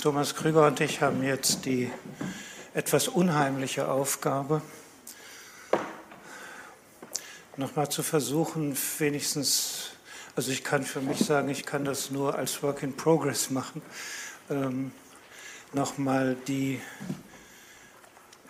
[0.00, 1.90] Thomas Krüger und ich haben jetzt die
[2.72, 4.62] etwas unheimliche Aufgabe,
[7.56, 9.90] nochmal zu versuchen, wenigstens,
[10.36, 13.82] also ich kann für mich sagen, ich kann das nur als Work in Progress machen,
[14.50, 14.92] ähm,
[15.72, 16.80] nochmal die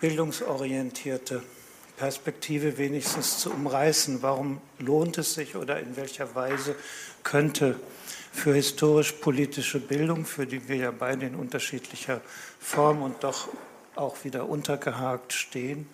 [0.01, 1.41] bildungsorientierte
[1.97, 4.21] Perspektive wenigstens zu umreißen.
[4.21, 6.75] Warum lohnt es sich oder in welcher Weise
[7.23, 7.79] könnte
[8.31, 12.21] für historisch-politische Bildung, für die wir ja beide in unterschiedlicher
[12.59, 13.49] Form und doch
[13.95, 15.89] auch wieder untergehakt stehen,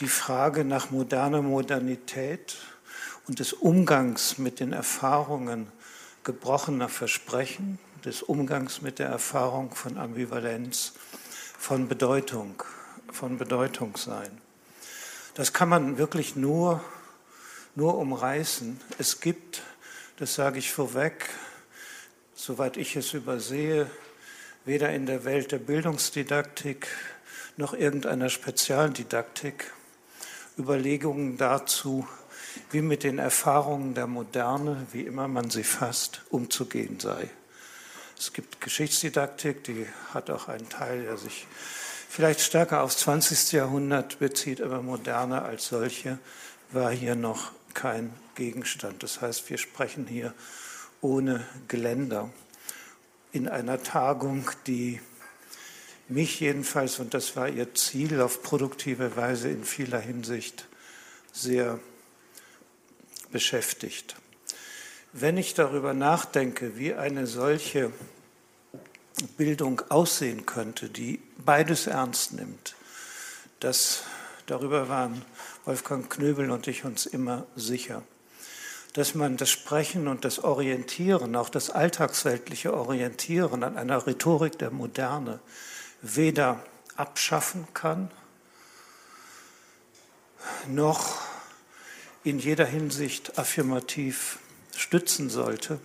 [0.00, 2.56] die Frage nach moderner Modernität
[3.28, 5.68] und des Umgangs mit den Erfahrungen
[6.24, 10.92] gebrochener Versprechen, des Umgangs mit der Erfahrung von Ambivalenz,
[11.58, 12.62] von Bedeutung,
[13.12, 14.40] von Bedeutung sein.
[15.34, 16.82] Das kann man wirklich nur,
[17.74, 18.80] nur umreißen.
[18.98, 19.62] Es gibt,
[20.18, 21.28] das sage ich vorweg,
[22.34, 23.90] soweit ich es übersehe,
[24.64, 26.88] weder in der Welt der Bildungsdidaktik
[27.56, 29.72] noch irgendeiner Spezialdidaktik
[30.58, 32.06] Überlegungen dazu,
[32.70, 37.28] wie mit den Erfahrungen der Moderne, wie immer man sie fasst, umzugehen sei.
[38.16, 41.46] Es gibt Geschichtsdidaktik, die hat auch einen Teil, der sich
[42.08, 43.52] vielleicht stärker aufs 20.
[43.52, 46.18] Jahrhundert bezieht, aber moderne als solche
[46.70, 49.02] war hier noch kein Gegenstand.
[49.02, 50.32] Das heißt, wir sprechen hier
[51.04, 52.30] ohne Geländer
[53.30, 55.00] in einer Tagung, die
[56.08, 60.66] mich jedenfalls, und das war ihr Ziel, auf produktive Weise in vieler Hinsicht
[61.30, 61.78] sehr
[63.30, 64.16] beschäftigt.
[65.12, 67.92] Wenn ich darüber nachdenke, wie eine solche
[69.36, 72.76] Bildung aussehen könnte, die beides ernst nimmt.
[73.60, 74.04] Das,
[74.46, 75.22] darüber waren
[75.66, 78.02] Wolfgang Knöbel und ich uns immer sicher,
[78.94, 84.70] dass man das Sprechen und das Orientieren, auch das alltagsweltliche Orientieren an einer Rhetorik der
[84.70, 85.40] Moderne
[86.00, 86.64] weder
[86.96, 88.10] abschaffen kann,
[90.68, 91.18] noch
[92.22, 94.38] in jeder Hinsicht affirmativ
[94.76, 95.80] stützen sollte,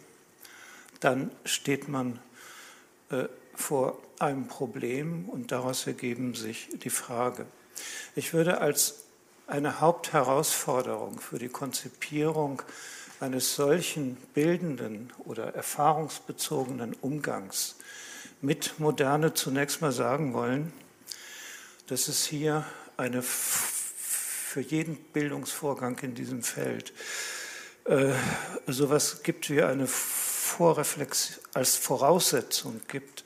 [0.99, 2.19] dann steht man
[3.09, 3.25] äh,
[3.55, 7.47] vor einem Problem und daraus ergeben sich die Frage.
[8.15, 9.05] Ich würde als
[9.47, 12.61] eine Hauptherausforderung für die Konzipierung
[13.19, 17.75] eines solchen bildenden oder erfahrungsbezogenen Umgangs
[18.41, 20.71] mit Moderne zunächst mal sagen wollen,
[21.87, 22.65] dass es hier
[22.97, 26.93] eine für jeden Bildungsvorgang in diesem Feld
[27.85, 28.13] äh,
[28.67, 33.23] sowas gibt wie eine Vorreflex als Voraussetzung gibt,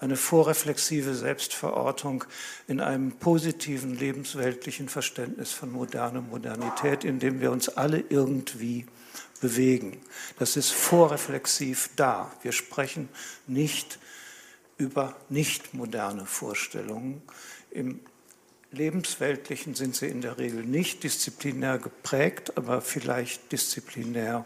[0.00, 2.24] eine vorreflexive Selbstverortung
[2.66, 8.86] in einem positiven lebensweltlichen Verständnis von moderner Modernität, in dem wir uns alle irgendwie
[9.40, 10.00] bewegen.
[10.38, 12.32] Das ist vorreflexiv da.
[12.42, 13.08] Wir sprechen
[13.46, 13.98] nicht
[14.76, 17.22] über nicht moderne Vorstellungen.
[17.70, 18.00] Im
[18.70, 24.44] Lebensweltlichen sind sie in der Regel nicht disziplinär geprägt, aber vielleicht disziplinär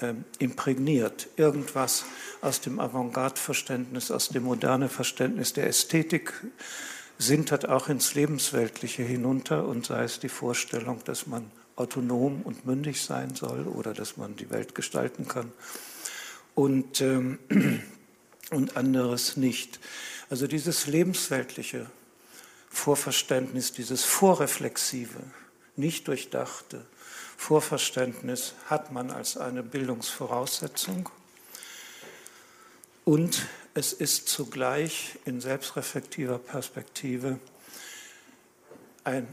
[0.00, 1.28] äh, imprägniert.
[1.36, 2.04] Irgendwas
[2.40, 6.32] aus dem Avantgarde-Verständnis, aus dem moderne Verständnis der Ästhetik
[7.18, 11.50] sintert auch ins Lebensweltliche hinunter und sei es die Vorstellung, dass man
[11.80, 15.50] autonom und mündig sein soll oder dass man die Welt gestalten kann
[16.54, 17.38] und, ähm,
[18.50, 19.80] und anderes nicht.
[20.28, 21.90] Also dieses lebensweltliche
[22.68, 25.18] Vorverständnis, dieses vorreflexive,
[25.76, 26.84] nicht durchdachte,
[27.36, 31.08] Vorverständnis hat man als eine Bildungsvoraussetzung
[33.04, 37.38] und es ist zugleich in selbstreflektiver Perspektive
[39.04, 39.26] ein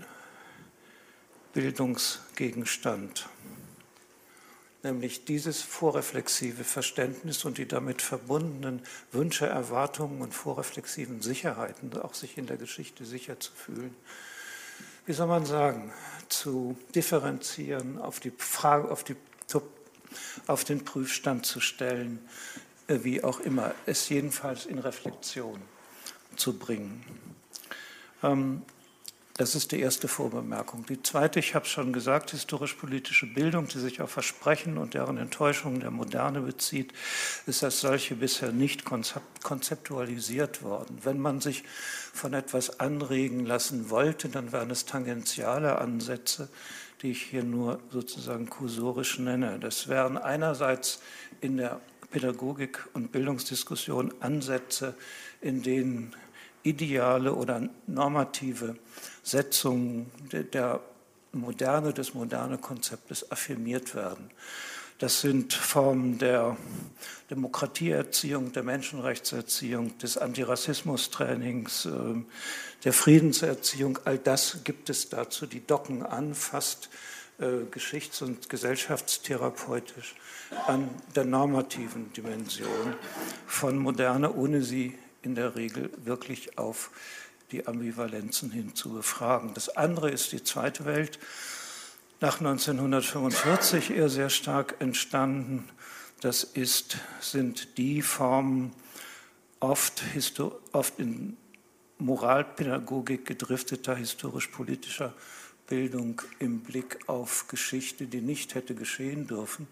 [1.57, 3.27] Bildungsgegenstand,
[4.83, 12.37] nämlich dieses vorreflexive Verständnis und die damit verbundenen Wünsche, Erwartungen und vorreflexiven Sicherheiten, auch sich
[12.37, 13.95] in der Geschichte sicher zu fühlen,
[15.07, 15.91] wie soll man sagen,
[16.29, 19.15] zu differenzieren, auf, die Frage, auf, die,
[20.45, 22.19] auf den Prüfstand zu stellen,
[22.85, 25.59] äh, wie auch immer, es jedenfalls in Reflexion
[26.35, 27.03] zu bringen.
[28.21, 28.61] Ähm,
[29.37, 30.85] das ist die erste Vorbemerkung.
[30.87, 35.17] Die zweite, ich habe es schon gesagt, historisch-politische Bildung, die sich auf Versprechen und deren
[35.17, 36.91] Enttäuschungen der Moderne bezieht,
[37.45, 40.97] ist als solche bisher nicht konzeptualisiert worden.
[41.03, 41.63] Wenn man sich
[42.13, 46.49] von etwas anregen lassen wollte, dann wären es tangentiale Ansätze,
[47.03, 49.59] die ich hier nur sozusagen kursorisch nenne.
[49.59, 50.99] Das wären einerseits
[51.41, 51.79] in der
[52.09, 54.95] Pädagogik und Bildungsdiskussion Ansätze,
[55.41, 56.15] in denen
[56.63, 58.75] ideale oder normative
[59.27, 60.79] Setzungen der
[61.33, 64.31] Moderne, des moderne Konzeptes affirmiert werden.
[64.99, 66.57] Das sind Formen der
[67.29, 72.25] Demokratieerziehung, der Menschenrechtserziehung, des Antirassismustrainings, ähm,
[72.83, 73.99] der Friedenserziehung.
[74.05, 75.45] All das gibt es dazu.
[75.45, 76.89] Die docken an, fast
[77.39, 80.15] äh, geschichts- und gesellschaftstherapeutisch
[80.65, 82.95] an der normativen Dimension
[83.45, 86.89] von Moderne, ohne sie in der Regel wirklich auf
[87.51, 89.53] die Ambivalenzen hin zu befragen.
[89.53, 91.19] Das andere ist die zweite Welt,
[92.19, 95.69] nach 1945 eher sehr stark entstanden.
[96.21, 98.73] Das ist, sind die Formen
[99.59, 100.03] oft,
[100.71, 101.37] oft in
[101.99, 105.13] Moralpädagogik gedrifteter historisch-politischer
[105.67, 109.67] Bildung im Blick auf Geschichte, die nicht hätte geschehen dürfen.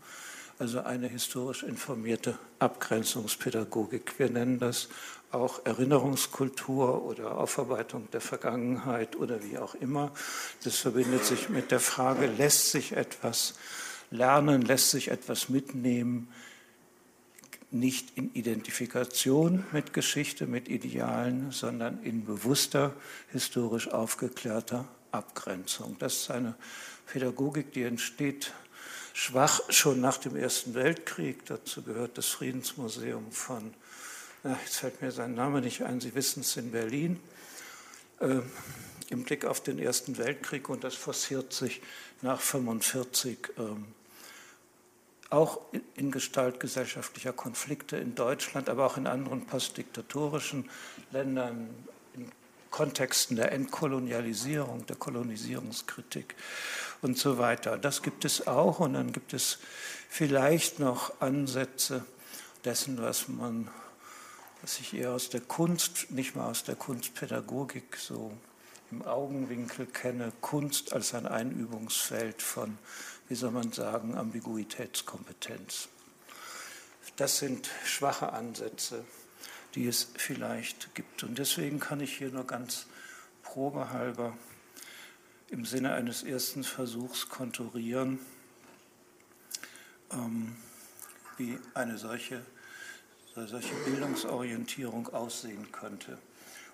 [0.58, 4.18] Also eine historisch informierte Abgrenzungspädagogik.
[4.18, 4.88] Wir nennen das
[5.32, 10.12] auch Erinnerungskultur oder Aufarbeitung der Vergangenheit oder wie auch immer.
[10.64, 13.56] Das verbindet sich mit der Frage, lässt sich etwas
[14.12, 16.30] lernen, lässt sich etwas mitnehmen,
[17.72, 22.94] nicht in Identifikation mit Geschichte, mit Idealen, sondern in bewusster,
[23.32, 25.98] historisch aufgeklärter Abgrenzung.
[26.00, 26.56] Das ist eine
[27.08, 28.54] Pädagogik, die entsteht
[29.14, 31.46] schwach schon nach dem Ersten Weltkrieg.
[31.46, 33.74] Dazu gehört das Friedensmuseum von
[34.52, 37.20] jetzt fällt mir sein Name nicht ein, Sie wissen es, in Berlin,
[38.20, 38.42] äh,
[39.10, 41.82] im Blick auf den Ersten Weltkrieg und das forciert sich
[42.22, 43.62] nach 1945 äh,
[45.32, 45.62] auch
[45.96, 50.70] in Gestalt gesellschaftlicher Konflikte in Deutschland, aber auch in anderen postdiktatorischen
[51.12, 51.70] Ländern,
[52.14, 52.32] in
[52.70, 56.36] Kontexten der Entkolonialisierung, der Kolonisierungskritik
[57.02, 57.78] und so weiter.
[57.78, 59.58] Das gibt es auch und dann gibt es
[60.10, 62.06] vielleicht noch Ansätze
[62.64, 63.70] dessen, was man
[64.66, 68.36] was ich eher aus der Kunst, nicht mal aus der Kunstpädagogik so
[68.90, 72.80] im Augenwinkel kenne, Kunst als ein Einübungsfeld von,
[73.30, 75.88] wie soll man sagen, Ambiguitätskompetenz.
[77.16, 79.06] Das sind schwache Ansätze,
[79.76, 81.22] die es vielleicht gibt.
[81.22, 82.88] Und deswegen kann ich hier nur ganz
[83.44, 84.36] probehalber
[85.50, 88.18] im Sinne eines ersten Versuchs konturieren,
[90.12, 90.56] ähm,
[91.38, 92.44] wie eine solche
[93.48, 96.18] solche Bildungsorientierung aussehen könnte.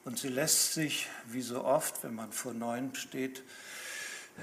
[0.05, 3.43] Und sie lässt sich, wie so oft, wenn man vor Neuen steht,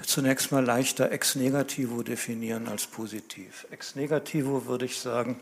[0.05, 3.65] zunächst mal leichter ex negativo definieren als positiv.
[3.71, 5.39] Ex negativo würde ich sagen,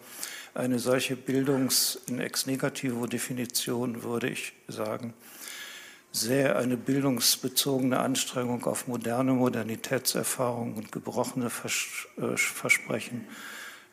[0.53, 5.13] eine solche Bildungs- in ex negativo Definition würde ich sagen,
[6.11, 13.27] sähe eine bildungsbezogene Anstrengung auf moderne Modernitätserfahrung und gebrochene äh, Versprechen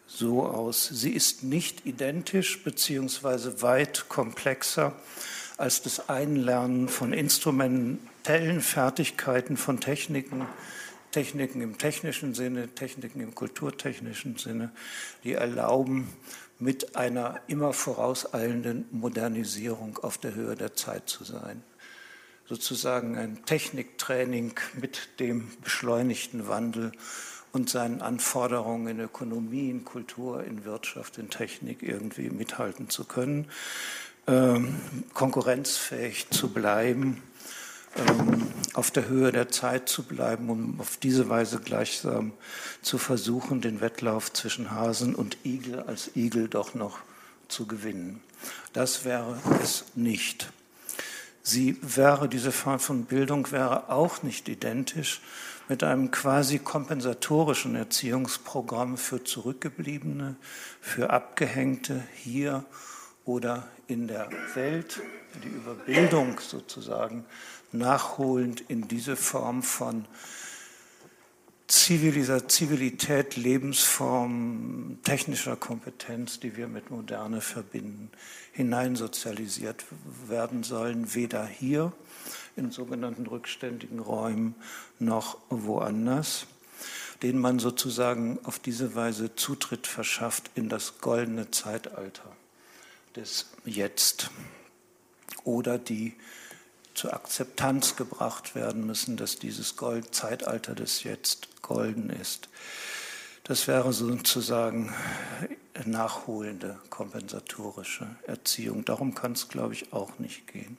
[0.06, 0.84] so aus.
[0.84, 4.94] Sie ist nicht identisch beziehungsweise weit komplexer
[5.56, 10.46] als das Einlernen von instrumentellen Fertigkeiten, von Techniken,
[11.12, 14.72] Techniken im technischen Sinne, Techniken im kulturtechnischen Sinne,
[15.22, 16.08] die erlauben,
[16.58, 21.62] mit einer immer vorauseilenden Modernisierung auf der Höhe der Zeit zu sein.
[22.46, 26.92] Sozusagen ein Techniktraining mit dem beschleunigten Wandel
[27.54, 33.46] und seinen Anforderungen in Ökonomie, in Kultur, in Wirtschaft, in Technik irgendwie mithalten zu können,
[34.26, 34.74] ähm,
[35.14, 37.22] konkurrenzfähig zu bleiben,
[37.96, 42.32] ähm, auf der Höhe der Zeit zu bleiben, um auf diese Weise gleichsam
[42.82, 46.98] zu versuchen, den Wettlauf zwischen Hasen und Igel als Igel doch noch
[47.46, 48.20] zu gewinnen.
[48.72, 50.50] Das wäre es nicht.
[51.44, 55.20] Sie wäre, diese Form von Bildung wäre auch nicht identisch
[55.68, 60.36] mit einem quasi kompensatorischen Erziehungsprogramm für Zurückgebliebene,
[60.80, 62.64] für Abgehängte hier
[63.24, 65.00] oder in der Welt,
[65.42, 67.24] die Überbildung sozusagen
[67.72, 70.06] nachholend in diese Form von
[71.66, 78.10] Zivilität, Lebensform, technischer Kompetenz, die wir mit Moderne verbinden,
[78.52, 79.84] hineinsozialisiert
[80.28, 81.92] werden sollen, weder hier
[82.56, 84.54] in sogenannten rückständigen Räumen
[84.98, 86.46] noch woanders,
[87.22, 92.36] denen man sozusagen auf diese Weise Zutritt verschafft in das goldene Zeitalter
[93.16, 94.30] des Jetzt
[95.44, 96.14] oder die
[96.94, 102.48] zur Akzeptanz gebracht werden müssen, dass dieses Gold, Zeitalter des Jetzt golden ist.
[103.42, 104.94] Das wäre sozusagen
[105.84, 108.84] nachholende, kompensatorische Erziehung.
[108.84, 110.78] Darum kann es, glaube ich, auch nicht gehen.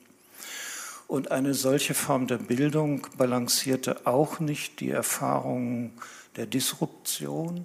[1.08, 5.92] Und eine solche Form der Bildung balancierte auch nicht die Erfahrungen
[6.36, 7.64] der Disruption,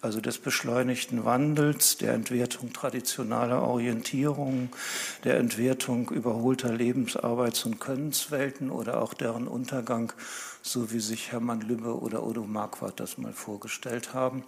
[0.00, 4.70] also des beschleunigten Wandels, der Entwertung traditionaler Orientierungen,
[5.24, 10.12] der Entwertung überholter Lebens-, Arbeits- und Könnenswelten oder auch deren Untergang,
[10.62, 14.44] so wie sich Hermann Lübbe oder Odo Marquardt das mal vorgestellt haben.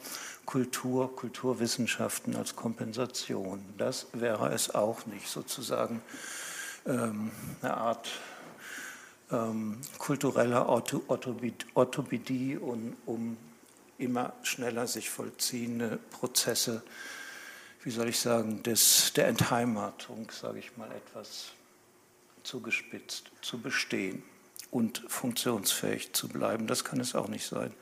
[0.47, 3.61] Kultur, Kulturwissenschaften als Kompensation.
[3.79, 6.01] Das wäre es auch nicht, sozusagen
[6.85, 8.09] eine Art
[9.31, 13.37] ähm, kultureller Orthopädie, um, um
[13.99, 16.83] immer schneller sich vollziehende Prozesse,
[17.83, 21.53] wie soll ich sagen, des, der Entheimatung, sage ich mal etwas
[22.43, 24.23] zugespitzt, zu bestehen
[24.71, 26.67] und funktionsfähig zu bleiben.
[26.67, 27.73] Das kann es auch nicht sein.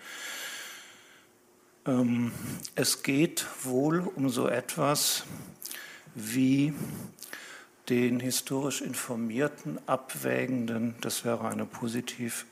[1.87, 2.33] Ähm,
[2.75, 5.25] es geht wohl um so etwas
[6.15, 6.75] wie
[7.89, 12.47] den historisch informierten, abwägenden, das wäre eine positiv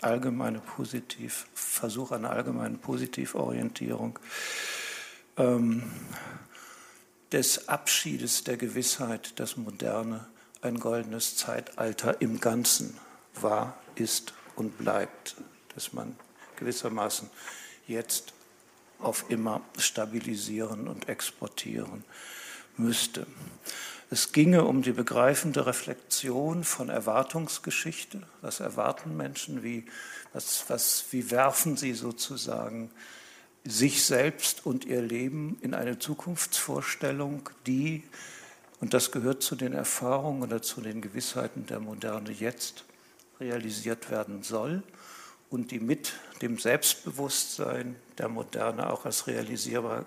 [0.00, 4.18] allgemeine Positiv, Versuch einer allgemeinen Positivorientierung,
[5.36, 5.90] ähm,
[7.32, 10.26] des Abschiedes der Gewissheit, dass Moderne
[10.62, 12.98] ein goldenes Zeitalter im Ganzen
[13.40, 15.36] war, ist und bleibt,
[15.74, 16.16] dass man
[16.56, 17.30] gewissermaßen
[17.86, 18.34] jetzt
[18.98, 22.04] auf immer stabilisieren und exportieren
[22.76, 23.26] müsste.
[24.12, 28.20] Es ginge um die begreifende Reflexion von Erwartungsgeschichte.
[28.40, 29.62] Was erwarten Menschen?
[29.62, 29.86] Wie,
[30.32, 32.90] was, was, wie werfen sie sozusagen
[33.64, 38.02] sich selbst und ihr Leben in eine Zukunftsvorstellung, die,
[38.80, 42.84] und das gehört zu den Erfahrungen oder zu den Gewissheiten der Moderne jetzt,
[43.38, 44.82] realisiert werden soll
[45.50, 50.04] und die mit dem Selbstbewusstsein der Moderne auch als realisierbar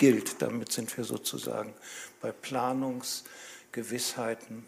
[0.00, 0.42] gilt.
[0.42, 1.72] Damit sind wir sozusagen
[2.20, 4.64] bei Planungsgewissheiten,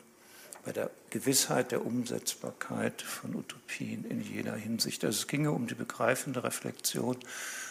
[0.65, 5.05] bei der Gewissheit der Umsetzbarkeit von Utopien in jeder Hinsicht.
[5.05, 7.17] Also es ginge um die begreifende Reflexion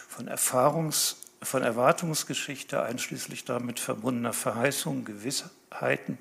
[0.08, 6.18] von Erfahrungs- von Erwartungsgeschichte, einschließlich damit verbundener Verheißungen, Gewissheiten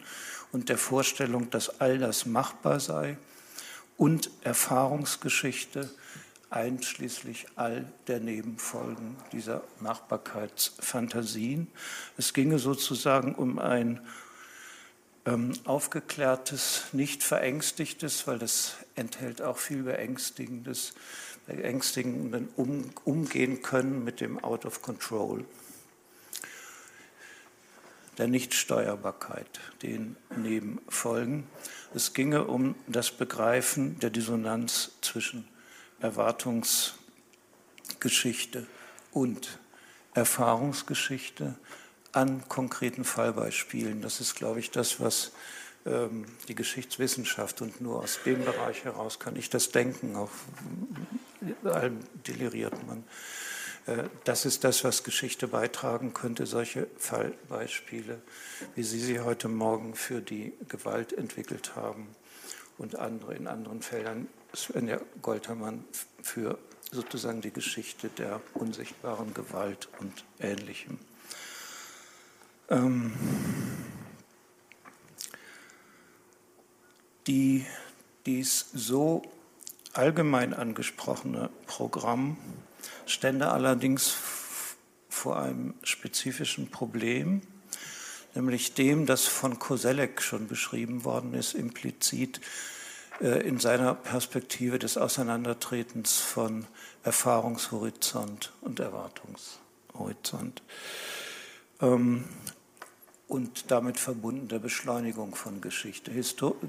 [0.52, 3.18] und der Vorstellung, dass all das machbar sei
[3.98, 5.90] und Erfahrungsgeschichte
[6.52, 11.68] einschließlich all der Nebenfolgen dieser Machbarkeitsfantasien.
[12.18, 14.02] Es ginge sozusagen um ein
[15.26, 20.94] ähm, aufgeklärtes, nicht verängstigtes, weil das enthält auch viel Beängstigendes,
[21.48, 25.46] beängstigenden um, Umgehen können mit dem Out of Control,
[28.18, 31.48] der Nichtsteuerbarkeit, den Nebenfolgen.
[31.96, 35.48] Es ginge um das Begreifen der Dissonanz zwischen
[36.02, 38.68] Erwartungsgeschichte
[39.12, 39.60] und
[40.14, 41.56] Erfahrungsgeschichte
[42.12, 44.02] an konkreten Fallbeispielen.
[44.02, 45.32] Das ist, glaube ich, das, was
[45.86, 50.32] ähm, die Geschichtswissenschaft und nur aus dem Bereich heraus kann ich das denken, auf
[51.64, 53.04] allem deliriert man.
[53.86, 58.22] Äh, das ist das, was Geschichte beitragen könnte, solche Fallbeispiele,
[58.76, 62.08] wie Sie sie heute Morgen für die Gewalt entwickelt haben
[62.78, 65.84] und andere in anderen Feldern Svenja Goltermann
[66.22, 66.58] für
[66.92, 71.00] sozusagen die Geschichte der unsichtbaren Gewalt und Ähnlichem.
[72.70, 73.14] Ähm,
[77.28, 77.66] die,
[78.26, 79.22] dies so
[79.94, 82.38] allgemein angesprochene Programm
[83.06, 84.16] stände allerdings
[85.10, 87.42] vor einem spezifischen Problem,
[88.34, 92.42] nämlich dem, das von Koselleck schon beschrieben worden ist, implizit
[93.22, 96.66] in seiner Perspektive des Auseinandertretens von
[97.04, 100.64] Erfahrungshorizont und Erwartungshorizont
[101.82, 102.26] ähm,
[103.28, 106.12] und damit verbunden der Beschleunigung von Geschichte.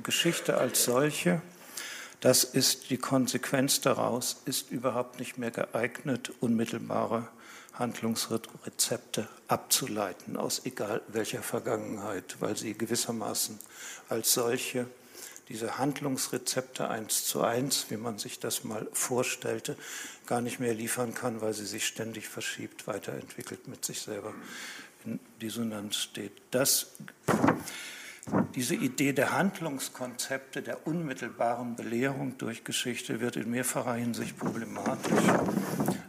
[0.02, 1.40] Geschichte als solche,
[2.20, 7.28] das ist die Konsequenz daraus, ist überhaupt nicht mehr geeignet, unmittelbare
[7.72, 13.58] Handlungsrezepte abzuleiten aus egal welcher Vergangenheit, weil sie gewissermaßen
[14.10, 14.86] als solche
[15.52, 19.76] diese Handlungsrezepte eins zu eins, wie man sich das mal vorstellte,
[20.24, 24.32] gar nicht mehr liefern kann, weil sie sich ständig verschiebt, weiterentwickelt, mit sich selber
[25.04, 26.32] in Dissonanz steht.
[26.52, 26.92] Das,
[28.54, 35.12] diese Idee der Handlungskonzepte, der unmittelbaren Belehrung durch Geschichte wird in mehrfacher Hinsicht problematisch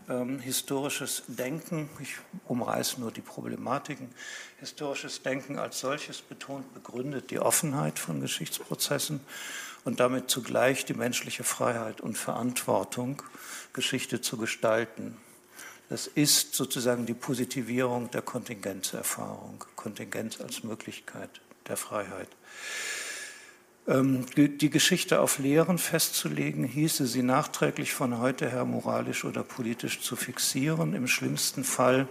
[0.09, 2.15] ähm, historisches Denken, ich
[2.47, 4.09] umreiße nur die Problematiken,
[4.59, 9.19] historisches Denken als solches betont, begründet die Offenheit von Geschichtsprozessen
[9.83, 13.21] und damit zugleich die menschliche Freiheit und Verantwortung,
[13.73, 15.17] Geschichte zu gestalten.
[15.89, 22.29] Das ist sozusagen die Positivierung der Kontingenzerfahrung, Kontingenz als Möglichkeit der Freiheit.
[23.87, 30.01] Ähm, die Geschichte auf Lehren festzulegen, hieße sie nachträglich von heute her moralisch oder politisch
[30.01, 30.93] zu fixieren.
[30.93, 32.07] Im schlimmsten Fall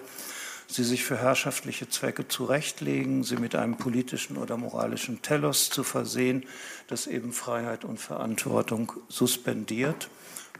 [0.67, 6.45] sie sich für herrschaftliche Zwecke zurechtlegen, sie mit einem politischen oder moralischen Telos zu versehen,
[6.88, 10.09] das eben Freiheit und Verantwortung suspendiert,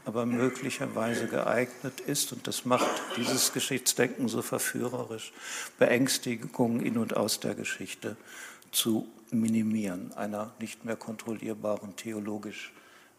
[0.05, 5.31] aber möglicherweise geeignet ist, und das macht dieses Geschichtsdenken so verführerisch,
[5.79, 8.17] Beängstigungen in und aus der Geschichte
[8.71, 12.71] zu minimieren, einer nicht mehr kontrollierbaren theologisch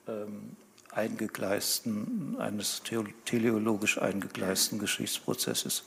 [0.09, 0.57] ähm,
[0.93, 2.83] eingegleisten, eines
[3.25, 5.85] teleologisch eingegleisten Geschichtsprozesses.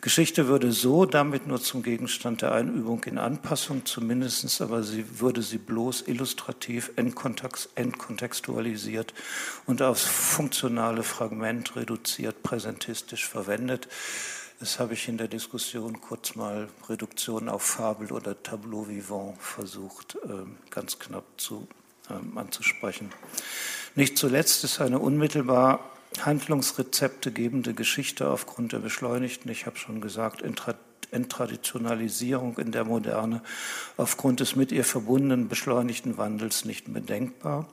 [0.00, 5.42] Geschichte würde so damit nur zum Gegenstand der Einübung in Anpassung, zumindest aber sie würde
[5.42, 9.12] sie bloß illustrativ entkontextualisiert
[9.66, 13.88] und aufs funktionale Fragment reduziert, präsentistisch verwendet.
[14.60, 20.18] Das habe ich in der Diskussion kurz mal Reduktion auf Fabel oder Tableau vivant versucht,
[20.24, 21.68] ähm, ganz knapp zu,
[22.10, 23.12] ähm, anzusprechen.
[23.94, 25.88] Nicht zuletzt ist eine unmittelbar
[26.20, 30.42] Handlungsrezepte gebende Geschichte aufgrund der beschleunigten, ich habe schon gesagt,
[31.10, 33.42] Enttraditionalisierung in der Moderne
[33.96, 37.66] aufgrund des mit ihr verbundenen beschleunigten Wandels nicht mehr denkbar.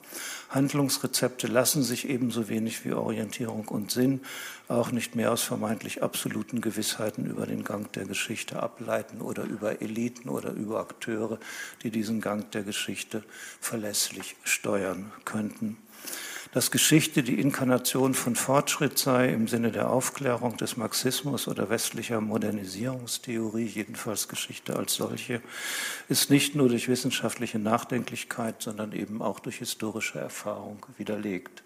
[0.49, 4.21] Handlungsrezepte lassen sich ebenso wenig wie Orientierung und Sinn
[4.67, 9.81] auch nicht mehr aus vermeintlich absoluten Gewissheiten über den Gang der Geschichte ableiten oder über
[9.81, 11.39] Eliten oder über Akteure,
[11.83, 13.23] die diesen Gang der Geschichte
[13.59, 15.77] verlässlich steuern könnten
[16.55, 22.21] dass Geschichte die Inkarnation von Fortschritt sei im Sinne der Aufklärung des Marxismus oder westlicher
[22.21, 25.41] Modernisierungstheorie, jedenfalls Geschichte als solche,
[26.07, 31.61] ist nicht nur durch wissenschaftliche Nachdenklichkeit, sondern eben auch durch historische Erfahrung widerlegt.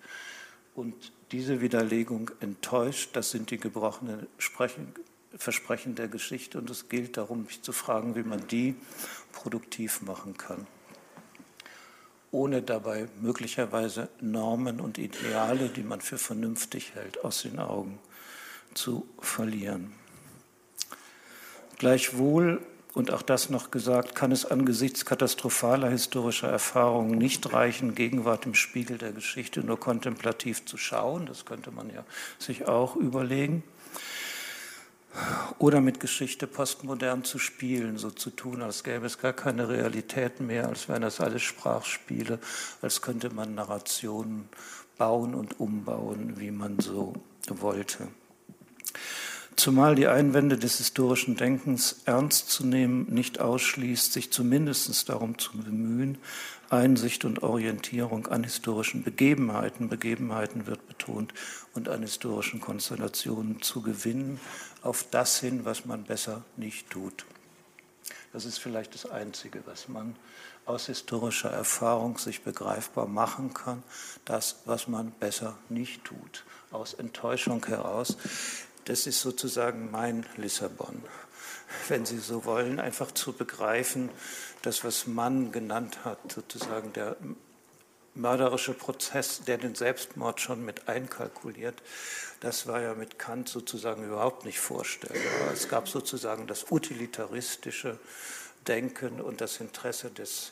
[0.73, 4.25] Und diese Widerlegung enttäuscht, das sind die gebrochenen
[5.37, 6.57] Versprechen der Geschichte.
[6.57, 8.73] Und es gilt darum, mich zu fragen, wie man die
[9.33, 10.65] produktiv machen kann
[12.31, 17.99] ohne dabei möglicherweise Normen und Ideale, die man für vernünftig hält, aus den Augen
[18.73, 19.93] zu verlieren.
[21.77, 22.61] Gleichwohl,
[22.93, 28.55] und auch das noch gesagt, kann es angesichts katastrophaler historischer Erfahrungen nicht reichen, Gegenwart im
[28.55, 31.25] Spiegel der Geschichte nur kontemplativ zu schauen.
[31.25, 32.03] Das könnte man ja
[32.37, 33.63] sich auch überlegen
[35.57, 40.39] oder mit Geschichte postmodern zu spielen, so zu tun, als gäbe es gar keine Realität
[40.39, 42.39] mehr, als wären das alles Sprachspiele,
[42.81, 44.49] als könnte man Narrationen
[44.97, 47.13] bauen und umbauen, wie man so
[47.47, 48.07] wollte.
[49.55, 55.57] Zumal die Einwände des historischen Denkens ernst zu nehmen nicht ausschließt, sich zumindest darum zu
[55.57, 56.17] bemühen,
[56.69, 61.33] Einsicht und Orientierung an historischen Begebenheiten, Begebenheiten wird betont,
[61.73, 64.39] und an historischen Konstellationen zu gewinnen,
[64.81, 67.25] auf das hin, was man besser nicht tut.
[68.31, 70.15] Das ist vielleicht das Einzige, was man
[70.65, 73.81] aus historischer Erfahrung sich begreifbar machen kann,
[74.25, 78.17] das, was man besser nicht tut, aus Enttäuschung heraus.
[78.85, 81.03] Das ist sozusagen mein Lissabon,
[81.87, 84.09] wenn Sie so wollen, einfach zu begreifen,
[84.61, 87.17] das, was Mann genannt hat, sozusagen der
[88.19, 91.81] mörderische Prozess, der den Selbstmord schon mit einkalkuliert,
[92.41, 95.51] das war ja mit Kant sozusagen überhaupt nicht vorstellbar.
[95.53, 97.99] Es gab sozusagen das utilitaristische
[98.67, 100.51] Denken und das Interesse des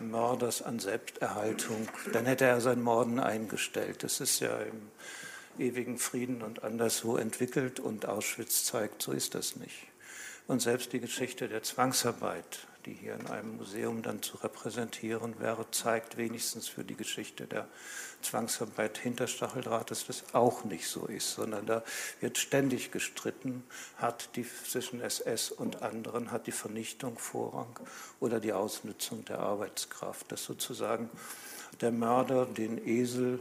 [0.00, 1.88] Mörders an Selbsterhaltung.
[2.12, 4.02] Dann hätte er sein Morden eingestellt.
[4.02, 4.90] Das ist ja im
[5.58, 9.86] ewigen Frieden und anderswo entwickelt und Auschwitz zeigt, so ist das nicht.
[10.46, 15.70] Und selbst die Geschichte der Zwangsarbeit die hier in einem Museum dann zu repräsentieren wäre,
[15.70, 17.68] zeigt wenigstens für die Geschichte der
[18.22, 21.82] Zwangsarbeit hinter Stacheldraht, dass das auch nicht so ist, sondern da
[22.20, 23.64] wird ständig gestritten,
[23.96, 27.78] hat die zwischen SS und anderen, hat die Vernichtung Vorrang
[28.20, 31.10] oder die Ausnutzung der Arbeitskraft, dass sozusagen
[31.80, 33.40] der Mörder den Esel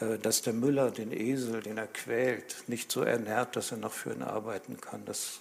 [0.00, 3.92] äh, dass der Müller den Esel, den er quält, nicht so ernährt, dass er noch
[3.92, 5.04] für ihn arbeiten kann.
[5.04, 5.40] Das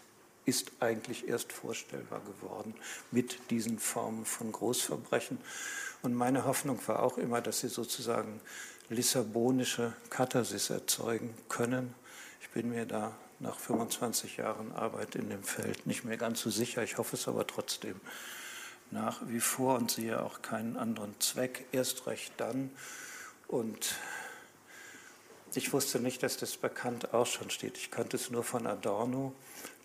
[0.50, 2.74] ist eigentlich erst vorstellbar geworden
[3.12, 5.38] mit diesen Formen von Großverbrechen.
[6.02, 8.42] Und meine Hoffnung war auch immer, dass sie sozusagen
[8.90, 11.94] lissabonische Katharsis erzeugen können.
[12.42, 16.50] Ich bin mir da nach 25 Jahren Arbeit in dem Feld nicht mehr ganz so
[16.50, 16.84] sicher.
[16.84, 18.02] Ich hoffe es aber trotzdem
[18.92, 21.66] nach wie vor und sehe auch keinen anderen Zweck.
[21.72, 22.72] Erst recht dann.
[23.48, 23.96] Und
[25.54, 27.78] ich wusste nicht, dass das bekannt auch schon steht.
[27.78, 29.34] Ich kannte es nur von Adorno,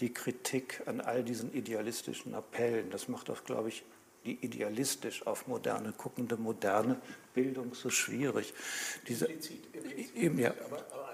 [0.00, 2.90] die Kritik an all diesen idealistischen Appellen.
[2.90, 3.84] Das macht auch, glaube ich,
[4.24, 7.00] die idealistisch auf moderne guckende moderne
[7.34, 8.54] Bildung so schwierig.
[9.06, 11.04] Diese, implizit, implizit, ja, aber, aber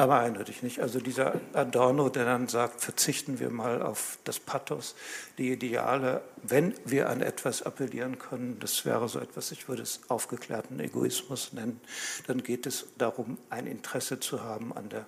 [0.00, 0.80] aber eindeutig nicht.
[0.80, 4.94] Also dieser Adorno, der dann sagt, verzichten wir mal auf das Pathos,
[5.36, 10.00] die Ideale, wenn wir an etwas appellieren können, das wäre so etwas, ich würde es
[10.08, 11.82] aufgeklärten Egoismus nennen,
[12.26, 15.04] dann geht es darum, ein Interesse zu haben an der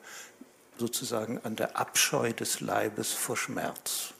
[0.78, 4.14] sozusagen an der Abscheu des Leibes vor Schmerz.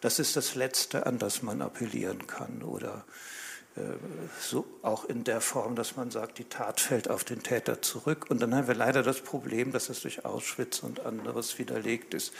[0.00, 3.04] Das ist das Letzte, an das man appellieren kann oder
[3.74, 3.80] äh,
[4.38, 8.26] so auch in der Form, dass man sagt, die Tat fällt auf den Täter zurück.
[8.28, 12.34] Und dann haben wir leider das Problem, dass es durch Auschwitz und anderes widerlegt ist.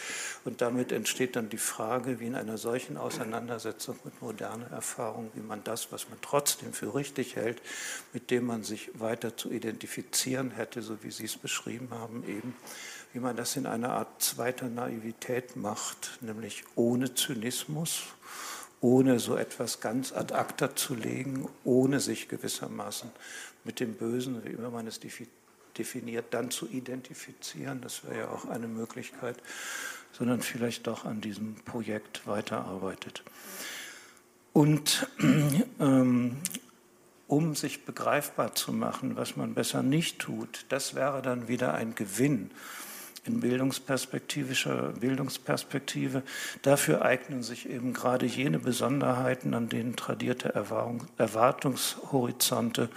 [0.45, 5.41] Und damit entsteht dann die Frage, wie in einer solchen Auseinandersetzung mit moderner Erfahrung, wie
[5.41, 7.63] man das, was man trotzdem für richtig hält,
[8.13, 12.55] mit dem man sich weiter zu identifizieren hätte, so wie Sie es beschrieben haben, eben,
[13.13, 18.05] wie man das in einer Art zweiter Naivität macht, nämlich ohne Zynismus
[18.83, 23.11] ohne so etwas ganz ad acta zu legen, ohne sich gewissermaßen
[23.65, 25.01] mit dem Bösen, wie immer man es
[25.79, 27.81] definiert, dann zu identifizieren.
[27.81, 29.37] Das wäre ja auch eine Möglichkeit,
[30.13, 33.23] sondern vielleicht doch an diesem Projekt weiterarbeitet.
[34.53, 35.07] Und
[35.81, 36.39] ähm,
[37.29, 41.95] um sich begreifbar zu machen, was man besser nicht tut, das wäre dann wieder ein
[41.95, 42.51] Gewinn
[43.25, 46.23] in bildungsperspektivischer Bildungsperspektive.
[46.63, 50.55] Dafür eignen sich eben gerade jene Besonderheiten, an denen tradierte
[51.19, 52.89] Erwartungshorizonte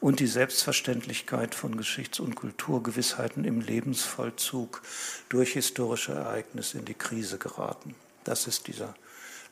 [0.00, 4.82] und die Selbstverständlichkeit von Geschichts- und Kulturgewissheiten im Lebensvollzug
[5.28, 7.94] durch historische Ereignisse in die Krise geraten.
[8.24, 8.94] Das ist dieser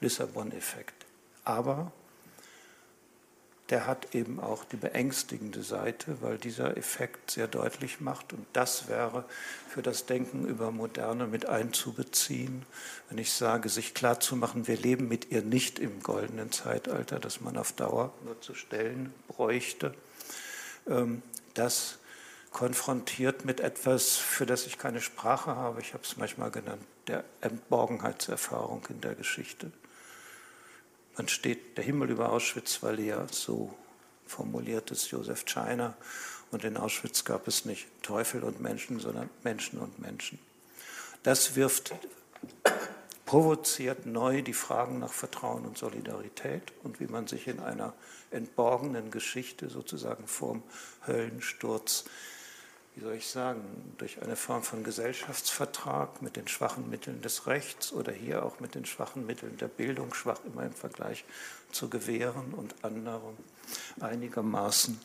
[0.01, 1.05] Lissabon-Effekt.
[1.45, 1.93] Aber
[3.71, 8.35] der hat eben auch die beängstigende Seite, weil dieser Effekt sehr deutlich macht.
[8.35, 9.25] Und das wäre
[9.69, 12.67] für das Denken über Moderne mit einzubeziehen,
[13.09, 17.57] wenn ich sage, sich klarzumachen, wir leben mit ihr nicht im goldenen Zeitalter, das man
[17.57, 19.95] auf Dauer nur zu stellen bräuchte.
[20.87, 21.23] Ähm,
[21.55, 21.99] das
[22.51, 27.25] konfrontiert mit etwas, für das ich keine Sprache habe, ich habe es manchmal genannt, der
[27.41, 29.73] Entborgenheitserfahrung in der Geschichte.
[31.17, 33.75] Man steht, der Himmel über Auschwitz war leer, so
[34.27, 35.95] formuliert es Josef Scheiner.
[36.51, 40.39] Und in Auschwitz gab es nicht Teufel und Menschen, sondern Menschen und Menschen.
[41.23, 41.95] Das wirft,
[43.27, 47.95] provoziert neu die Fragen nach Vertrauen und Solidarität und wie man sich in einer
[48.31, 50.63] entborgenen Geschichte sozusagen vorm
[51.07, 52.05] Höllensturz
[52.95, 57.93] wie soll ich sagen, durch eine Form von Gesellschaftsvertrag mit den schwachen Mitteln des Rechts
[57.93, 61.25] oder hier auch mit den schwachen Mitteln der Bildung, schwach immer im Vergleich
[61.73, 63.37] zu Gewehren und anderem,
[63.99, 65.01] einigermaßen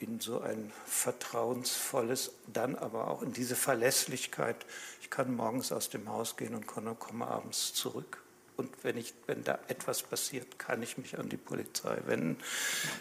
[0.00, 4.56] in so ein vertrauensvolles, dann aber auch in diese Verlässlichkeit.
[5.00, 8.22] Ich kann morgens aus dem Haus gehen und komme abends zurück.
[8.60, 12.36] Und wenn, ich, wenn da etwas passiert, kann ich mich an die Polizei wenden.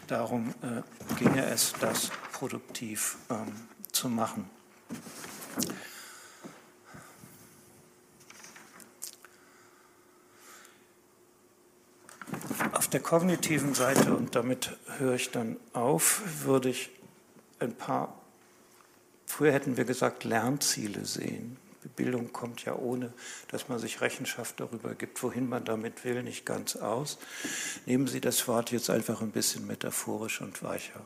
[0.08, 3.52] Darum äh, ginge es, das produktiv ähm,
[3.92, 4.50] zu machen.
[12.72, 16.90] Auf der kognitiven Seite, und damit höre ich dann auf, würde ich
[17.60, 18.18] ein paar,
[19.26, 21.58] früher hätten wir gesagt, Lernziele sehen.
[21.88, 23.14] Bildung kommt ja ohne,
[23.48, 27.18] dass man sich Rechenschaft darüber gibt, wohin man damit will, nicht ganz aus.
[27.86, 31.06] Nehmen Sie das Wort jetzt einfach ein bisschen metaphorisch und weicher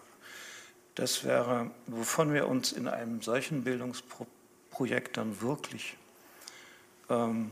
[0.95, 5.97] das wäre, wovon wir uns in einem solchen Bildungsprojekt dann wirklich
[7.09, 7.51] ähm,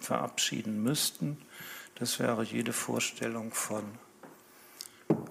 [0.00, 1.38] verabschieden müssten.
[1.94, 3.84] Das wäre jede Vorstellung von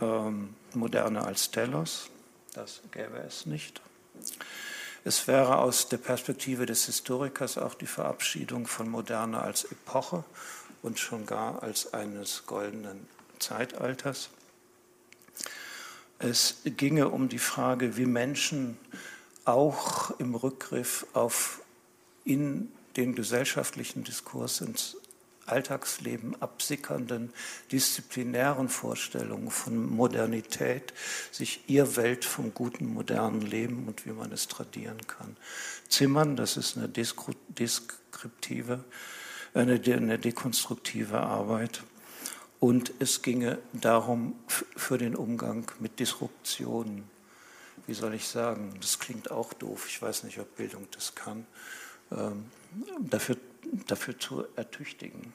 [0.02, 2.10] ähm, Moderne als Telos.
[2.54, 3.82] Das gäbe es nicht.
[5.06, 10.24] Es wäre aus der Perspektive des Historikers auch die Verabschiedung von Moderne als Epoche
[10.82, 13.08] und schon gar als eines goldenen
[13.40, 14.30] Zeitalters.
[16.20, 18.78] Es ginge um die Frage, wie Menschen
[19.44, 21.60] auch im Rückgriff auf
[22.24, 24.96] in den gesellschaftlichen Diskurs ins
[25.46, 27.34] Alltagsleben absickernden
[27.72, 30.94] disziplinären Vorstellungen von Modernität
[31.32, 35.36] sich ihr Welt vom guten modernen Leben und wie man es tradieren kann.
[35.90, 38.84] Zimmern, das ist eine deskriptive,
[39.54, 41.84] eine, eine dekonstruktive Arbeit.
[42.60, 47.04] Und es ginge darum, für den Umgang mit Disruptionen,
[47.88, 51.46] wie soll ich sagen, das klingt auch doof, ich weiß nicht, ob Bildung das kann,
[52.12, 52.46] ähm,
[53.02, 53.36] dafür,
[53.88, 55.34] dafür zu ertüchtigen,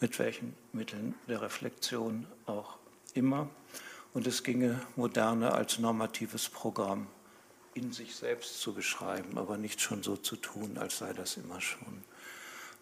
[0.00, 2.78] mit welchen Mitteln der Reflexion auch
[3.14, 3.48] immer.
[4.14, 7.06] Und es ginge Moderne als normatives Programm
[7.74, 11.60] in sich selbst zu beschreiben, aber nicht schon so zu tun, als sei das immer
[11.60, 12.02] schon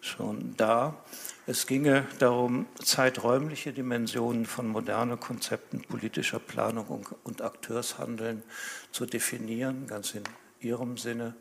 [0.01, 1.03] schon da.
[1.45, 8.43] Es ginge darum, zeiträumliche Dimensionen von modernen Konzepten politischer Planung und Akteurshandeln
[8.91, 10.23] zu definieren, ganz in
[10.59, 11.35] Ihrem Sinne.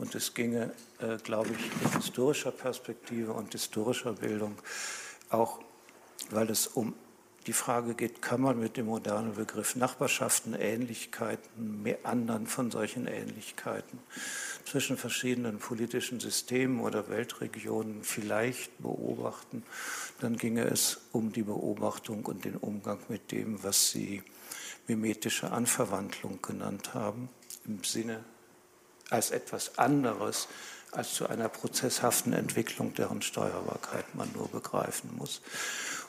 [0.00, 4.56] Und es ginge, äh, glaube ich, in historischer Perspektive und historischer Bildung
[5.28, 5.58] auch,
[6.30, 6.94] weil es um
[7.46, 13.98] die Frage geht, kann man mit dem modernen Begriff Nachbarschaften, Ähnlichkeiten, Meandern von solchen Ähnlichkeiten
[14.64, 19.64] zwischen verschiedenen politischen Systemen oder Weltregionen vielleicht beobachten,
[20.20, 24.22] dann ginge es um die Beobachtung und den Umgang mit dem, was Sie
[24.86, 27.28] mimetische Anverwandlung genannt haben,
[27.66, 28.24] im Sinne
[29.10, 30.48] als etwas anderes
[30.92, 35.40] als zu einer prozesshaften Entwicklung, deren Steuerbarkeit man nur begreifen muss.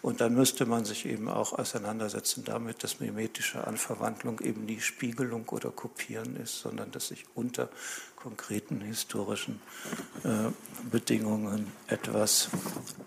[0.01, 5.47] Und dann müsste man sich eben auch auseinandersetzen damit, dass mimetische Anverwandlung eben nie Spiegelung
[5.49, 7.69] oder Kopieren ist, sondern dass sich unter
[8.15, 9.61] konkreten historischen
[10.23, 10.49] äh,
[10.89, 12.49] Bedingungen etwas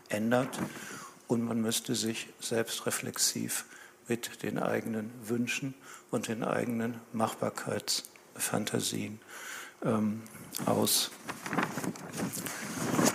[0.09, 0.61] ändert.
[1.27, 3.65] Und man müsste sich selbstreflexiv
[4.07, 5.75] mit den eigenen Wünschen
[6.13, 9.19] und den eigenen Machbarkeitsfantasien
[9.85, 10.23] ähm,
[10.67, 11.11] aus,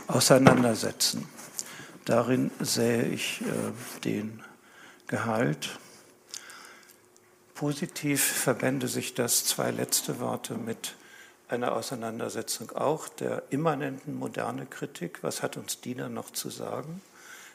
[0.07, 1.27] auseinandersetzen.
[2.05, 4.43] Darin sähe ich äh, den
[5.07, 5.77] Gehalt.
[7.55, 10.95] Positiv verbände sich das zwei letzte Worte mit
[11.49, 15.23] einer Auseinandersetzung auch der immanenten moderne Kritik.
[15.23, 17.01] Was hat uns Diener noch zu sagen?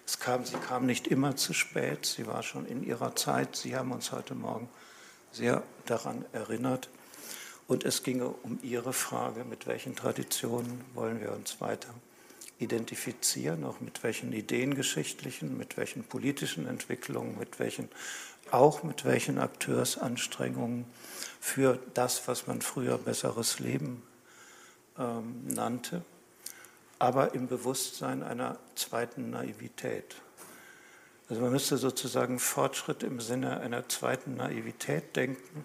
[0.07, 3.57] Es kam, sie kam nicht immer zu spät, sie war schon in ihrer Zeit.
[3.57, 4.69] Sie haben uns heute Morgen
[5.33, 6.91] sehr daran erinnert.
[7.67, 11.95] Und es ginge um Ihre Frage, mit welchen Traditionen wollen wir uns weiter
[12.59, 17.89] identifizieren, auch mit welchen ideengeschichtlichen, mit welchen politischen Entwicklungen, mit welchen,
[18.51, 20.85] auch mit welchen Akteursanstrengungen
[21.41, 24.03] für das, was man früher besseres Leben
[24.99, 26.03] ähm, nannte,
[26.99, 30.17] aber im Bewusstsein einer zweiten Naivität.
[31.29, 35.65] Also man müsste sozusagen Fortschritt im Sinne einer zweiten Naivität denken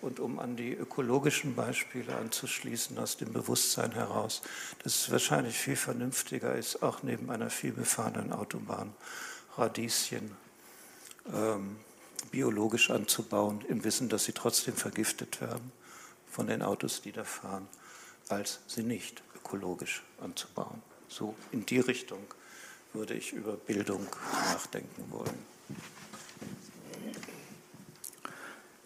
[0.00, 4.42] und um an die ökologischen Beispiele anzuschließen, aus dem Bewusstsein heraus,
[4.82, 8.94] dass es wahrscheinlich viel vernünftiger ist, auch neben einer vielbefahrenen Autobahn
[9.56, 10.36] Radieschen
[11.32, 11.76] ähm,
[12.30, 15.72] biologisch anzubauen, im Wissen, dass sie trotzdem vergiftet werden
[16.30, 17.68] von den Autos, die da fahren,
[18.28, 20.82] als sie nicht ökologisch anzubauen.
[21.08, 22.22] So in die Richtung
[22.92, 24.06] würde ich über Bildung
[24.52, 25.46] nachdenken wollen.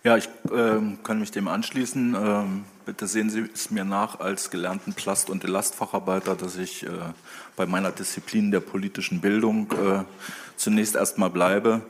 [0.04, 2.16] Ja, ich äh, kann mich dem anschließen.
[2.18, 6.88] Ähm, bitte sehen Sie es mir nach als gelernten Plast- und Elastfacharbeiter, dass ich äh,
[7.54, 10.02] bei meiner Disziplin der politischen Bildung äh,
[10.56, 11.82] zunächst erstmal bleibe.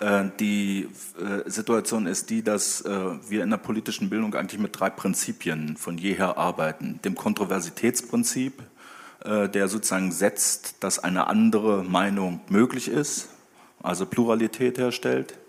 [0.00, 0.88] Äh, die
[1.20, 2.90] äh, Situation ist die, dass äh,
[3.28, 7.00] wir in der politischen Bildung eigentlich mit drei Prinzipien von jeher arbeiten.
[7.04, 8.62] Dem Kontroversitätsprinzip,
[9.24, 13.28] der sozusagen setzt, dass eine andere Meinung möglich ist,
[13.82, 15.47] also Pluralität herstellt äh,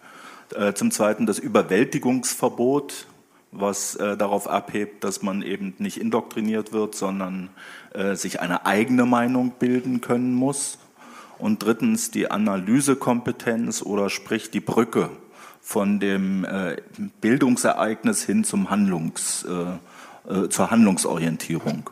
[0.73, 3.05] zum Zweiten das Überwältigungsverbot,
[3.51, 7.49] was äh, darauf abhebt, dass man eben nicht indoktriniert wird, sondern
[7.93, 10.77] äh, sich eine eigene Meinung bilden können muss.
[11.38, 15.09] Und drittens die Analysekompetenz oder sprich die Brücke
[15.62, 16.77] von dem äh,
[17.21, 21.89] Bildungsereignis hin zum Handlungs, äh, äh, zur Handlungsorientierung.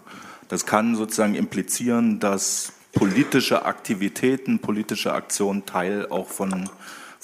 [0.50, 6.70] Das kann sozusagen implizieren, dass politische Aktivitäten, politische Aktionen Teil auch von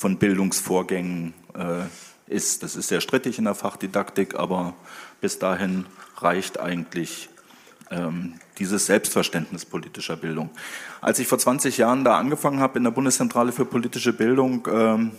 [0.03, 1.85] von Bildungsvorgängen äh,
[2.27, 2.61] ist.
[2.61, 4.73] Das ist sehr strittig in der Fachdidaktik, aber
[5.21, 5.85] bis dahin
[6.17, 7.29] reicht eigentlich
[7.89, 10.49] ähm, dieses Selbstverständnis politischer Bildung.
[10.99, 15.11] Als ich vor 20 Jahren da angefangen habe in der Bundeszentrale für politische Bildung, ähm,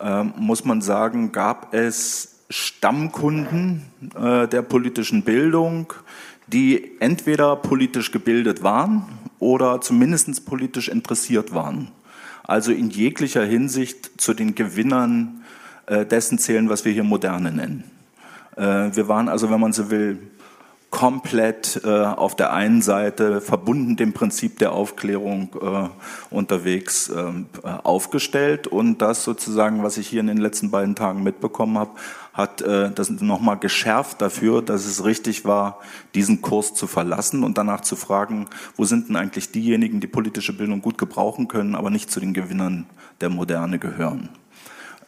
[0.00, 3.84] äh, muss man sagen, gab es Stammkunden
[4.16, 5.92] äh, der politischen Bildung,
[6.48, 9.06] die entweder politisch gebildet waren
[9.38, 11.92] oder zumindest politisch interessiert waren
[12.46, 15.44] also in jeglicher Hinsicht zu den Gewinnern
[15.86, 17.84] äh, dessen zählen, was wir hier Moderne nennen.
[18.56, 20.18] Äh, wir waren also, wenn man so will,
[20.90, 25.88] komplett äh, auf der einen Seite verbunden dem Prinzip der Aufklärung äh,
[26.34, 31.22] unterwegs ähm, äh, aufgestellt und das sozusagen, was ich hier in den letzten beiden Tagen
[31.22, 31.90] mitbekommen habe,
[32.36, 35.80] hat äh, das nochmal geschärft dafür, dass es richtig war,
[36.14, 38.46] diesen Kurs zu verlassen und danach zu fragen,
[38.76, 42.34] wo sind denn eigentlich diejenigen, die politische Bildung gut gebrauchen können, aber nicht zu den
[42.34, 42.84] Gewinnern
[43.22, 44.28] der Moderne gehören.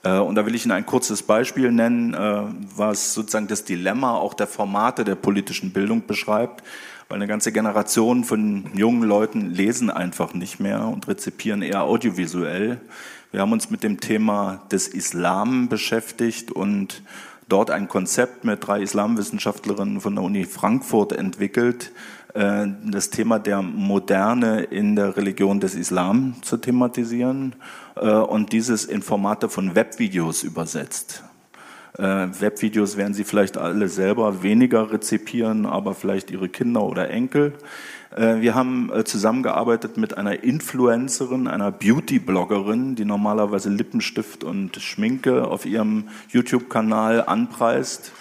[0.04, 2.42] Äh, und da will ich Ihnen ein kurzes Beispiel nennen, äh,
[2.74, 6.64] was sozusagen das Dilemma auch der Formate der politischen Bildung beschreibt,
[7.08, 12.80] weil eine ganze Generation von jungen Leuten lesen einfach nicht mehr und rezipieren eher audiovisuell.
[13.30, 17.02] Wir haben uns mit dem Thema des Islam beschäftigt und
[17.46, 21.92] dort ein Konzept mit drei Islamwissenschaftlerinnen von der Uni Frankfurt entwickelt,
[22.32, 27.54] äh, das Thema der Moderne in der Religion des Islam zu thematisieren
[27.96, 31.22] äh, und dieses in Formate von Webvideos übersetzt.
[31.98, 37.52] Äh, Webvideos werden Sie vielleicht alle selber weniger rezipieren, aber vielleicht Ihre Kinder oder Enkel.
[38.18, 45.46] Äh, wir haben äh, zusammengearbeitet mit einer Influencerin, einer Beauty-Bloggerin, die normalerweise Lippenstift und Schminke
[45.46, 48.12] auf ihrem YouTube-Kanal anpreist.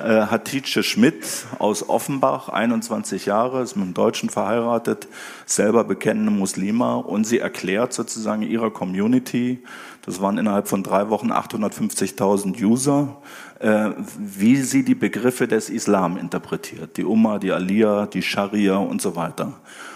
[0.00, 5.08] Äh, Hatice Schmidt aus Offenbach, 21 Jahre, ist mit einem Deutschen verheiratet,
[5.46, 6.96] selber bekennende Muslima.
[6.96, 9.62] Und sie erklärt sozusagen ihrer Community,
[10.04, 13.16] das waren innerhalb von drei Wochen 850.000 User,
[13.60, 19.16] wie sie die Begriffe des Islam interpretiert, die Umma, die Aliyah, die Scharia und so
[19.16, 19.54] weiter.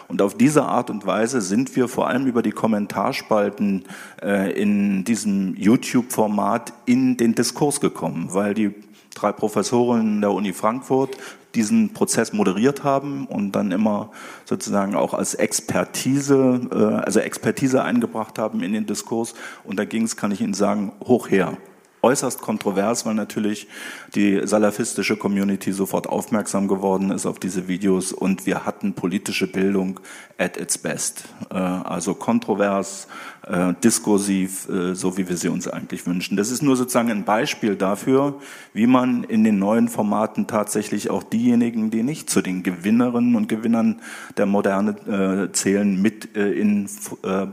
[0.09, 3.85] Und auf diese Art und Weise sind wir vor allem über die Kommentarspalten
[4.23, 8.75] äh, in diesem YouTube-Format in den Diskurs gekommen, weil die
[9.15, 11.17] drei Professoren der Uni Frankfurt
[11.55, 14.11] diesen Prozess moderiert haben und dann immer
[14.45, 19.35] sozusagen auch als Expertise, äh, also Expertise eingebracht haben in den Diskurs.
[19.65, 21.57] Und da ging es, kann ich Ihnen sagen, hoch her
[22.03, 23.69] äußerst kontrovers, weil natürlich
[24.15, 30.01] die salafistische Community sofort aufmerksam geworden ist auf diese Videos und wir hatten politische Bildung
[30.37, 31.25] at its best.
[31.51, 33.07] Äh, also kontrovers,
[33.47, 36.37] äh, diskursiv, äh, so wie wir sie uns eigentlich wünschen.
[36.37, 38.41] Das ist nur sozusagen ein Beispiel dafür,
[38.73, 43.49] wie man in den neuen Formaten tatsächlich auch diejenigen, die nicht zu den Gewinnerinnen und
[43.49, 44.01] Gewinnern
[44.37, 46.89] der Moderne zählen, mit in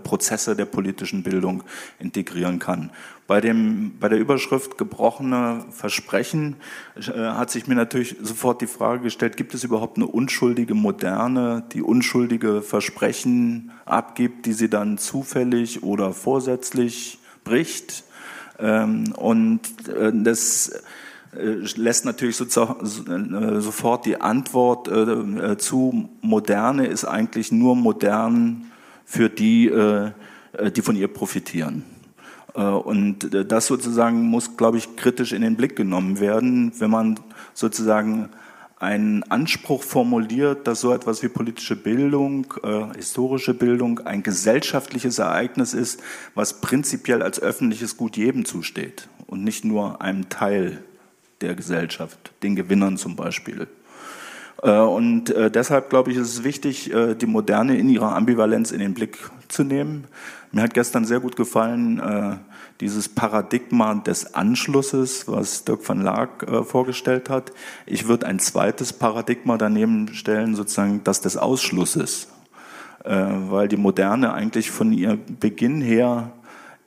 [0.04, 1.64] Prozesse der politischen Bildung
[2.00, 2.92] integrieren kann.
[3.30, 6.56] Bei, dem, bei der Überschrift gebrochene Versprechen
[6.98, 11.64] äh, hat sich mir natürlich sofort die Frage gestellt, gibt es überhaupt eine unschuldige Moderne,
[11.72, 18.04] die unschuldige Versprechen abgibt, die sie dann zufällig oder vorsätzlich bricht?
[18.60, 20.70] Ähm, und äh, das
[21.36, 21.42] äh,
[21.76, 24.90] lässt natürlich äh, sofort die Antwort
[25.62, 28.72] zu Moderne ist eigentlich nur modern
[29.06, 29.72] für die,
[30.76, 31.84] die von ihr profitieren.
[32.54, 37.20] Und das sozusagen muss, glaube ich, kritisch in den Blick genommen werden, wenn man
[37.56, 38.30] sozusagen
[38.80, 45.74] einen Anspruch formuliert, dass so etwas wie politische Bildung, äh, historische Bildung ein gesellschaftliches Ereignis
[45.74, 46.02] ist,
[46.34, 50.82] was prinzipiell als öffentliches Gut jedem zusteht und nicht nur einem Teil
[51.42, 53.68] der Gesellschaft, den Gewinnern zum Beispiel.
[54.64, 58.72] Äh, und äh, deshalb glaube ich, ist es wichtig, äh, die Moderne in ihrer Ambivalenz
[58.72, 59.18] in den Blick
[59.50, 60.06] zu nehmen.
[60.52, 62.02] Mir hat gestern sehr gut gefallen
[62.82, 67.52] dieses Paradigma des Anschlusses, was Dirk van Laak vorgestellt hat.
[67.86, 72.30] Ich würde ein zweites Paradigma daneben stellen, sozusagen das des Ausschlusses,
[73.04, 76.32] weil die Moderne eigentlich von ihr Beginn her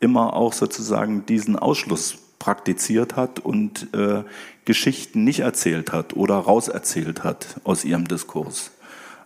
[0.00, 4.24] immer auch sozusagen diesen Ausschluss praktiziert hat und äh,
[4.64, 8.72] Geschichten nicht erzählt hat oder rauserzählt hat aus ihrem Diskurs.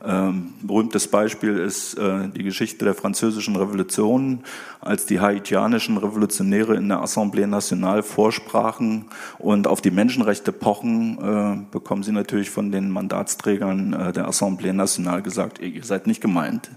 [0.07, 4.45] Ähm, berühmtes Beispiel ist äh, die Geschichte der französischen Revolution,
[4.81, 9.07] als die haitianischen Revolutionäre in der Assemblée Nationale vorsprachen
[9.39, 14.73] und auf die Menschenrechte pochen, äh, bekommen sie natürlich von den Mandatsträgern äh, der Assemblée
[14.73, 16.71] Nationale gesagt, ihr seid nicht gemeint.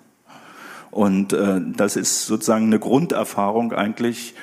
[0.89, 4.33] Und äh, das ist sozusagen eine Grunderfahrung eigentlich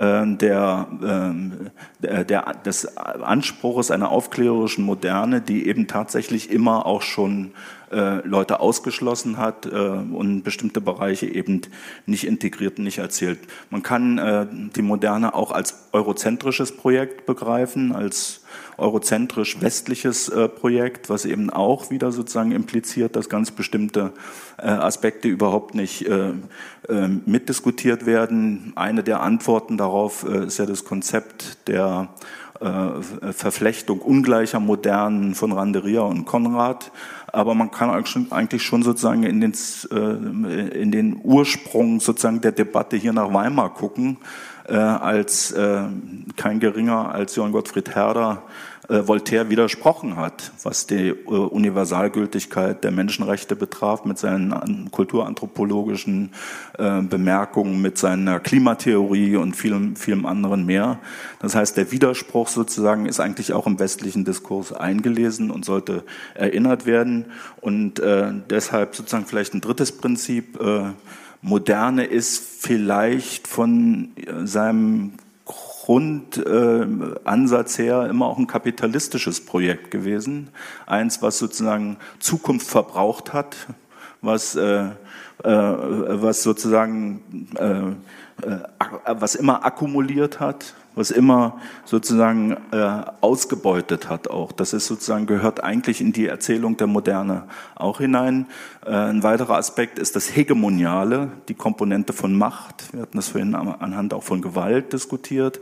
[0.00, 7.52] der, ähm, der, der, des Anspruches einer aufklärerischen Moderne, die eben tatsächlich immer auch schon
[7.83, 7.83] äh,
[8.24, 11.62] Leute ausgeschlossen hat äh, und bestimmte Bereiche eben
[12.06, 13.38] nicht integriert, nicht erzählt.
[13.70, 18.44] Man kann äh, die Moderne auch als eurozentrisches Projekt begreifen, als
[18.76, 24.12] eurozentrisch westliches äh, Projekt, was eben auch wieder sozusagen impliziert, dass ganz bestimmte
[24.58, 26.30] äh, Aspekte überhaupt nicht äh,
[26.88, 28.72] äh mitdiskutiert werden.
[28.76, 32.08] Eine der Antworten darauf äh, ist ja das Konzept der
[32.60, 36.92] äh, Verflechtung ungleicher Modernen von Randeria und Konrad.
[37.34, 37.90] Aber man kann
[38.30, 39.52] eigentlich schon sozusagen in den,
[39.90, 44.18] in den Ursprung sozusagen der Debatte hier nach Weimar gucken
[44.68, 45.82] äh, als äh,
[46.36, 52.90] kein geringer als Johann Gottfried Herder äh, Voltaire widersprochen hat, was die äh, Universalgültigkeit der
[52.90, 56.32] Menschenrechte betraf, mit seinen kulturanthropologischen
[56.78, 60.98] äh, Bemerkungen, mit seiner Klimatheorie und vielem, vielem anderen mehr.
[61.40, 66.84] Das heißt, der Widerspruch sozusagen ist eigentlich auch im westlichen Diskurs eingelesen und sollte erinnert
[66.84, 67.26] werden.
[67.60, 70.90] Und äh, deshalb sozusagen vielleicht ein drittes Prinzip, äh,
[71.40, 75.12] Moderne ist vielleicht von äh, seinem
[75.84, 80.48] Grundansatz äh, her immer auch ein kapitalistisches Projekt gewesen.
[80.86, 83.54] Eins, was sozusagen Zukunft verbraucht hat,
[84.22, 84.92] was, äh, äh,
[85.44, 88.60] was sozusagen, äh, äh
[89.04, 94.52] was immer akkumuliert hat, was immer sozusagen äh, ausgebeutet hat auch.
[94.52, 98.46] Das ist sozusagen gehört eigentlich in die Erzählung der Moderne auch hinein.
[98.84, 102.92] Äh, ein weiterer Aspekt ist das Hegemoniale, die Komponente von Macht.
[102.92, 105.60] Wir hatten das vorhin anhand auch von Gewalt diskutiert.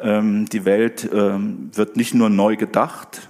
[0.00, 3.28] Ähm, die Welt ähm, wird nicht nur neu gedacht,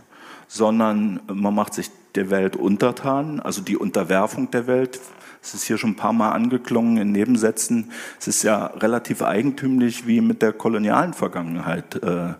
[0.49, 5.01] sondern man macht sich der Welt untertan, also die Unterwerfung der Welt.
[5.45, 7.93] Es ist hier schon ein paar Mal angeklungen in Nebensätzen.
[8.19, 12.33] Es ist ja relativ eigentümlich, wie mit der kolonialen Vergangenheit äh,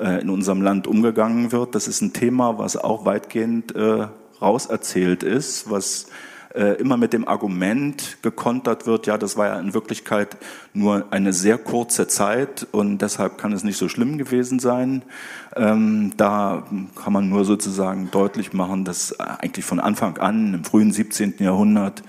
[0.00, 1.76] äh, in unserem Land umgegangen wird.
[1.76, 4.08] Das ist ein Thema, was auch weitgehend äh,
[4.42, 6.08] rauserzählt ist, was
[6.54, 10.36] äh, immer mit dem Argument gekontert wird, ja, das war ja in Wirklichkeit
[10.72, 15.02] nur eine sehr kurze Zeit und deshalb kann es nicht so schlimm gewesen sein.
[15.56, 16.64] Ähm, da
[16.96, 21.34] kann man nur sozusagen deutlich machen, dass eigentlich von Anfang an im frühen 17.
[21.38, 22.02] Jahrhundert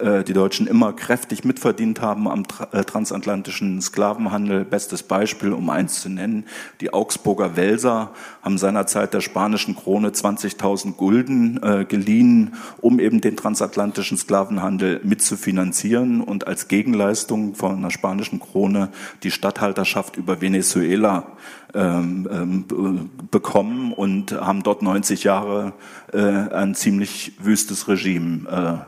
[0.00, 2.42] die Deutschen immer kräftig mitverdient haben am
[2.72, 4.64] äh, transatlantischen Sklavenhandel.
[4.64, 6.46] Bestes Beispiel, um eins zu nennen,
[6.80, 8.10] die Augsburger Welser
[8.42, 16.20] haben seinerzeit der spanischen Krone 20.000 Gulden äh, geliehen, um eben den transatlantischen Sklavenhandel mitzufinanzieren
[16.20, 18.88] und als Gegenleistung von einer spanischen Krone
[19.22, 21.24] die Statthalterschaft über Venezuela
[21.72, 25.72] ähm, ähm, bekommen und haben dort 90 Jahre
[26.12, 28.86] äh, ein ziemlich wüstes Regime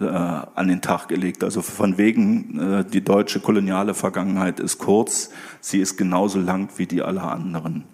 [0.00, 1.42] äh, an den Tag gelegt.
[1.42, 5.30] Also von wegen, äh, die deutsche koloniale Vergangenheit ist kurz,
[5.60, 7.84] sie ist genauso lang wie die aller anderen.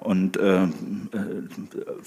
[0.00, 0.68] Und äh, äh,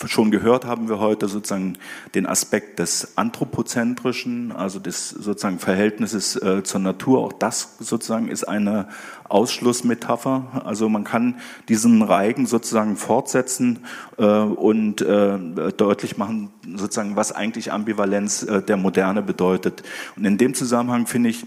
[0.07, 1.77] schon gehört haben wir heute sozusagen
[2.15, 7.19] den Aspekt des Anthropozentrischen, also des sozusagen Verhältnisses äh, zur Natur.
[7.19, 8.87] Auch das sozusagen ist eine
[9.29, 10.63] Ausschlussmetapher.
[10.65, 11.35] Also man kann
[11.69, 13.79] diesen Reigen sozusagen fortsetzen
[14.17, 15.37] äh, und äh,
[15.77, 19.83] deutlich machen, sozusagen, was eigentlich Ambivalenz äh, der Moderne bedeutet.
[20.15, 21.45] Und in dem Zusammenhang finde ich,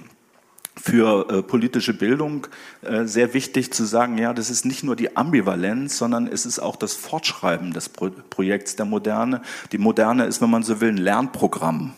[0.79, 2.47] für äh, politische Bildung
[2.83, 6.59] äh, sehr wichtig zu sagen, ja, das ist nicht nur die Ambivalenz, sondern es ist
[6.59, 9.41] auch das Fortschreiben des Pro Projekts der Moderne.
[9.72, 11.95] Die Moderne ist, wenn man so will, ein Lernprogramm.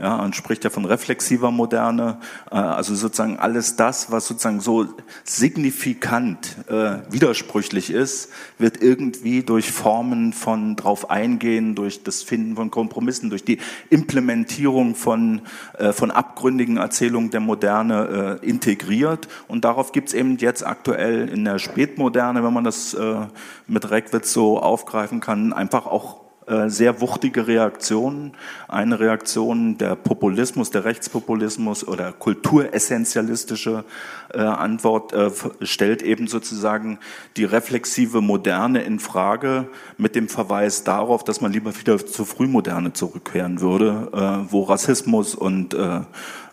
[0.00, 2.20] Ja, man spricht ja von reflexiver Moderne,
[2.52, 4.86] äh, also sozusagen alles das, was sozusagen so
[5.24, 12.70] signifikant äh, widersprüchlich ist, wird irgendwie durch Formen von drauf eingehen, durch das Finden von
[12.70, 13.58] Kompromissen, durch die
[13.90, 15.42] Implementierung von,
[15.78, 19.26] äh, von abgründigen Erzählungen der Moderne äh, integriert.
[19.48, 23.26] Und darauf gibt es eben jetzt aktuell in der Spätmoderne, wenn man das äh,
[23.66, 26.27] mit Reckwitz so aufgreifen kann, einfach auch
[26.68, 28.32] sehr wuchtige Reaktionen.
[28.68, 33.84] Eine Reaktion der Populismus, der Rechtspopulismus oder kulturessentialistische
[34.32, 35.30] äh, Antwort äh,
[35.62, 36.98] stellt eben sozusagen
[37.36, 42.92] die reflexive Moderne in Frage mit dem Verweis darauf, dass man lieber wieder zur Frühmoderne
[42.92, 45.76] zurückkehren würde, wo Rassismus und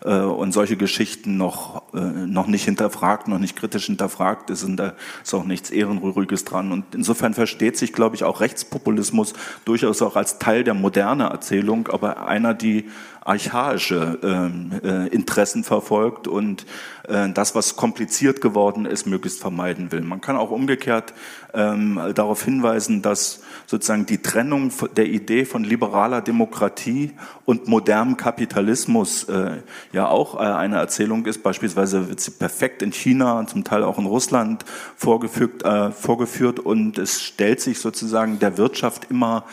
[0.06, 4.94] und solche Geschichten noch, noch nicht hinterfragt, noch nicht kritisch hinterfragt ist und da
[5.24, 6.70] ist auch nichts Ehrenrühriges dran.
[6.70, 9.32] Und insofern versteht sich, glaube ich, auch Rechtspopulismus
[9.64, 12.88] durchaus auch als Teil der moderne Erzählung, aber einer, die
[13.26, 16.64] archaische ähm, äh, Interessen verfolgt und
[17.08, 20.02] äh, das, was kompliziert geworden ist, möglichst vermeiden will.
[20.02, 21.12] Man kann auch umgekehrt
[21.52, 27.12] ähm, darauf hinweisen, dass sozusagen die Trennung der Idee von liberaler Demokratie
[27.44, 29.62] und modernem Kapitalismus äh,
[29.92, 31.42] ja auch äh, eine Erzählung ist.
[31.42, 34.64] Beispielsweise wird sie perfekt in China, zum Teil auch in Russland
[34.96, 39.44] vorgefügt, äh, vorgeführt und es stellt sich sozusagen der Wirtschaft immer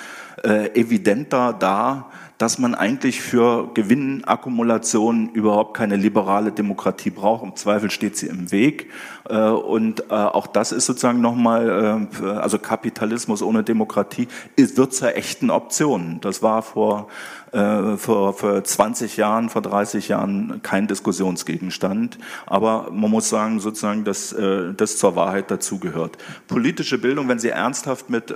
[0.44, 2.12] äh, evidenter dar,
[2.44, 7.42] dass man eigentlich für Gewinnakkumulation überhaupt keine liberale Demokratie braucht.
[7.42, 8.92] Im Zweifel steht sie im Weg.
[9.30, 14.28] Äh, und äh, auch das ist sozusagen nochmal, äh, also Kapitalismus ohne Demokratie
[14.58, 16.20] wird zur echten Option.
[16.20, 17.08] Das war vor,
[17.52, 22.18] vor, vor 20 Jahren, vor 30 Jahren kein Diskussionsgegenstand.
[22.48, 24.36] Aber man muss sagen, sozusagen, dass
[24.76, 26.18] das zur Wahrheit dazugehört.
[26.48, 28.34] Politische Bildung, wenn sie ernsthaft mit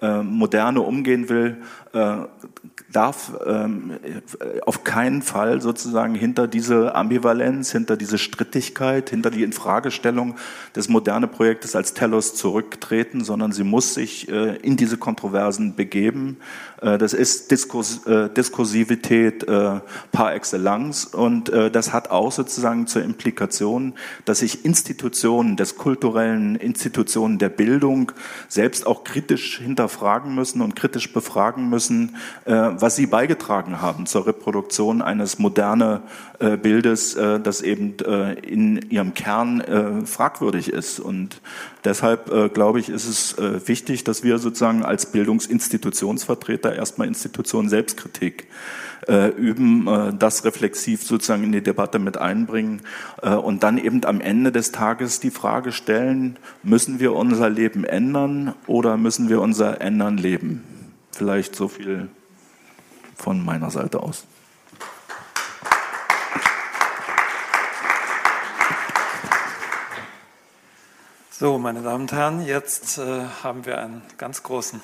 [0.00, 1.56] Moderne umgehen will,
[2.92, 3.98] darf ähm,
[4.64, 10.36] auf keinen Fall sozusagen hinter diese Ambivalenz, hinter diese Strittigkeit, hinter die Infragestellung
[10.74, 16.38] des moderne Projektes als Telos zurücktreten, sondern sie muss sich äh, in diese Kontroversen begeben.
[16.80, 19.80] Äh, das ist Diskurs, äh, Diskursivität äh,
[20.12, 23.94] par excellence und äh, das hat auch sozusagen zur Implikation,
[24.24, 28.12] dass sich Institutionen des kulturellen, Institutionen der Bildung
[28.48, 34.26] selbst auch kritisch hinterfragen müssen und kritisch befragen müssen, äh, was sie beigetragen haben zur
[34.26, 36.00] Reproduktion eines modernen
[36.38, 37.96] äh, Bildes, äh, das eben
[38.42, 41.00] in ihrem Kern fragwürdig ist.
[41.00, 41.40] Und
[41.84, 43.36] deshalb glaube ich, ist es
[43.68, 48.48] wichtig, dass wir sozusagen als Bildungsinstitutionsvertreter erstmal Institutionen Selbstkritik
[49.36, 52.80] üben, das reflexiv sozusagen in die Debatte mit einbringen
[53.22, 58.54] und dann eben am Ende des Tages die Frage stellen, müssen wir unser Leben ändern
[58.66, 60.75] oder müssen wir unser Ändern leben?
[61.16, 62.08] Vielleicht so viel
[63.16, 64.24] von meiner Seite aus.
[71.30, 74.80] So, meine Damen und Herren, jetzt äh, haben wir einen ganz großen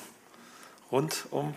[0.91, 1.55] Rundumblick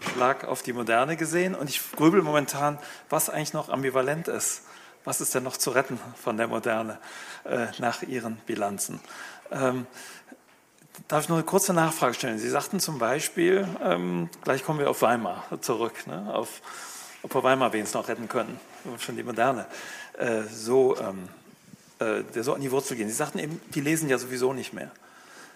[0.00, 4.62] Schlag auf die Moderne gesehen und ich grübel momentan, was eigentlich noch ambivalent ist.
[5.04, 6.98] Was ist denn noch zu retten von der Moderne
[7.44, 9.00] äh, nach Ihren Bilanzen?
[9.50, 9.86] Ähm,
[11.06, 12.38] darf ich noch eine kurze Nachfrage stellen?
[12.38, 16.34] Sie sagten zum Beispiel, ähm, gleich kommen wir auf Weimar zurück, ne?
[16.34, 16.60] auf,
[17.22, 18.58] ob wir Weimar wenigstens noch retten können,
[18.98, 19.66] schon die Moderne,
[20.18, 21.28] äh, so, ähm,
[22.00, 23.08] äh, der so an die Wurzel gehen.
[23.08, 24.90] Sie sagten eben, die lesen ja sowieso nicht mehr.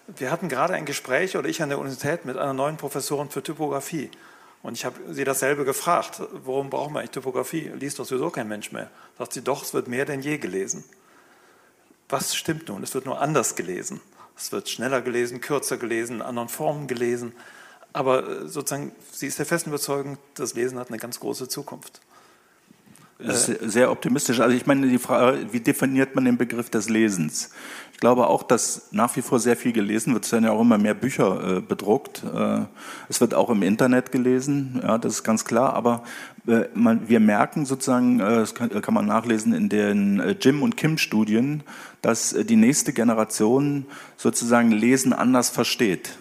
[0.07, 3.41] Wir hatten gerade ein Gespräch, oder ich an der Universität, mit einer neuen Professorin für
[3.41, 4.11] Typografie.
[4.61, 6.21] Und ich habe sie dasselbe gefragt.
[6.31, 7.71] Warum brauchen wir eigentlich Typografie?
[7.75, 8.89] Liest doch sowieso kein Mensch mehr.
[9.17, 10.83] Sagt sie, doch, es wird mehr denn je gelesen.
[12.09, 12.83] Was stimmt nun?
[12.83, 14.01] Es wird nur anders gelesen.
[14.35, 17.33] Es wird schneller gelesen, kürzer gelesen, in anderen Formen gelesen.
[17.93, 22.01] Aber äh, sozusagen, sie ist der festen Überzeugung, das Lesen hat eine ganz große Zukunft.
[23.19, 24.39] Das ist sehr optimistisch.
[24.39, 27.51] Also ich meine, die Frage, wie definiert man den Begriff des Lesens?
[27.93, 30.25] Ich glaube auch, dass nach wie vor sehr viel gelesen wird.
[30.25, 32.23] Es werden ja auch immer mehr Bücher äh, bedruckt.
[32.23, 32.61] Äh,
[33.07, 35.73] es wird auch im Internet gelesen, ja, das ist ganz klar.
[35.73, 36.03] Aber
[36.47, 40.61] äh, man, wir merken sozusagen, äh, das kann, kann, man nachlesen in den äh, Jim
[40.61, 41.63] und Kim Studien,
[42.01, 43.85] dass äh, die nächste Generation
[44.17, 46.17] sozusagen Lesen anders versteht.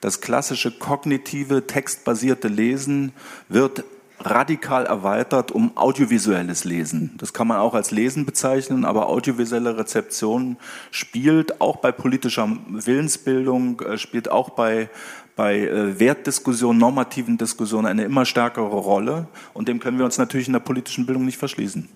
[0.00, 3.12] Das klassische kognitive, textbasierte Lesen
[3.48, 3.84] wird
[4.22, 7.14] radikal erweitert um audiovisuelles Lesen.
[7.18, 10.56] Das kann man auch als Lesen bezeichnen, aber audiovisuelle Rezeption
[10.90, 14.88] spielt auch bei politischer Willensbildung, äh, spielt auch bei,
[15.36, 19.28] bei äh, Wertdiskussionen, normativen Diskussionen eine immer stärkere Rolle.
[19.54, 21.88] Und dem können wir uns natürlich in der politischen Bildung nicht verschließen.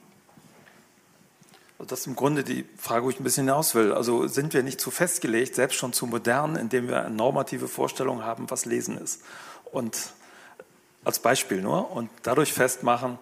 [1.79, 3.93] Das ist im Grunde die Frage, wo ich ein bisschen hinaus will.
[3.93, 8.51] Also sind wir nicht zu festgelegt, selbst schon zu modern, indem wir normative Vorstellung haben,
[8.51, 9.22] was Lesen ist.
[9.72, 9.97] Und
[11.07, 13.18] als Beispiel nur und dadurch festmachen,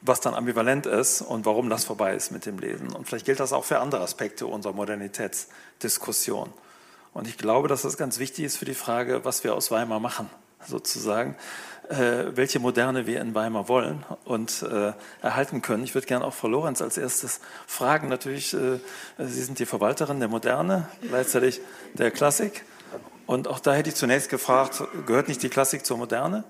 [0.00, 2.88] was dann ambivalent ist und warum das vorbei ist mit dem Lesen.
[2.92, 6.50] Und vielleicht gilt das auch für andere Aspekte unserer Modernitätsdiskussion.
[7.12, 10.00] Und ich glaube, dass das ganz wichtig ist für die Frage, was wir aus Weimar
[10.00, 10.30] machen,
[10.66, 11.36] sozusagen,
[11.90, 15.84] äh, welche Moderne wir in Weimar wollen und äh, erhalten können.
[15.84, 18.08] Ich würde gerne auch Frau Lorenz als erstes fragen.
[18.08, 18.78] Natürlich, äh,
[19.18, 21.60] Sie sind die Verwalterin der Moderne, gleichzeitig
[21.92, 22.64] der Klassik.
[23.28, 26.44] Und auch da hätte ich zunächst gefragt, gehört nicht die Klassik zur Moderne?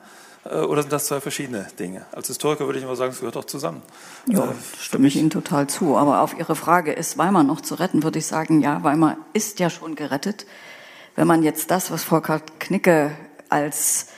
[0.45, 2.07] Äh, oder sind das zwei verschiedene Dinge?
[2.13, 3.83] Als Historiker würde ich immer sagen, es gehört doch zusammen.
[4.27, 5.97] Ja, äh, stimme ich Ihnen total zu.
[5.97, 9.59] Aber auf Ihre Frage, ist Weimar noch zu retten, würde ich sagen, ja, Weimar ist
[9.59, 10.47] ja schon gerettet.
[11.17, 12.23] Wenn man jetzt das, was Frau
[12.61, 13.11] Knicke
[13.49, 14.11] als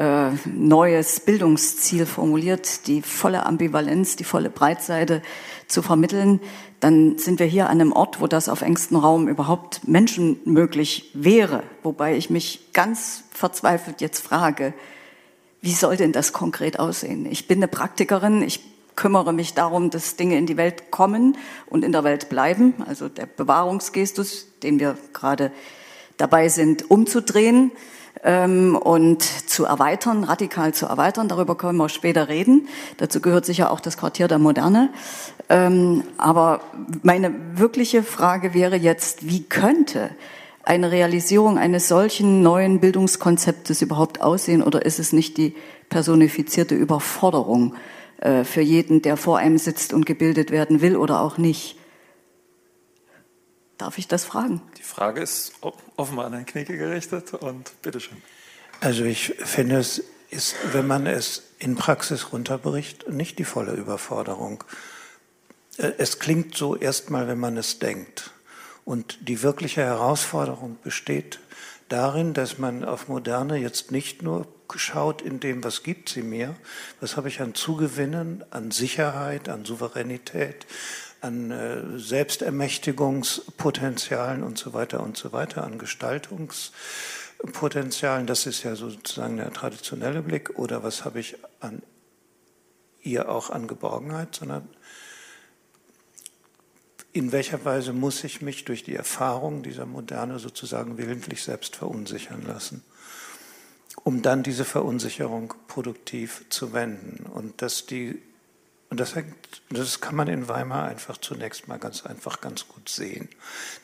[0.00, 5.22] äh, neues Bildungsziel formuliert, die volle Ambivalenz, die volle Breitseite
[5.68, 6.40] zu vermitteln,
[6.80, 11.62] dann sind wir hier an einem Ort, wo das auf engstem Raum überhaupt menschenmöglich wäre.
[11.82, 14.72] Wobei ich mich ganz verzweifelt jetzt frage,
[15.60, 17.26] wie soll denn das konkret aussehen?
[17.26, 18.60] Ich bin eine Praktikerin, ich
[18.96, 22.74] kümmere mich darum, dass Dinge in die Welt kommen und in der Welt bleiben.
[22.86, 25.52] Also der Bewahrungsgestus, den wir gerade
[26.16, 27.72] dabei sind, umzudrehen
[28.22, 31.28] und zu erweitern, radikal zu erweitern.
[31.28, 32.68] Darüber können wir später reden.
[32.98, 34.90] Dazu gehört sicher auch das Quartier der Moderne.
[35.48, 36.60] Ähm, aber
[37.02, 40.10] meine wirkliche Frage wäre jetzt, wie könnte
[40.62, 45.56] eine Realisierung eines solchen neuen Bildungskonzeptes überhaupt aussehen oder ist es nicht die
[45.88, 47.74] personifizierte Überforderung
[48.18, 51.76] äh, für jeden, der vor einem sitzt und gebildet werden will oder auch nicht?
[53.78, 54.60] Darf ich das fragen?
[54.90, 55.52] Frage ist
[55.96, 58.20] offenbar an Herrn Knicke gerichtet und bitteschön.
[58.80, 64.64] Also ich finde, es ist, wenn man es in Praxis runterbricht, nicht die volle Überforderung.
[65.76, 68.30] Äh, es klingt so erstmal, wenn man es denkt.
[68.84, 71.38] Und die wirkliche Herausforderung besteht
[71.88, 76.54] darin, dass man auf Moderne jetzt nicht nur schaut in dem, was gibt sie mir,
[77.00, 80.66] was habe ich an Zugewinnen, an Sicherheit, an Souveränität,
[81.20, 88.26] an äh, Selbstermächtigungspotenzialen und so weiter und so weiter, an Gestaltungspotenzialen.
[88.26, 90.58] Das ist ja sozusagen der traditionelle Blick.
[90.58, 91.82] Oder was habe ich an
[93.02, 94.68] ihr auch an Geborgenheit, sondern
[97.12, 102.44] in welcher Weise muss ich mich durch die Erfahrung dieser Moderne sozusagen willentlich selbst verunsichern
[102.46, 102.84] lassen,
[104.04, 107.26] um dann diese Verunsicherung produktiv zu wenden.
[107.26, 108.22] Und dass die
[108.90, 112.88] und das, hängt, das kann man in Weimar einfach zunächst mal ganz einfach ganz gut
[112.88, 113.28] sehen.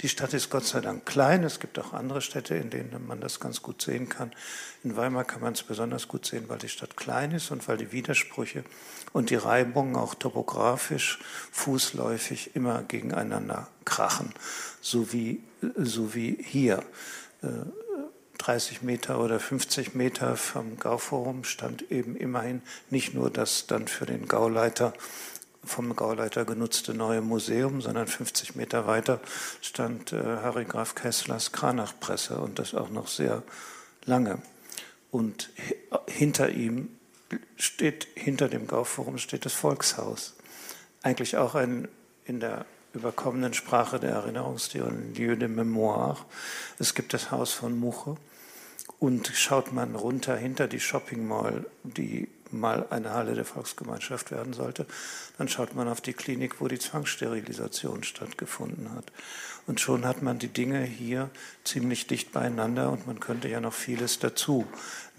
[0.00, 1.44] Die Stadt ist Gott sei Dank klein.
[1.44, 4.32] Es gibt auch andere Städte, in denen man das ganz gut sehen kann.
[4.82, 7.76] In Weimar kann man es besonders gut sehen, weil die Stadt klein ist und weil
[7.76, 8.64] die Widersprüche
[9.12, 11.20] und die Reibungen auch topografisch,
[11.52, 14.34] fußläufig immer gegeneinander krachen.
[14.80, 15.40] So wie,
[15.76, 16.82] so wie hier.
[18.38, 24.06] 30 Meter oder 50 Meter vom Gauforum stand eben immerhin nicht nur das dann für
[24.06, 24.92] den Gauleiter
[25.66, 29.20] vom Gauleiter genutzte neue Museum, sondern 50 Meter weiter
[29.60, 33.42] stand äh, Harry Graf Kesslers Kranachpresse und das auch noch sehr
[34.04, 34.38] lange.
[35.10, 35.50] Und
[36.06, 36.90] hinter ihm
[37.56, 40.36] steht, hinter dem Gauforum steht das Volkshaus.
[41.02, 41.88] Eigentlich auch ein
[42.24, 42.66] in der
[42.96, 46.16] überkommenen Sprache der Erinnerungstheorie, Lieu de Mémoire.
[46.78, 48.16] Es gibt das Haus von Muche.
[48.98, 54.52] Und schaut man runter hinter die Shopping Mall, die mal eine Halle der Volksgemeinschaft werden
[54.52, 54.86] sollte,
[55.38, 59.12] dann schaut man auf die Klinik, wo die Zwangssterilisation stattgefunden hat.
[59.66, 61.28] Und schon hat man die Dinge hier
[61.64, 64.66] ziemlich dicht beieinander und man könnte ja noch vieles dazu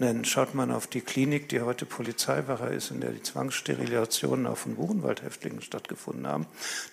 [0.00, 0.24] nennen.
[0.24, 4.76] Schaut man auf die Klinik, die heute Polizeiwache ist, in der die Zwangssterilisationen auch von
[4.76, 6.46] Buchenwaldhäftlingen stattgefunden haben,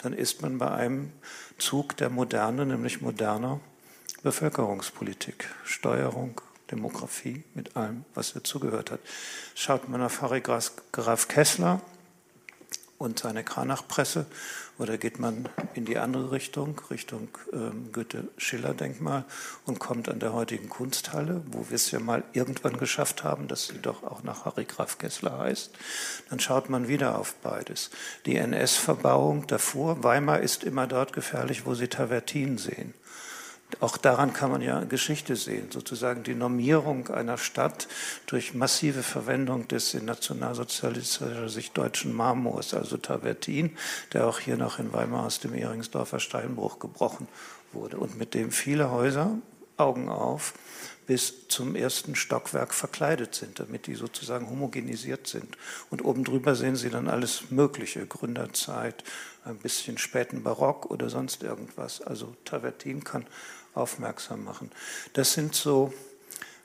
[0.04, 1.12] dann ist man bei einem
[1.58, 3.60] Zug der Moderne, nämlich moderner
[4.24, 6.42] Bevölkerungspolitik, Steuerung,
[6.72, 9.00] Demografie mit allem, was dazugehört hat.
[9.54, 11.82] Schaut man auf Harry Graf Kessler
[12.98, 14.26] und seine Kranachpresse
[14.78, 19.26] oder geht man in die andere Richtung, Richtung ähm, Goethe-Schiller-Denkmal
[19.66, 23.68] und kommt an der heutigen Kunsthalle, wo wir es ja mal irgendwann geschafft haben, dass
[23.68, 25.72] sie doch auch nach Harry Graf Kessler heißt,
[26.30, 27.90] dann schaut man wieder auf beides.
[28.26, 32.94] Die NS-Verbauung davor, Weimar ist immer dort gefährlich, wo Sie Tavertin sehen.
[33.80, 37.88] Auch daran kann man ja Geschichte sehen, sozusagen die Normierung einer Stadt
[38.28, 43.76] durch massive Verwendung des in nationalsozialistischer Sicht deutschen Marmors, also Tavertin,
[44.14, 47.28] der auch hier noch in Weimar aus dem Ehringsdorfer Steinbruch gebrochen
[47.74, 49.32] wurde und mit dem viele Häuser,
[49.78, 50.54] Augen auf,
[51.06, 55.58] bis zum ersten Stockwerk verkleidet sind, damit die sozusagen homogenisiert sind.
[55.90, 59.04] Und oben drüber sehen Sie dann alles Mögliche, Gründerzeit,
[59.46, 62.02] ein bisschen späten Barock oder sonst irgendwas.
[62.02, 63.26] Also Tavertin kann
[63.74, 64.72] aufmerksam machen.
[65.14, 65.94] Das sind so,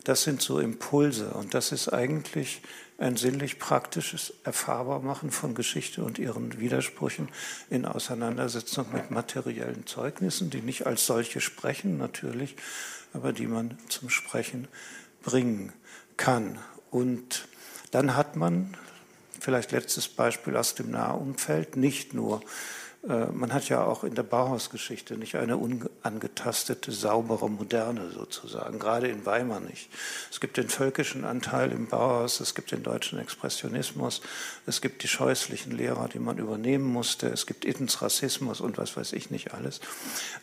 [0.05, 2.63] das sind so Impulse und das ist eigentlich
[2.99, 7.31] ein sinnlich praktisches Erfahrbarmachen von Geschichte und ihren Widersprüchen
[7.71, 12.57] in Auseinandersetzung mit materiellen Zeugnissen, die nicht als solche sprechen natürlich,
[13.15, 14.69] aber die man zum Sprechen
[15.23, 15.73] bringen
[16.19, 16.59] kann.
[16.91, 17.49] Und
[17.91, 18.77] dann hat man,
[19.41, 22.43] vielleicht letztes Beispiel aus dem Nahumfeld, nicht nur
[23.09, 29.09] äh, man hat ja auch in der Bauhausgeschichte nicht eine unangetastete, saubere Moderne sozusagen, gerade
[29.09, 29.89] in Weimar nicht.
[30.31, 34.21] Es gibt den völkischen Anteil im Bauhaus, es gibt den deutschen Expressionismus,
[34.67, 38.97] es gibt die scheußlichen Lehrer, die man übernehmen musste, es gibt Ittens Rassismus und was
[38.97, 39.81] weiß ich nicht alles.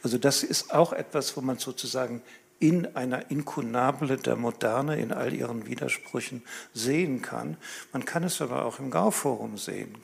[0.01, 2.23] Also das ist auch etwas, wo man sozusagen
[2.59, 6.43] in einer Inkunable der Moderne in all ihren Widersprüchen
[6.73, 7.57] sehen kann.
[7.93, 9.95] Man kann es aber auch im Gauforum sehen.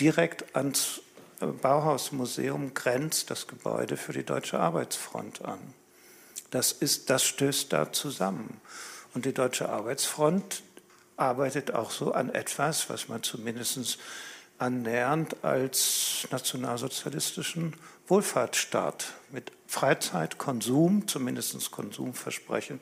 [0.00, 1.00] Direkt ans
[1.40, 5.58] Bauhausmuseum grenzt das Gebäude für die Deutsche Arbeitsfront an.
[6.50, 8.60] Das, ist, das stößt da zusammen.
[9.12, 10.62] Und die Deutsche Arbeitsfront
[11.16, 13.98] arbeitet auch so an etwas, was man zumindest
[14.58, 17.76] annähernd als nationalsozialistischen
[18.08, 22.80] Wohlfahrtsstaat mit Freizeit, Konsum, zumindest Konsumversprechen,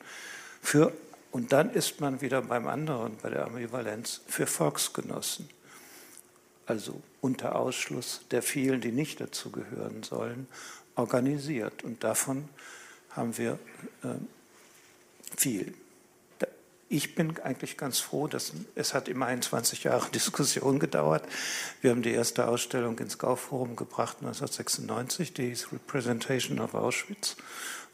[0.61, 0.93] für,
[1.31, 5.49] und dann ist man wieder beim anderen, bei der Ambivalenz, für Volksgenossen
[6.65, 10.47] also unter Ausschluss der vielen, die nicht dazu gehören sollen,
[10.95, 11.83] organisiert.
[11.83, 12.49] Und davon
[13.11, 13.59] haben wir
[14.03, 14.07] äh,
[15.37, 15.73] viel.
[16.87, 21.27] Ich bin eigentlich ganz froh, dass es hat immerhin 20 Jahre Diskussion gedauert.
[21.81, 27.37] Wir haben die erste Ausstellung ins Gauforum gebracht 1996, die hieß Representation of Auschwitz.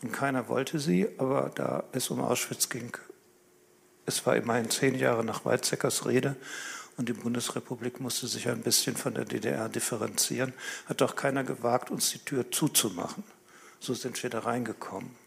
[0.01, 2.97] Und keiner wollte sie, aber da es um Auschwitz ging,
[4.05, 6.35] es war immerhin zehn Jahre nach Weizsäckers Rede
[6.97, 10.53] und die Bundesrepublik musste sich ein bisschen von der DDR differenzieren,
[10.87, 13.23] hat doch keiner gewagt, uns die Tür zuzumachen.
[13.79, 15.20] So sind wir da reingekommen.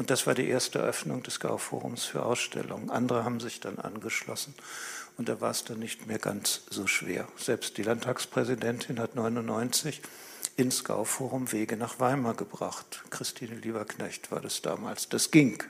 [0.00, 2.88] Und das war die erste Öffnung des Gauforums für Ausstellungen.
[2.88, 4.54] Andere haben sich dann angeschlossen
[5.18, 7.28] und da war es dann nicht mehr ganz so schwer.
[7.36, 10.00] Selbst die Landtagspräsidentin hat 99
[10.56, 13.04] ins Gauforum Wege nach Weimar gebracht.
[13.10, 15.10] Christine Lieberknecht war das damals.
[15.10, 15.62] Das ging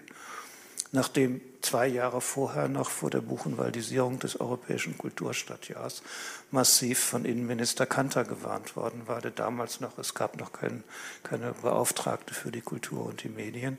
[0.92, 6.02] nachdem zwei Jahre vorher noch vor der Buchenwaldisierung des Europäischen Kulturstadtjahrs
[6.50, 10.82] massiv von Innenminister Kanter gewarnt worden war, der damals noch, es gab noch kein,
[11.22, 13.78] keine Beauftragte für die Kultur und die Medien,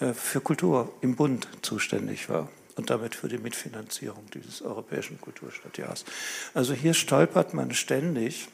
[0.00, 6.04] äh, für Kultur im Bund zuständig war und damit für die Mitfinanzierung dieses Europäischen Kulturstadtjahrs.
[6.54, 8.48] Also hier stolpert man ständig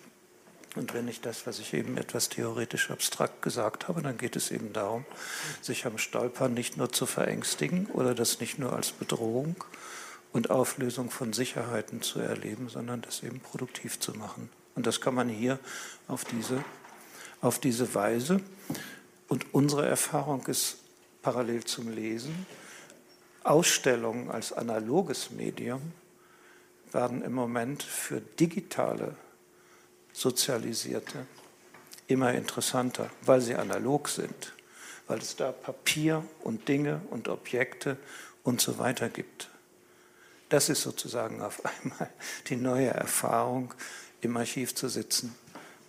[0.77, 4.51] und wenn ich das, was ich eben etwas theoretisch abstrakt gesagt habe, dann geht es
[4.51, 5.05] eben darum,
[5.63, 9.57] sich am Stolpern nicht nur zu verängstigen oder das nicht nur als Bedrohung
[10.33, 14.51] und Auflösung von Sicherheiten zu erleben, sondern das eben produktiv zu machen.
[14.75, 15.59] Und das kann man hier
[16.09, 16.63] auf diese,
[17.41, 18.41] auf diese Weise.
[19.29, 20.77] Und unsere Erfahrung ist
[21.23, 22.47] parallel zum Lesen,
[23.43, 25.81] Ausstellungen als analoges Medium
[26.93, 29.15] werden im Moment für digitale
[30.17, 31.27] Sozialisierte
[32.07, 34.55] immer interessanter, weil sie analog sind,
[35.09, 37.99] weil es da Papier und Dinge und Objekte
[38.43, 39.51] und so weiter gibt.
[40.49, 42.09] Das ist sozusagen auf einmal
[42.47, 43.75] die neue Erfahrung,
[44.23, 45.35] im Archiv zu sitzen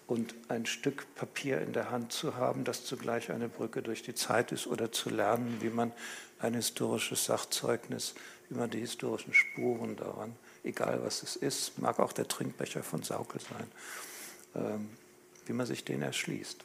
[0.08, 4.14] und ein Stück Papier in der Hand zu haben, das zugleich eine Brücke durch die
[4.14, 5.94] Zeit ist oder zu lernen, wie man
[6.40, 8.14] ein historisches Sachzeugnis,
[8.50, 13.04] wie man die historischen Spuren daran, egal was es ist, mag auch der Trinkbecher von
[13.04, 13.72] Saukel sein,
[15.46, 16.64] wie man sich den erschließt.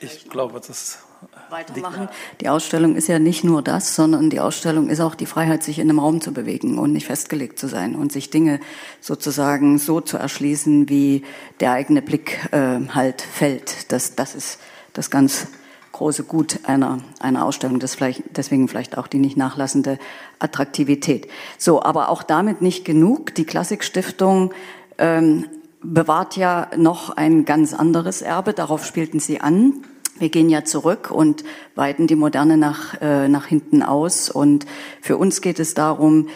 [0.00, 0.98] Ich, ich glaube, das
[1.48, 2.08] weitermachen.
[2.40, 5.78] Die Ausstellung ist ja nicht nur das, sondern die Ausstellung ist auch die Freiheit, sich
[5.78, 8.60] in einem Raum zu bewegen und nicht festgelegt zu sein und sich Dinge
[9.00, 11.24] sozusagen so zu erschließen, wie
[11.60, 13.90] der eigene Blick äh, halt fällt.
[13.92, 14.58] Das, das ist
[14.92, 15.46] das ganz
[15.92, 19.98] große Gut einer, einer Ausstellung, das vielleicht, deswegen vielleicht auch die nicht nachlassende
[20.38, 21.28] Attraktivität.
[21.56, 23.34] So, aber auch damit nicht genug.
[23.34, 24.52] Die Klassikstiftung
[24.98, 25.46] ähm,
[25.92, 29.84] bewahrt ja noch ein ganz anderes Erbe, darauf spielten Sie an.
[30.18, 34.30] Wir gehen ja zurück und weiten die Moderne nach, äh, nach hinten aus.
[34.30, 34.64] Und
[35.02, 36.28] für uns geht es darum,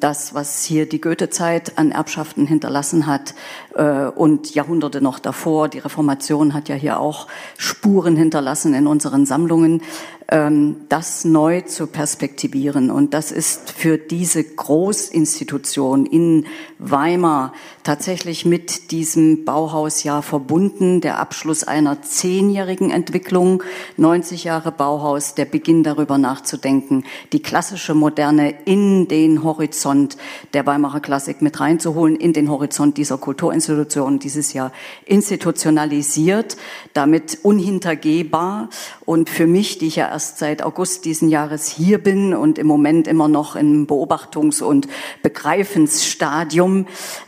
[0.00, 3.34] das, was hier die Goethezeit an Erbschaften hinterlassen hat
[3.74, 9.24] äh, und Jahrhunderte noch davor, die Reformation hat ja hier auch Spuren hinterlassen in unseren
[9.24, 9.82] Sammlungen,
[10.30, 12.90] ähm, das neu zu perspektivieren.
[12.90, 16.46] Und das ist für diese Großinstitution in
[16.78, 21.00] Weimar tatsächlich mit diesem Bauhausjahr verbunden.
[21.00, 23.62] Der Abschluss einer zehnjährigen Entwicklung,
[23.96, 30.16] 90 Jahre Bauhaus, der Beginn darüber nachzudenken, die klassische Moderne in den Horizont
[30.54, 34.72] der Weimarer Klassik mit reinzuholen, in den Horizont dieser Kulturinstitutionen dieses Jahr
[35.04, 36.56] institutionalisiert,
[36.92, 38.68] damit unhintergehbar
[39.04, 42.66] und für mich, die ich ja erst seit August diesen Jahres hier bin und im
[42.66, 44.88] Moment immer noch im Beobachtungs- und
[45.22, 46.86] Begreifensstadium.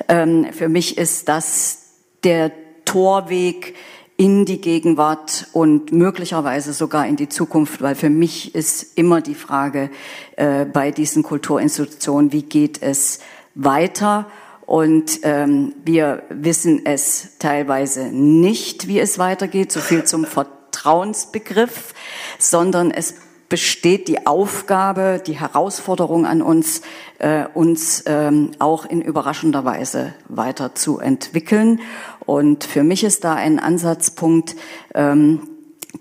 [0.08, 1.78] Ähm, für mich ist das
[2.24, 2.52] der
[2.84, 3.74] Torweg
[4.20, 9.34] in die Gegenwart und möglicherweise sogar in die Zukunft, weil für mich ist immer die
[9.34, 9.88] Frage
[10.36, 13.20] äh, bei diesen Kulturinstitutionen, wie geht es
[13.54, 14.26] weiter?
[14.66, 19.72] Und ähm, wir wissen es teilweise nicht, wie es weitergeht.
[19.72, 21.94] So viel zum Vertrauen Vertrauensbegriff,
[22.38, 23.14] sondern es
[23.50, 26.80] besteht die Aufgabe, die Herausforderung an uns,
[27.18, 31.80] äh, uns ähm, auch in überraschender Weise weiterzuentwickeln.
[32.24, 34.56] Und für mich ist da ein Ansatzpunkt,
[34.94, 35.42] ähm,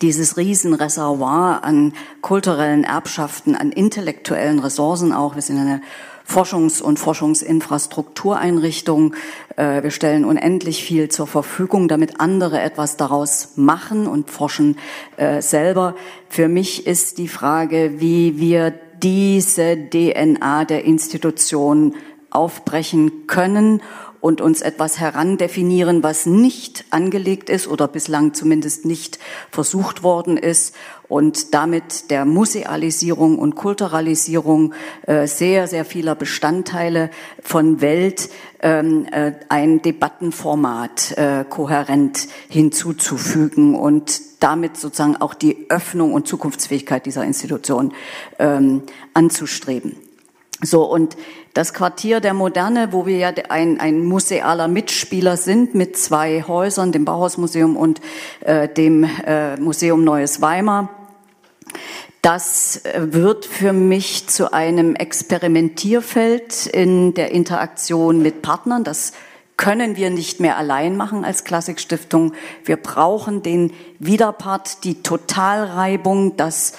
[0.02, 5.34] dieses Riesenreservoir an kulturellen Erbschaften, an intellektuellen Ressourcen auch.
[5.34, 5.82] Wir sind eine
[6.30, 9.15] Forschungs- und Forschungsinfrastruktureinrichtung.
[9.55, 14.77] Äh, wir stellen unendlich viel zur Verfügung, damit andere etwas daraus machen und forschen
[15.17, 15.95] äh, selber.
[16.30, 18.71] Für mich ist die Frage, wie wir
[19.01, 21.95] diese DNA der Institution
[22.30, 23.82] aufbrechen können
[24.22, 30.76] und uns etwas herandefinieren, was nicht angelegt ist oder bislang zumindest nicht versucht worden ist
[31.07, 34.74] und damit der Musealisierung und Kulturalisierung
[35.07, 37.09] äh, sehr, sehr vieler Bestandteile
[37.41, 38.30] von Welt
[38.61, 47.05] ähm, äh, ein Debattenformat äh, kohärent hinzuzufügen und damit sozusagen auch die Öffnung und Zukunftsfähigkeit
[47.05, 47.93] dieser Institution
[48.38, 49.95] ähm, anzustreben.
[50.61, 51.15] So, und
[51.54, 56.91] das Quartier der Moderne, wo wir ja ein, ein musealer Mitspieler sind mit zwei Häusern,
[56.91, 58.02] dem Bauhausmuseum und
[58.41, 60.89] äh, dem äh, Museum Neues Weimar,
[62.22, 68.84] das äh, wird für mich zu einem Experimentierfeld in der Interaktion mit Partnern.
[68.84, 69.14] Das
[69.56, 72.34] können wir nicht mehr allein machen als Klassikstiftung.
[72.64, 76.74] Wir brauchen den Widerpart, die Totalreibung, das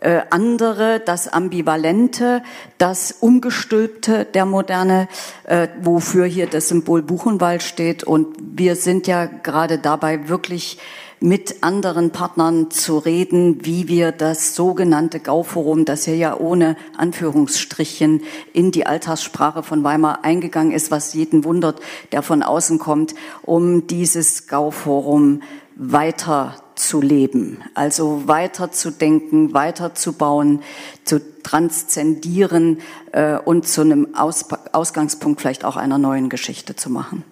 [0.00, 2.42] äh, andere, das Ambivalente,
[2.78, 5.08] das Umgestülpte der Moderne,
[5.44, 8.04] äh, wofür hier das Symbol Buchenwald steht.
[8.04, 10.78] Und wir sind ja gerade dabei, wirklich
[11.20, 18.22] mit anderen Partnern zu reden, wie wir das sogenannte Gauforum, das hier ja ohne Anführungsstrichen
[18.52, 21.80] in die Alltagssprache von Weimar eingegangen ist, was jeden wundert,
[22.12, 25.42] der von außen kommt, um dieses Gauforum
[25.74, 30.62] weiter zu leben, also weiter zu denken, weiter zu bauen,
[31.04, 32.80] zu transzendieren
[33.12, 37.24] äh, und zu einem Aus Ausgangspunkt vielleicht auch einer neuen Geschichte zu machen.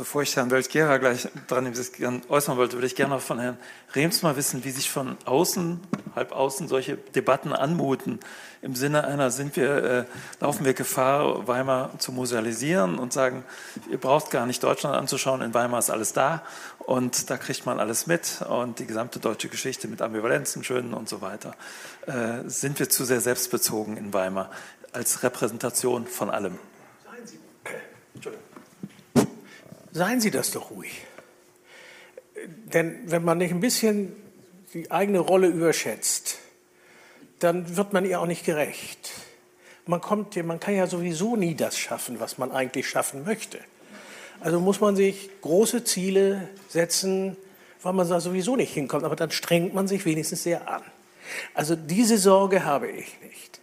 [0.00, 1.70] Bevor ich Herrn Weltgera gleich dran
[2.30, 3.58] äußern wollte, würde ich gerne noch von Herrn
[3.94, 5.78] Rehms mal wissen, wie sich von außen,
[6.16, 8.18] halb außen solche Debatten anmuten.
[8.62, 10.04] Im Sinne einer, sind wir, äh,
[10.40, 13.44] laufen wir Gefahr, Weimar zu musealisieren und sagen,
[13.90, 16.44] ihr braucht gar nicht Deutschland anzuschauen, in Weimar ist alles da
[16.90, 21.08] und da kriegt man alles mit und die gesamte deutsche Geschichte mit Ambivalenzen, Schönen und
[21.08, 21.54] so weiter.
[22.06, 24.50] Äh, sind wir zu sehr selbstbezogen in Weimar
[24.90, 26.58] als Repräsentation von allem?
[27.04, 27.38] Seien Sie.
[28.12, 28.44] Entschuldigung.
[29.92, 31.06] Seien Sie das doch ruhig.
[32.74, 34.16] Denn wenn man nicht ein bisschen
[34.74, 36.38] die eigene Rolle überschätzt,
[37.38, 39.12] dann wird man ihr auch nicht gerecht.
[39.86, 43.60] man, kommt, man kann ja sowieso nie das schaffen, was man eigentlich schaffen möchte.
[44.40, 47.36] Also muss man sich große Ziele setzen,
[47.82, 50.82] weil man da sowieso nicht hinkommt, aber dann strengt man sich wenigstens sehr an.
[51.54, 53.60] Also diese Sorge habe ich nicht.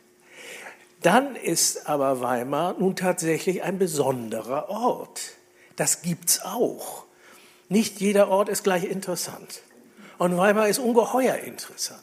[1.01, 5.21] Dann ist aber Weimar nun tatsächlich ein besonderer Ort.
[5.75, 7.05] Das gibt's auch.
[7.69, 9.61] Nicht jeder Ort ist gleich interessant.
[10.17, 12.01] Und Weimar ist ungeheuer interessant.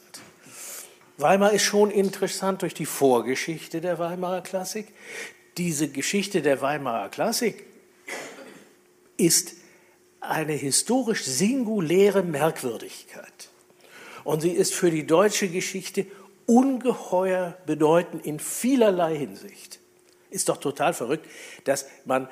[1.17, 4.87] Weimar ist schon interessant durch die Vorgeschichte der Weimarer Klassik.
[5.57, 7.65] Diese Geschichte der Weimarer Klassik
[9.17, 9.55] ist
[10.19, 13.49] eine historisch singuläre Merkwürdigkeit.
[14.23, 16.07] Und sie ist für die deutsche Geschichte
[16.47, 19.79] ungeheuer bedeutend in vielerlei Hinsicht.
[20.29, 21.27] Ist doch total verrückt,
[21.63, 22.27] dass man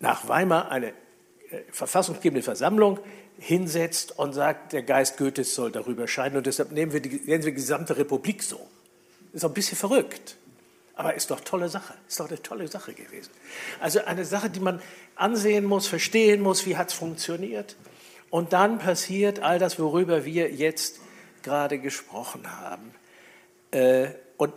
[0.00, 2.98] nach Weimar eine äh, verfassungsgebende Versammlung
[3.38, 7.44] hinsetzt und sagt, der Geist Goethes soll darüber scheinen und deshalb nehmen wir die, nennen
[7.44, 8.60] wir die gesamte Republik so.
[9.32, 10.36] Ist doch ein bisschen verrückt.
[10.96, 13.30] Aber ist doch tolle Sache, ist doch eine tolle Sache gewesen.
[13.80, 14.80] Also eine Sache, die man
[15.14, 17.76] ansehen muss, verstehen muss, wie hat es funktioniert.
[18.30, 21.00] Und dann passiert all das, worüber wir jetzt
[21.42, 22.94] gerade gesprochen haben.
[23.70, 24.54] Äh, und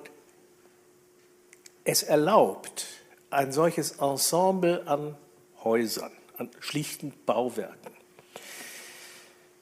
[1.84, 2.88] es erlaubt
[3.30, 5.18] ein solches Ensemble an
[5.64, 7.94] Häusern, an schlichten Bauwerken,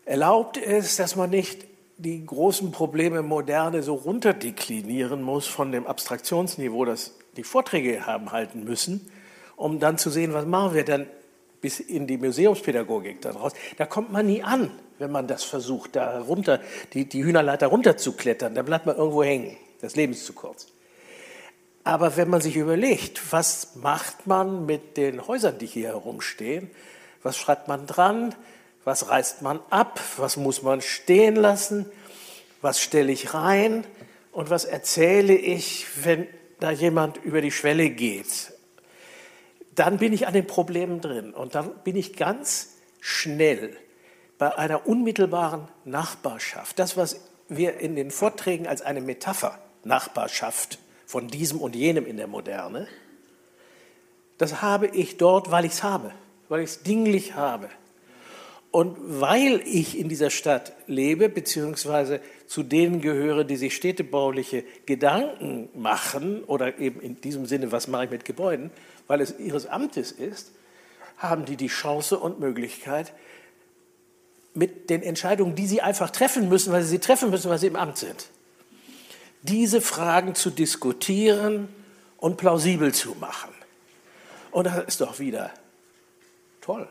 [0.05, 1.65] erlaubt es, dass man nicht
[1.98, 8.64] die großen Probleme Moderne so runterdeklinieren muss von dem Abstraktionsniveau, das die Vorträge haben halten
[8.64, 9.12] müssen,
[9.56, 11.08] um dann zu sehen, was machen wir dann
[11.60, 13.54] bis in die Museumspädagogik daraus.
[13.78, 16.62] Da kommt man nie an, wenn man das versucht, da runter,
[16.93, 18.54] die, die Hühnerleiter runterzuklettern.
[18.54, 19.58] Da bleibt man irgendwo hängen.
[19.82, 20.68] Das Leben ist zu kurz.
[21.84, 26.70] Aber wenn man sich überlegt, was macht man mit den Häusern, die hier herumstehen,
[27.24, 28.36] was schreibt man dran,
[28.88, 31.92] was reißt man ab, was muss man stehen lassen,
[32.62, 33.84] was stelle ich rein
[34.32, 36.26] und was erzähle ich, wenn
[36.62, 38.54] da jemand über die Schwelle geht.
[39.76, 43.76] Dann bin ich an den Problemen drin und dann bin ich ganz schnell
[44.38, 46.80] bei einer unmittelbaren Nachbarschaft.
[46.80, 47.20] Das, was
[47.50, 52.88] wir in den Vorträgen als eine Metapher Nachbarschaft von diesem und jenem in der Moderne,
[54.38, 56.14] das habe ich dort, weil ich es habe,
[56.48, 57.68] weil ich es dinglich habe.
[58.72, 65.70] Und weil ich in dieser Stadt lebe, beziehungsweise zu denen gehöre, die sich städtebauliche Gedanken
[65.74, 68.72] machen, oder eben in diesem Sinne, was mache ich mit Gebäuden,
[69.07, 70.51] weil es ihres Amtes ist,
[71.18, 73.13] haben die die Chance und Möglichkeit,
[74.53, 77.68] mit den Entscheidungen, die sie einfach treffen müssen, weil sie sie treffen müssen, weil sie
[77.68, 78.28] im Amt sind,
[79.43, 81.70] diese Fragen zu diskutieren
[82.18, 83.53] und plausibel zu machen.
[84.51, 85.51] Und das ist doch wieder
[86.61, 86.88] toll.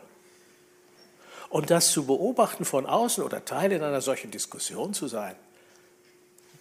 [1.49, 5.35] Und das zu beobachten von außen oder Teil in einer solchen Diskussion zu sein,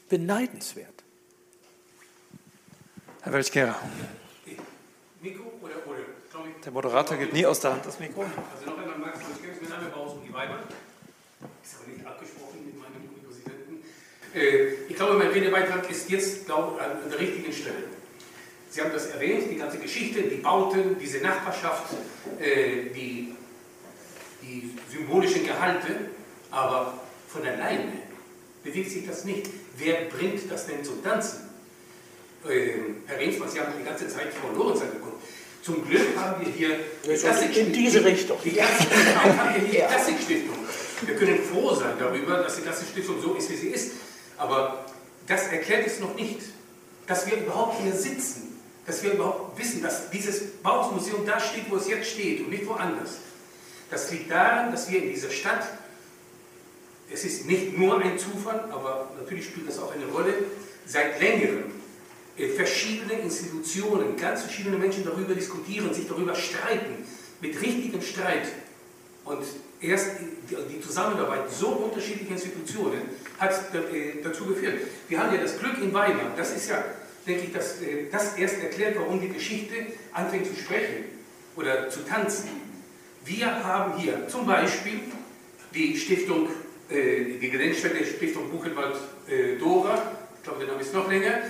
[0.08, 1.02] beneidenswert.
[3.22, 3.74] Herr Welchkehrer.
[5.20, 5.98] Mikro oder, oder
[6.64, 8.22] Der Moderator geht nie aus der Hand das Mikro.
[8.22, 10.60] Also noch einmal, Max, ich kenne mein Name Bausen die Weiber.
[11.64, 13.82] Ist aber nicht abgesprochen mit meinem Präsidenten.
[14.32, 17.84] Äh, ich glaube, mein Redebeitrag ist jetzt glaub, an der richtigen Stelle.
[18.70, 21.94] Sie haben das erwähnt, die ganze Geschichte, die Bauten, diese Nachbarschaft,
[22.38, 23.35] äh, die
[24.46, 26.10] die symbolischen Gehalte,
[26.50, 26.94] aber
[27.28, 27.92] von alleine
[28.62, 29.48] bewegt sich das nicht.
[29.76, 31.40] Wer bringt das denn zum Tanzen?
[32.48, 35.22] Ähm, Herr Rehnsmann, Sie haben die ganze Zeit Frau Lorenz angeguckt.
[35.62, 38.38] Zum Glück haben wir hier die in diese Richtung.
[38.44, 40.56] Die Klassikstiftung Klassikstiftung.
[41.02, 43.92] Wir können froh sein darüber, dass die Klassikstiftung so ist, wie sie ist.
[44.36, 44.86] Aber
[45.26, 46.38] das erklärt es noch nicht,
[47.06, 51.76] dass wir überhaupt hier sitzen, dass wir überhaupt wissen, dass dieses Bauhausmuseum da steht, wo
[51.76, 53.18] es jetzt steht und nicht woanders.
[53.90, 55.66] Das liegt daran, dass wir in dieser Stadt,
[57.12, 60.34] es ist nicht nur ein Zufall, aber natürlich spielt das auch eine Rolle,
[60.86, 61.64] seit längerem
[62.56, 67.06] verschiedene Institutionen, ganz verschiedene Menschen darüber diskutieren, sich darüber streiten,
[67.40, 68.48] mit richtigem Streit.
[69.24, 69.42] Und
[69.80, 70.08] erst
[70.50, 73.02] die Zusammenarbeit so unterschiedlicher Institutionen
[73.38, 74.80] hat äh, dazu geführt.
[75.08, 76.84] Wir haben ja das Glück in Weimar, das ist ja,
[77.26, 79.74] denke ich, das, äh, das erst erklärt, warum die Geschichte
[80.12, 81.04] anfängt zu sprechen
[81.56, 82.65] oder zu tanzen.
[83.26, 85.00] Wir haben hier zum Beispiel
[85.74, 86.48] die Stiftung,
[86.88, 89.98] äh, die Gedenkstätte Stiftung Buchenwald-Dora, äh,
[90.36, 91.40] ich glaube, der Name ist noch länger,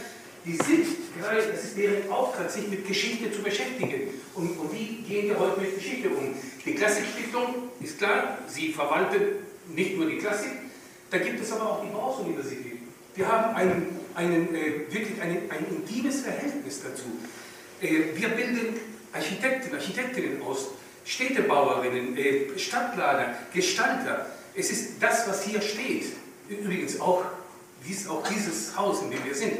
[0.47, 0.87] die sind
[1.21, 4.09] das ist deren Auftrag, sich mit Geschichte zu beschäftigen.
[4.35, 6.35] Und, und wie gehen wir heute mit Geschichte um?
[6.65, 10.53] Die Klassikstiftung ist klar, sie verwaltet nicht nur die Klassik,
[11.11, 12.79] da gibt es aber auch die Bauhaus-Universität.
[13.15, 17.05] Wir haben einen, einen, äh, wirklich ein, ein intimes Verhältnis dazu.
[17.83, 18.77] Äh, wir bilden
[19.13, 20.69] Architekten, Architektinnen aus,
[21.07, 24.27] Städtebauerinnen, äh, Stadtplaner, Gestalter.
[24.55, 26.07] Es ist das, was hier steht.
[26.49, 27.25] Übrigens auch,
[27.87, 29.55] dies, auch dieses Haus, in dem wir sind.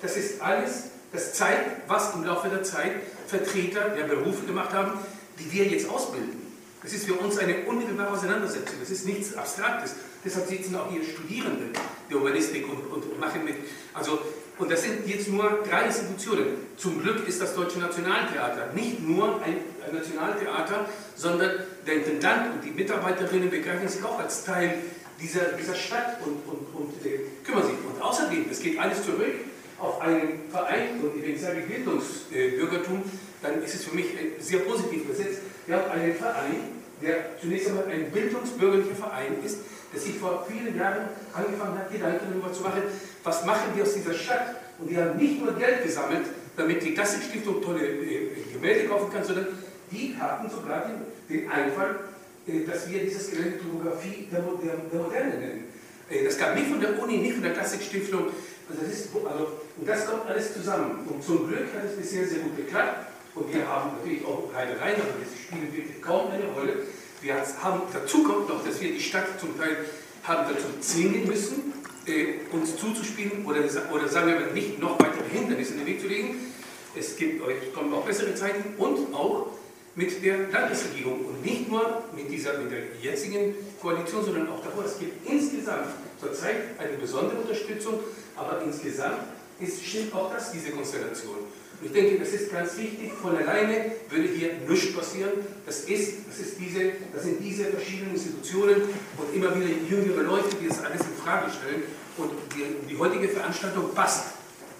[0.00, 2.92] Das ist alles Das zeigt, was im Laufe der Zeit
[3.26, 4.92] Vertreter der Berufe gemacht haben,
[5.38, 6.40] die wir jetzt ausbilden.
[6.82, 8.76] Das ist für uns eine unmittelbare Auseinandersetzung.
[8.80, 9.94] Das ist nichts Abstraktes.
[10.24, 11.66] Deshalb sitzen auch hier Studierende
[12.08, 13.56] der Urbanistik und, und machen mit.
[13.92, 14.20] Also,
[14.58, 16.46] und das sind jetzt nur drei Institutionen.
[16.76, 19.56] Zum Glück ist das Deutsche Nationaltheater nicht nur ein,
[19.92, 20.86] Nationaltheater,
[21.16, 21.50] sondern
[21.86, 24.74] der Intendant und die Mitarbeiterinnen begreifen sich auch als Teil
[25.20, 27.74] dieser, dieser Stadt und, und, und äh, kümmern sich.
[27.84, 29.34] Und außerdem, es geht alles zurück
[29.78, 33.02] auf einen Verein, und wenn ich sage Bildungsbürgertum,
[33.42, 35.40] dann ist es für mich äh, sehr positiv gesetzt.
[35.66, 36.56] Wir haben einen Verein,
[37.02, 39.58] der zunächst einmal ein bildungsbürgerlicher Verein ist,
[39.92, 42.82] der sich vor vielen Jahren angefangen hat, Gedanken darüber zu machen,
[43.22, 44.56] was machen wir aus dieser Stadt.
[44.78, 46.26] Und die haben nicht nur Geld gesammelt,
[46.56, 49.48] damit die Gassenstiftung tolle äh, Gemälde kaufen kann, sondern
[49.90, 52.00] die hatten sogar den, den Einfall,
[52.46, 55.64] äh, dass wir dieses Gelände Tomographie der, der, der Moderne nennen.
[56.10, 58.26] Äh, das kam nicht von der Uni, nicht von der Klassikstiftung.
[58.68, 61.06] Also das, ist, also, und das kommt alles zusammen.
[61.08, 63.08] Und zum Glück hat es bisher sehr gut geklappt.
[63.34, 66.84] Und wir haben natürlich auch Reitereien, aber das spielen wirklich kaum eine Rolle.
[67.22, 69.76] Wir haben, dazu kommt noch, dass wir die Stadt zum Teil
[70.24, 71.72] haben dazu zwingen müssen,
[72.04, 73.60] äh, uns zuzuspielen oder,
[73.92, 76.52] oder sagen wir mal nicht noch weitere Hindernisse in den Weg zu legen.
[76.96, 79.46] Es gibt, es kommen auch bessere Zeiten und auch
[79.94, 84.84] mit der Landesregierung und nicht nur mit, dieser, mit der jetzigen Koalition, sondern auch davor.
[84.84, 85.86] Es gibt insgesamt
[86.20, 88.00] zurzeit eine besondere Unterstützung,
[88.34, 89.20] aber insgesamt
[89.60, 91.36] ist, stimmt auch das, diese Konstellation.
[91.84, 93.10] Ich denke, das ist ganz wichtig.
[93.20, 95.32] Von alleine würde hier nichts passieren.
[95.66, 98.82] Das, ist, das, ist diese, das sind diese verschiedenen Institutionen
[99.18, 101.82] und immer wieder jüngere Leute, die das alles in Frage stellen.
[102.18, 104.34] Und die, die heutige Veranstaltung passt.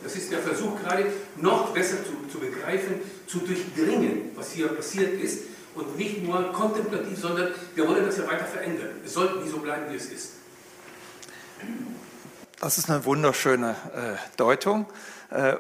[0.05, 5.21] Das ist der Versuch gerade, noch besser zu, zu begreifen, zu durchdringen, was hier passiert
[5.21, 5.45] ist.
[5.75, 8.91] Und nicht nur kontemplativ, sondern wir wollen das ja weiter verändern.
[9.05, 10.33] Es soll nie so bleiben, wie es ist.
[12.61, 14.87] Das ist eine wunderschöne äh, Deutung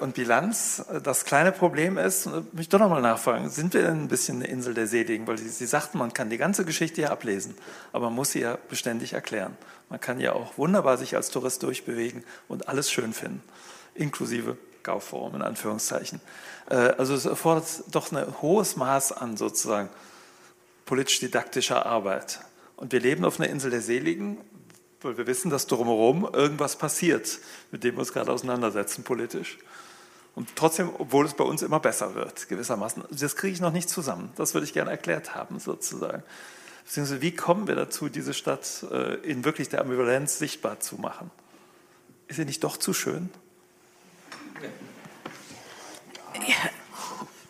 [0.01, 0.85] und Bilanz.
[1.03, 4.47] Das kleine Problem ist, und mich doch nochmal nachfragen, sind wir denn ein bisschen eine
[4.47, 5.27] Insel der Seligen?
[5.27, 7.55] Weil Sie, Sie sagten, man kann die ganze Geschichte ja ablesen,
[7.93, 9.57] aber man muss sie ja beständig erklären.
[9.89, 13.43] Man kann ja auch wunderbar sich als Tourist durchbewegen und alles schön finden,
[13.95, 16.21] inklusive Gauform in Anführungszeichen.
[16.69, 19.89] Äh, also es erfordert doch ein hohes Maß an sozusagen
[20.87, 22.41] politisch-didaktischer Arbeit.
[22.77, 24.39] Und wir leben auf einer Insel der Seligen,
[25.05, 27.39] weil wir wissen, dass drumherum irgendwas passiert,
[27.71, 29.59] mit dem wir uns gerade auseinandersetzen politisch.
[30.35, 33.91] Und trotzdem, obwohl es bei uns immer besser wird, gewissermaßen, das kriege ich noch nicht
[33.91, 34.33] zusammen.
[34.37, 36.23] Das würde ich gerne erklärt haben, sozusagen.
[36.85, 41.31] Beziehungsweise, wie kommen wir dazu, diese Stadt äh, in wirklich der Ambivalenz sichtbar zu machen?
[42.29, 43.31] Ist sie nicht doch zu schön?
[46.35, 46.71] Ja,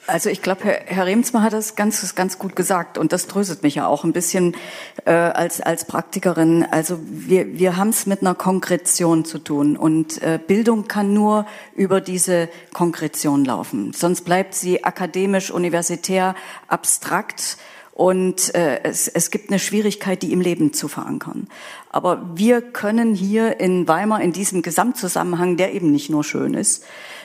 [0.07, 3.62] also ich glaube, Herr, Herr Remsma hat das ganz, ganz gut gesagt und das tröstet
[3.62, 4.57] mich ja auch ein bisschen
[5.05, 6.64] äh, als, als Praktikerin.
[6.70, 11.46] Also wir, wir haben es mit einer Konkretion zu tun und äh, Bildung kann nur
[11.74, 13.92] über diese Konkretion laufen.
[13.92, 16.34] Sonst bleibt sie akademisch, universitär,
[16.68, 17.59] abstrakt
[17.92, 21.46] und äh, es, es gibt eine Schwierigkeit, die im Leben zu verankern.
[21.90, 26.84] Aber wir können hier in Weimar in diesem Gesamtzusammenhang, der eben nicht nur schön ist,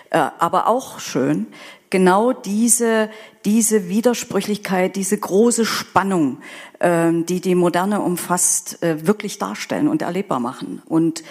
[0.09, 1.47] äh, aber auch schön,
[1.89, 3.09] genau diese,
[3.45, 6.39] diese Widersprüchlichkeit, diese große Spannung,
[6.79, 10.81] äh, die die Moderne umfasst, äh, wirklich darstellen und erlebbar machen.
[10.85, 11.23] Und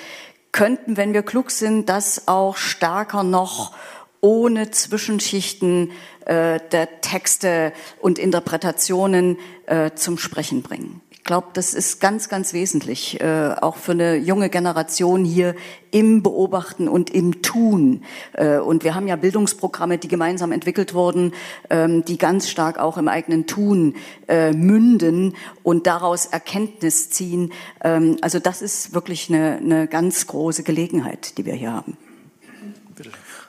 [0.53, 3.75] könnten, wenn wir klug sind, das auch stärker noch
[4.21, 5.93] ohne Zwischenschichten
[6.25, 13.21] äh, der Texte und Interpretationen äh, zum Sprechen bringen glaube, das ist ganz, ganz wesentlich,
[13.21, 15.55] äh, auch für eine junge Generation hier
[15.91, 18.03] im Beobachten und im Tun.
[18.33, 21.33] Äh, und wir haben ja Bildungsprogramme, die gemeinsam entwickelt wurden,
[21.69, 23.97] ähm, die ganz stark auch im eigenen Tun
[24.29, 27.53] äh, münden und daraus Erkenntnis ziehen.
[27.83, 31.99] Ähm, also das ist wirklich eine, eine ganz große Gelegenheit, die wir hier haben.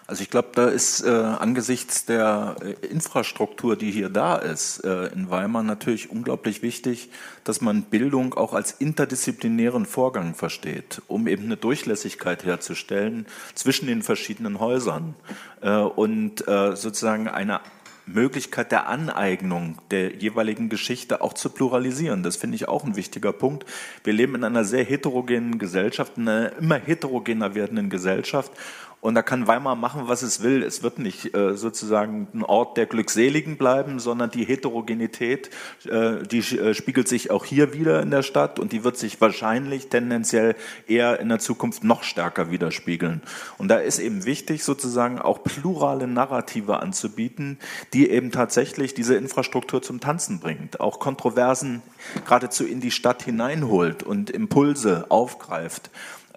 [0.07, 5.07] Also ich glaube, da ist äh, angesichts der äh, Infrastruktur, die hier da ist, äh,
[5.07, 7.09] in Weimar natürlich unglaublich wichtig,
[7.43, 14.01] dass man Bildung auch als interdisziplinären Vorgang versteht, um eben eine Durchlässigkeit herzustellen zwischen den
[14.01, 15.13] verschiedenen Häusern
[15.59, 17.59] äh, und äh, sozusagen eine
[18.05, 22.23] Möglichkeit der Aneignung der jeweiligen Geschichte auch zu pluralisieren.
[22.23, 23.65] Das finde ich auch ein wichtiger Punkt.
[24.05, 28.53] Wir leben in einer sehr heterogenen Gesellschaft, in einer immer heterogener werdenden Gesellschaft.
[28.99, 30.63] Und da kann Weimar machen, was es will.
[30.63, 35.51] Es wird nicht äh, sozusagen ein Ort der Glückseligen bleiben, sondern die Heterogenität,
[35.85, 39.21] äh, die äh, spiegelt sich auch hier wieder in der Stadt und die wird sich
[39.21, 40.55] wahrscheinlich tendenziell
[40.87, 43.21] eher in der Zukunft noch stärker widerspiegeln.
[43.59, 47.59] Und da ist eben wichtig, sozusagen auch plurale Narrative anzubieten,
[47.93, 51.83] die eben tatsächlich diese Infrastruktur zum Tanzen bringt, auch Kontroversen
[52.25, 55.91] geradezu in die Stadt hineinholt und Impulse aufgreift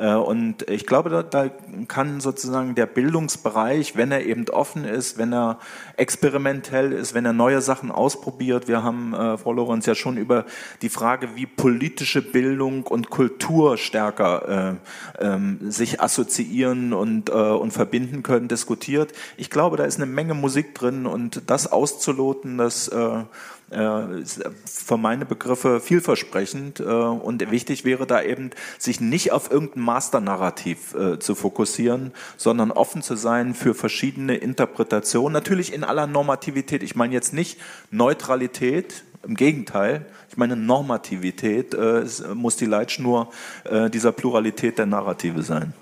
[0.06, 1.50] und ich glaube, da, da
[1.88, 5.58] kann sozusagen der Bildungsbereich, wenn er eben offen ist, wenn er
[5.96, 10.46] experimentell ist, wenn er neue Sachen ausprobiert, wir haben, äh, Frau Lorenz, ja schon über
[10.82, 14.78] die Frage, wie politische Bildung und Kultur stärker
[15.20, 19.12] äh, ähm, sich assoziieren und, äh, und verbinden können, diskutiert.
[19.36, 23.24] Ich glaube, da ist eine Menge Musik drin und das auszuloten, das äh, äh,
[23.70, 26.80] für meine Begriffe vielversprechend.
[26.80, 32.70] Äh, und wichtig wäre da eben, sich nicht auf irgendein Masternarrativ äh, zu fokussieren, sondern
[32.72, 35.32] offen zu sein für verschiedene Interpretationen.
[35.32, 36.82] Natürlich in aller Normativität.
[36.82, 37.60] Ich meine jetzt nicht
[37.90, 42.04] Neutralität, im Gegenteil, ich meine Normativität äh,
[42.34, 43.30] muss die Leitschnur
[43.64, 45.74] äh, dieser Pluralität der Narrative sein.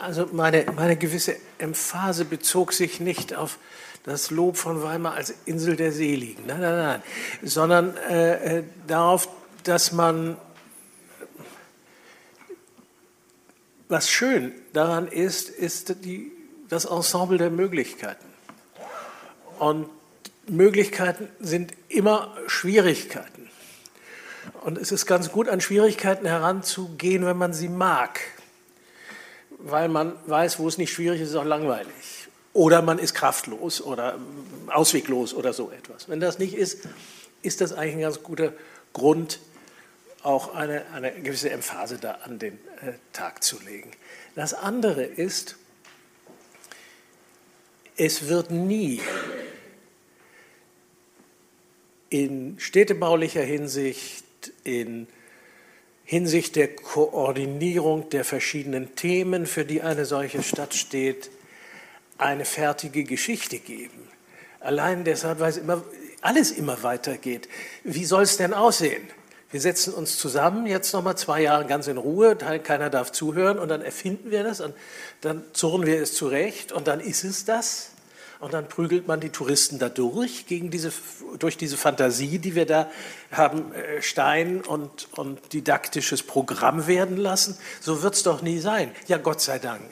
[0.00, 3.58] Also meine, meine gewisse Emphase bezog sich nicht auf
[4.08, 6.46] das Lob von Weimar als Insel der Seligen.
[6.46, 7.02] Nein, nein, nein.
[7.42, 9.28] Sondern äh, äh, darauf,
[9.64, 10.36] dass man,
[13.88, 16.32] was schön daran ist, ist die,
[16.68, 18.26] das Ensemble der Möglichkeiten.
[19.58, 19.88] Und
[20.46, 23.48] Möglichkeiten sind immer Schwierigkeiten.
[24.62, 28.20] Und es ist ganz gut, an Schwierigkeiten heranzugehen, wenn man sie mag.
[29.58, 31.92] Weil man weiß, wo es nicht schwierig ist, ist auch langweilig
[32.58, 34.18] oder man ist kraftlos oder
[34.66, 36.08] ausweglos oder so etwas.
[36.08, 36.88] Wenn das nicht ist,
[37.40, 38.52] ist das eigentlich ein ganz guter
[38.92, 39.38] Grund,
[40.24, 43.92] auch eine, eine gewisse Emphase da an den äh, Tag zu legen.
[44.34, 45.54] Das andere ist,
[47.96, 49.02] es wird nie
[52.10, 54.24] in städtebaulicher Hinsicht,
[54.64, 55.06] in
[56.02, 61.30] Hinsicht der Koordinierung der verschiedenen Themen, für die eine solche Stadt steht,
[62.18, 64.08] eine fertige Geschichte geben.
[64.60, 65.82] Allein deshalb, weil es immer,
[66.20, 67.48] alles immer weitergeht.
[67.84, 69.08] Wie soll es denn aussehen?
[69.50, 73.68] Wir setzen uns zusammen, jetzt nochmal zwei Jahre ganz in Ruhe, keiner darf zuhören und
[73.68, 74.74] dann erfinden wir das und
[75.22, 77.92] dann zurren wir es zurecht und dann ist es das.
[78.40, 80.92] Und dann prügelt man die Touristen da durch, gegen diese,
[81.40, 82.88] durch diese Fantasie, die wir da
[83.32, 87.58] haben, äh, Stein und, und didaktisches Programm werden lassen.
[87.80, 88.92] So wird es doch nie sein.
[89.08, 89.82] Ja, Gott sei Dank.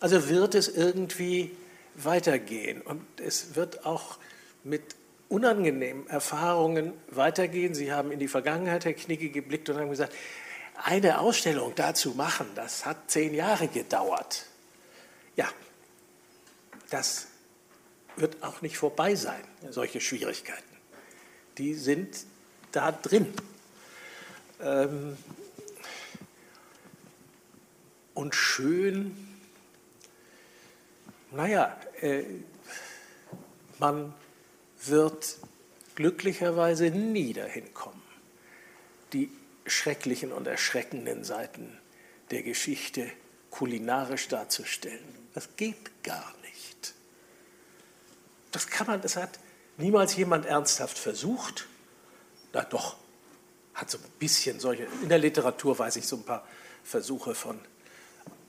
[0.00, 1.50] Also wird es irgendwie
[1.94, 4.18] weitergehen und es wird auch
[4.62, 4.94] mit
[5.28, 7.74] unangenehmen Erfahrungen weitergehen.
[7.74, 10.14] Sie haben in die Vergangenheit, Herr Knicke, geblickt und haben gesagt,
[10.82, 14.46] eine Ausstellung dazu machen, das hat zehn Jahre gedauert.
[15.36, 15.48] Ja,
[16.90, 17.26] das
[18.16, 20.62] wird auch nicht vorbei sein, solche Schwierigkeiten.
[21.58, 22.24] Die sind
[22.72, 23.32] da drin.
[24.60, 25.16] Ähm
[28.14, 29.37] und schön
[31.30, 32.24] naja, äh,
[33.78, 34.14] man
[34.84, 35.38] wird
[35.94, 38.02] glücklicherweise nie dahin kommen,
[39.12, 39.30] die
[39.66, 41.78] schrecklichen und erschreckenden Seiten
[42.30, 43.10] der Geschichte
[43.50, 45.04] kulinarisch darzustellen.
[45.34, 46.94] Das geht gar nicht.
[48.52, 49.38] Das kann man, das hat
[49.76, 51.66] niemals jemand ernsthaft versucht.
[52.52, 52.96] Na doch,
[53.74, 56.46] hat so ein bisschen solche, in der Literatur weiß ich so ein paar
[56.82, 57.58] Versuche von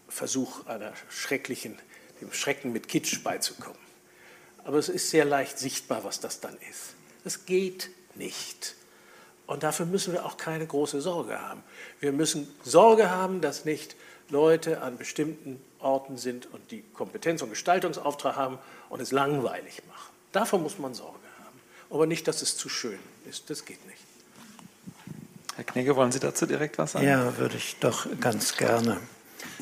[0.07, 1.77] Versuch einer schrecklichen
[2.22, 3.80] dem Schrecken mit Kitsch beizukommen.
[4.63, 6.95] Aber es ist sehr leicht sichtbar, was das dann ist.
[7.26, 8.76] Es geht nicht.
[9.47, 11.63] Und dafür müssen wir auch keine große Sorge haben.
[11.99, 13.95] Wir müssen Sorge haben, dass nicht
[14.30, 18.59] Leute an bestimmten Orten sind und die Kompetenz und Gestaltungsauftrag haben
[18.89, 20.13] und es langweilig machen.
[20.32, 21.59] Davor muss man Sorge haben.
[21.89, 23.49] Aber nicht, dass es zu schön ist.
[23.49, 24.03] Das geht nicht.
[25.55, 27.07] Herr Knigge, wollen Sie dazu direkt was sagen?
[27.07, 28.99] Ja, würde ich doch ganz gerne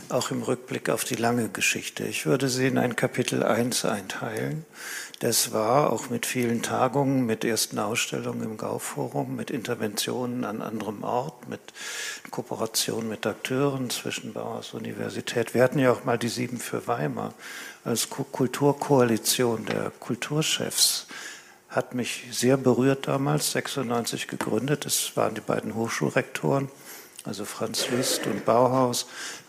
[0.10, 2.04] auch im Rückblick auf die lange Geschichte.
[2.04, 4.66] Ich würde sie in ein Kapitel 1 einteilen.
[5.20, 11.04] Das war auch mit vielen Tagungen, mit ersten Ausstellungen im Gauforum, mit Interventionen an anderem
[11.04, 11.60] Ort, mit
[12.30, 15.54] Kooperation mit Akteuren zwischen Bauhaus Universität.
[15.54, 17.34] Wir hatten ja auch mal die Sieben für Weimar
[17.84, 21.08] als Kulturkoalition der Kulturchefs
[21.70, 24.86] hat mich sehr berührt damals, 96 gegründet.
[24.86, 26.70] Das waren die beiden Hochschulrektoren
[27.28, 29.06] also Franz Liszt und Bauhaus.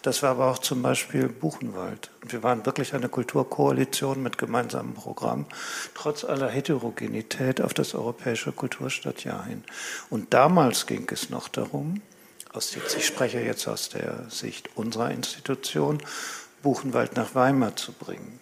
[0.09, 2.11] Das war aber auch zum Beispiel Buchenwald.
[2.23, 5.45] Und wir waren wirklich eine Kulturkoalition mit gemeinsamem Programm,
[5.93, 9.65] trotz aller Heterogenität auf das Europäische Kulturstadtjahr hin.
[10.09, 12.01] Und damals ging es noch darum,
[12.55, 15.99] aus, ich spreche jetzt aus der Sicht unserer Institution,
[16.63, 18.41] Buchenwald nach Weimar zu bringen.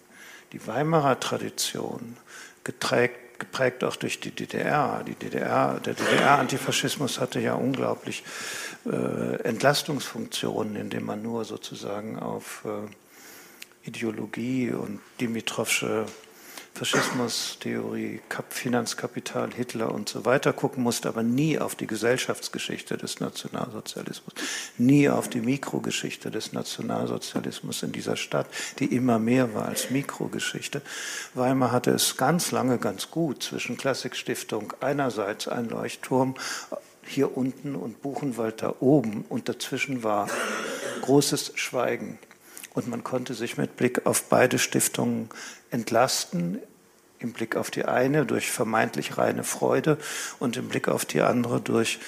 [0.53, 2.15] Die Weimarer Tradition
[2.63, 5.03] geträgt geprägt auch durch die DDR.
[5.05, 8.23] Die DDR der DDR-Antifaschismus hatte ja unglaublich
[8.91, 16.05] Entlastungsfunktionen, indem man nur sozusagen auf äh, Ideologie und Dimitrovsche
[16.77, 24.35] Faschismustheorie, Finanzkapital, Hitler und so weiter gucken musste, aber nie auf die Gesellschaftsgeschichte des Nationalsozialismus,
[24.77, 28.45] nie auf die Mikrogeschichte des Nationalsozialismus in dieser Stadt,
[28.77, 30.83] die immer mehr war als Mikrogeschichte.
[31.33, 36.35] Weimar hatte es ganz lange ganz gut zwischen Klassikstiftung einerseits ein Leuchtturm
[37.07, 40.27] hier unten und Buchenwald da oben und dazwischen war
[41.01, 42.19] großes Schweigen.
[42.73, 45.29] Und man konnte sich mit Blick auf beide Stiftungen
[45.71, 46.59] entlasten,
[47.19, 49.97] im Blick auf die eine durch vermeintlich reine Freude
[50.39, 51.99] und im Blick auf die andere durch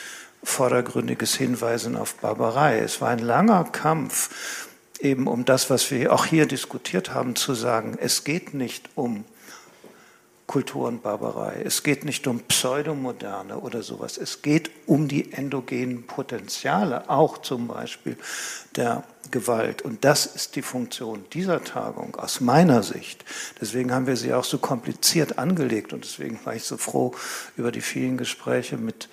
[0.43, 2.79] vordergründiges Hinweisen auf Barbarei.
[2.79, 4.67] Es war ein langer Kampf,
[4.99, 9.25] eben um das, was wir auch hier diskutiert haben, zu sagen, es geht nicht um
[10.49, 11.61] Kultur und Barbarei.
[11.63, 14.17] Es geht nicht um Pseudomoderne oder sowas.
[14.17, 18.17] Es geht um die endogenen Potenziale, auch zum Beispiel
[18.75, 19.83] der Gewalt.
[19.83, 23.23] Und das ist die Funktion dieser Tagung aus meiner Sicht.
[23.61, 27.13] Deswegen haben wir sie auch so kompliziert angelegt und deswegen war ich so froh
[27.55, 29.07] über die vielen Gespräche mit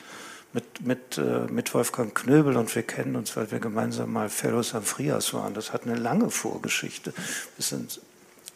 [0.55, 4.75] mit, mit, äh, mit Wolfgang Knöbel und wir kennen uns, weil wir gemeinsam mal Fellows
[4.75, 5.53] am Frias waren.
[5.53, 7.13] Das hat eine lange Vorgeschichte,
[7.59, 8.01] sind,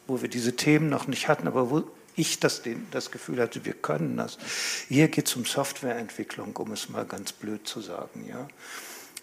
[0.07, 1.83] wo wir diese Themen noch nicht hatten, aber wo
[2.21, 4.39] ich das, das Gefühl hatte, wir können das.
[4.89, 8.27] Hier geht es um Softwareentwicklung, um es mal ganz blöd zu sagen.
[8.29, 8.49] Ja?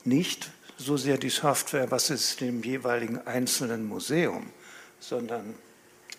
[0.03, 4.47] Nicht so sehr die Software, was ist im jeweiligen einzelnen Museum,
[4.99, 5.55] sondern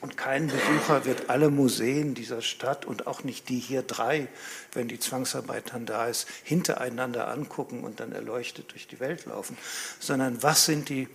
[0.01, 4.29] und kein Besucher wird alle Museen dieser Stadt und auch nicht die hier drei,
[4.73, 9.59] wenn die Zwangsarbeit dann da ist, hintereinander angucken und dann erleuchtet durch die Welt laufen,
[9.99, 11.09] sondern was sind die,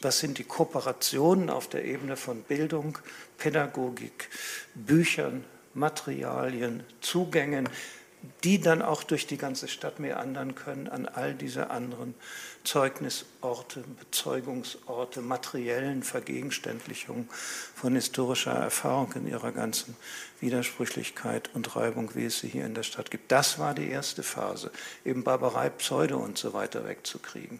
[0.00, 2.98] was sind die Kooperationen auf der Ebene von Bildung,
[3.38, 4.28] Pädagogik,
[4.74, 5.44] Büchern,
[5.74, 7.68] Materialien, Zugängen,
[8.44, 12.14] die dann auch durch die ganze Stadt meandern können an all diese anderen
[12.64, 17.28] Zeugnisorte, Bezeugungsorte, materiellen Vergegenständlichungen
[17.74, 19.96] von historischer Erfahrung in ihrer ganzen
[20.40, 23.32] Widersprüchlichkeit und Reibung, wie es sie hier in der Stadt gibt.
[23.32, 24.70] Das war die erste Phase,
[25.04, 27.58] eben Barbarei, Pseudo und so weiter wegzukriegen,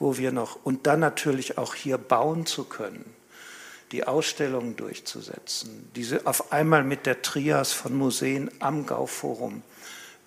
[0.00, 3.04] wo wir noch, und dann natürlich auch hier bauen zu können
[3.92, 9.62] die Ausstellungen durchzusetzen, diese auf einmal mit der Trias von Museen am Gauforum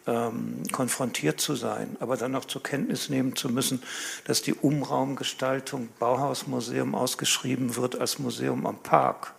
[0.06, 3.82] ähm, konfrontiert zu sein, aber dann auch zur Kenntnis nehmen zu müssen,
[4.26, 9.34] dass die Umraumgestaltung Bauhausmuseum ausgeschrieben wird als Museum am Park.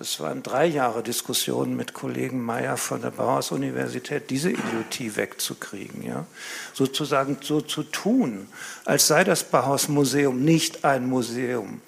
[0.00, 6.02] Es waren drei Jahre Diskussionen mit Kollegen Meyer von der Bauhaus-Universität, diese Idiotie wegzukriegen.
[6.02, 6.26] Ja?
[6.72, 8.48] Sozusagen so zu tun,
[8.84, 11.80] als sei das Bauhausmuseum nicht ein Museum,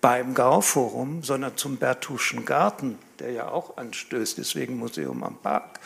[0.00, 5.80] beim Gauforum, sondern zum Bertuschen Garten, der ja auch anstößt, deswegen Museum am Park.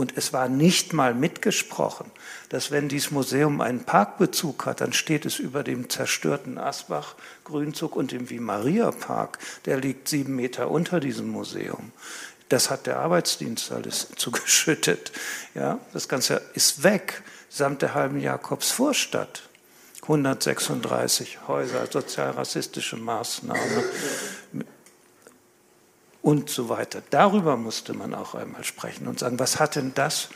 [0.00, 2.10] Und es war nicht mal mitgesprochen,
[2.48, 8.10] dass wenn dieses Museum einen Parkbezug hat, dann steht es über dem zerstörten Asbach-Grünzug und
[8.10, 9.38] dem Wie-Maria-Park.
[9.66, 11.92] Der liegt sieben Meter unter diesem Museum.
[12.48, 15.12] Das hat der Arbeitsdienst alles zugeschüttet.
[15.54, 19.42] Ja, das Ganze ist weg, samt der halben Jakobsvorstadt.
[20.00, 23.84] 136 Häuser, sozialrassistische Maßnahmen
[26.22, 27.02] und so weiter.
[27.10, 30.28] Darüber musste man auch einmal sprechen und sagen, was hat denn das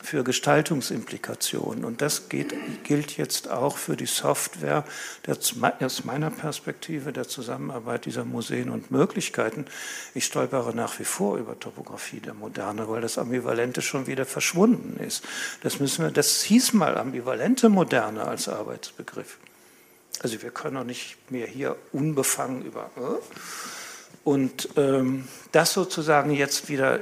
[0.00, 1.84] für Gestaltungsimplikationen?
[1.84, 4.84] Und das geht, gilt jetzt auch für die Software
[5.26, 5.36] der,
[5.80, 9.66] aus meiner Perspektive der Zusammenarbeit dieser Museen und Möglichkeiten.
[10.14, 14.98] Ich stolpere nach wie vor über Topografie der Moderne, weil das Ambivalente schon wieder verschwunden
[15.02, 15.24] ist.
[15.62, 19.38] Das, müssen wir, das hieß mal ambivalente Moderne als Arbeitsbegriff.
[20.20, 22.90] Also wir können auch nicht mehr hier unbefangen über...
[22.96, 23.77] Äh,
[24.28, 27.00] und ähm, das sozusagen jetzt wieder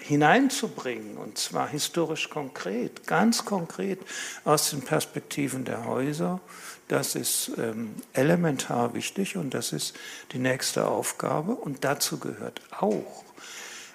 [0.00, 4.00] hineinzubringen, und zwar historisch konkret, ganz konkret
[4.44, 6.40] aus den Perspektiven der Häuser,
[6.88, 9.96] das ist ähm, elementar wichtig und das ist
[10.32, 11.54] die nächste Aufgabe.
[11.54, 13.24] Und dazu gehört auch,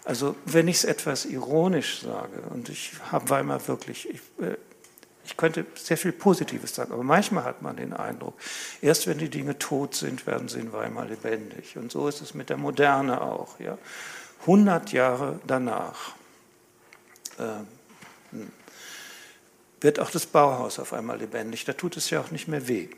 [0.03, 4.57] also wenn ich es etwas ironisch sage, und ich habe Weimar wirklich, ich, äh,
[5.29, 8.33] ich könnte sehr viel Positives sagen, aber manchmal hat man den Eindruck,
[8.81, 11.77] erst wenn die Dinge tot sind, werden sie in Weimar lebendig.
[11.77, 13.59] Und so ist es mit der Moderne auch.
[13.59, 13.77] Ja.
[14.41, 16.15] 100 Jahre danach
[17.37, 18.39] äh,
[19.81, 21.63] wird auch das Bauhaus auf einmal lebendig.
[21.65, 22.89] Da tut es ja auch nicht mehr weh.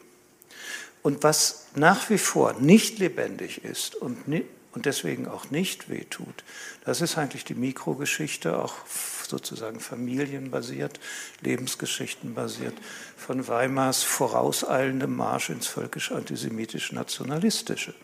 [1.02, 4.28] Und was nach wie vor nicht lebendig ist und,
[4.74, 6.46] und deswegen auch nicht wehtut,
[6.86, 11.00] das ist eigentlich die Mikrogeschichte, auch sozusagen familienbasiert,
[11.42, 12.76] lebensgeschichtenbasiert,
[13.18, 17.96] von Weimars vorauseilendem Marsch ins völkisch-antisemitisch-nationalistische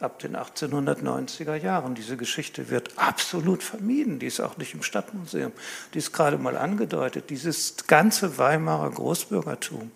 [0.00, 1.94] ab den 1890er Jahren.
[1.94, 4.18] Diese Geschichte wird absolut vermieden.
[4.18, 5.52] Die ist auch nicht im Stadtmuseum.
[5.92, 7.30] Die ist gerade mal angedeutet.
[7.30, 9.90] Dieses ganze Weimarer Großbürgertum.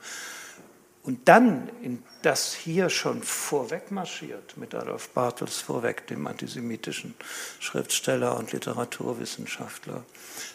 [1.03, 7.15] Und dann in das hier schon vorweg marschiert, mit Adolf Bartels vorweg, dem antisemitischen
[7.61, 10.05] Schriftsteller und Literaturwissenschaftler,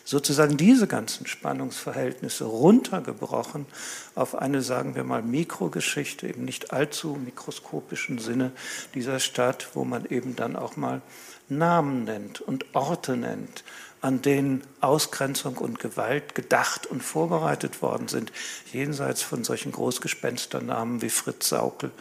[0.03, 3.67] sozusagen diese ganzen Spannungsverhältnisse runtergebrochen
[4.15, 8.51] auf eine, sagen wir mal, Mikrogeschichte, eben nicht allzu mikroskopischen Sinne
[8.95, 11.01] dieser Stadt, wo man eben dann auch mal
[11.49, 13.63] Namen nennt und Orte nennt,
[14.01, 18.31] an denen Ausgrenzung und Gewalt gedacht und vorbereitet worden sind,
[18.71, 21.91] jenseits von solchen Großgespensternamen wie Fritz Saukel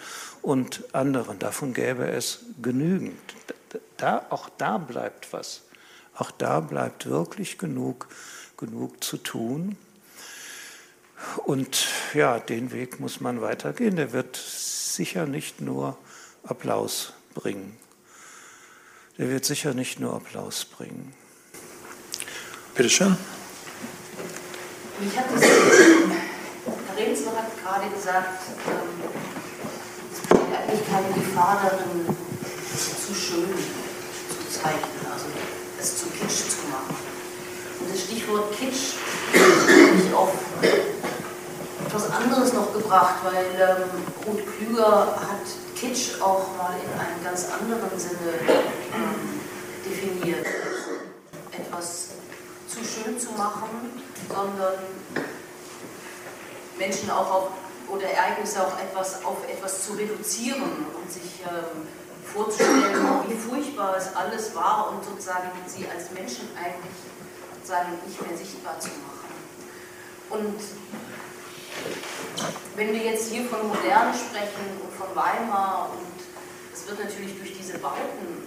[0.43, 1.39] und anderen.
[1.39, 3.19] Davon gäbe es genügend.
[3.97, 5.63] Da, auch da bleibt was.
[6.15, 8.09] Auch da bleibt wirklich genug,
[8.57, 9.77] genug zu tun.
[11.47, 13.97] Und ja, den Weg muss man weitergehen.
[13.97, 15.99] Der wird sicher nicht nur
[16.45, 17.77] Applaus bringen.
[19.19, 21.13] Der wird sicher nicht nur Applaus bringen.
[22.79, 23.17] Bitte schön.
[25.01, 28.43] Mich hat das, Herr Rehnsler hat gerade gesagt,
[30.13, 35.25] es besteht eigentlich keine Gefahr darin, zu schön zu zeichnen, also
[35.81, 36.95] es zu kitsch zu machen.
[37.81, 38.95] Und das Stichwort kitsch
[39.35, 40.35] habe ich auf
[41.85, 43.89] etwas anderes noch gebracht, weil ähm,
[44.25, 45.43] Ruth Klüger hat
[45.75, 48.39] Kitsch auch mal in einem ganz anderen Sinne
[48.95, 49.41] ähm,
[49.85, 50.47] definiert.
[51.51, 52.11] Etwas
[52.69, 54.79] zu schön zu machen, sondern
[56.79, 57.49] Menschen auch auf,
[57.89, 61.89] oder Ereignisse auch etwas, auf etwas zu reduzieren und sich ähm,
[62.25, 62.95] vorzustellen,
[63.27, 66.93] wie furchtbar es alles war und sozusagen sie als Menschen eigentlich
[67.55, 69.19] sozusagen nicht mehr sichtbar zu machen.
[70.31, 70.61] Und
[72.77, 76.19] wenn wir jetzt hier von Moderne sprechen und von Weimar und
[76.73, 78.38] es wird natürlich durch diese Bauten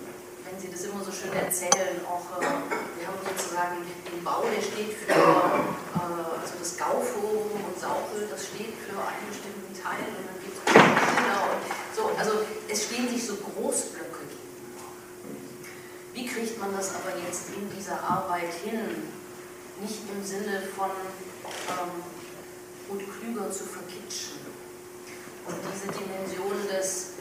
[0.51, 4.61] wenn Sie das immer so schön erzählen, auch äh, wir haben sozusagen den Bau, der
[4.61, 10.27] steht für, äh, also das Gauforum und Saukel, das steht für einen bestimmten Teil und
[10.27, 14.91] dann gibt es so, also es stehen sich so Großblöcke gegenüber.
[16.13, 19.07] Wie kriegt man das aber jetzt in dieser Arbeit hin,
[19.79, 20.91] nicht im Sinne von
[21.69, 22.03] ähm,
[22.89, 24.39] und klüger zu verkitschen
[25.47, 27.11] und diese Dimension des,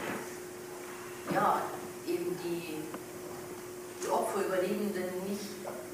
[1.32, 1.62] ja,
[2.07, 2.78] eben die
[4.03, 5.45] die Opferüberlebenden nicht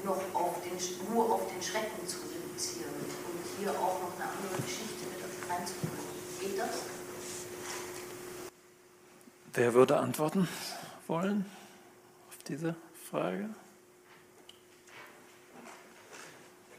[0.03, 4.61] noch auf den, nur auf den Schrecken zu reduzieren und hier auch noch eine andere
[4.61, 5.97] Geschichte mit reinzubringen.
[6.39, 6.69] Geht das?
[9.53, 10.47] Wer würde antworten
[11.07, 11.45] wollen
[12.29, 12.75] auf diese
[13.09, 13.49] Frage?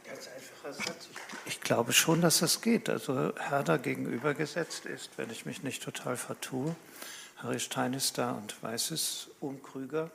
[0.04, 1.08] Ganz einfacher Satz.
[1.44, 2.88] Ich glaube schon, dass das geht.
[2.88, 6.74] Also Herder gegenübergesetzt ist, wenn ich mich nicht total vertue.
[7.36, 10.10] Harry Stein ist da und weiß es um Krüger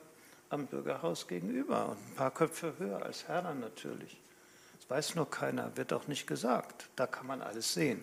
[0.50, 4.20] am Bürgerhaus gegenüber und ein paar Köpfe höher als Herder natürlich.
[4.78, 6.88] Das weiß nur keiner, wird auch nicht gesagt.
[6.96, 8.02] Da kann man alles sehen,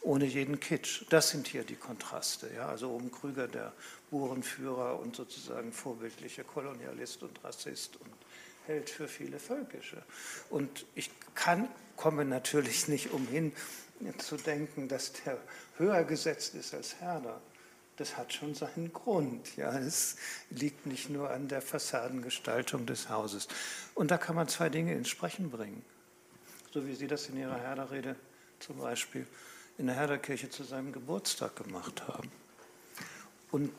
[0.00, 1.04] ohne jeden Kitsch.
[1.10, 2.50] Das sind hier die Kontraste.
[2.54, 2.68] Ja?
[2.68, 3.72] Also oben Krüger, der
[4.10, 8.10] Burenführer und sozusagen vorbildliche Kolonialist und Rassist und
[8.66, 10.02] Held für viele Völkische.
[10.50, 13.52] Und ich kann, komme natürlich nicht umhin
[14.18, 15.38] zu denken, dass der
[15.78, 17.40] höher gesetzt ist als Herder
[17.98, 19.56] das hat schon seinen Grund.
[19.56, 20.16] Ja, es
[20.50, 23.48] liegt nicht nur an der Fassadengestaltung des Hauses.
[23.94, 25.84] Und da kann man zwei Dinge ins Sprechen bringen.
[26.72, 28.14] So wie Sie das in Ihrer Herderrede
[28.60, 29.26] zum Beispiel
[29.78, 32.30] in der Herderkirche zu seinem Geburtstag gemacht haben.
[33.50, 33.72] Und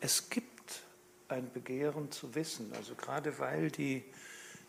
[0.00, 0.82] es gibt
[1.28, 4.04] ein Begehren zu wissen, also gerade weil die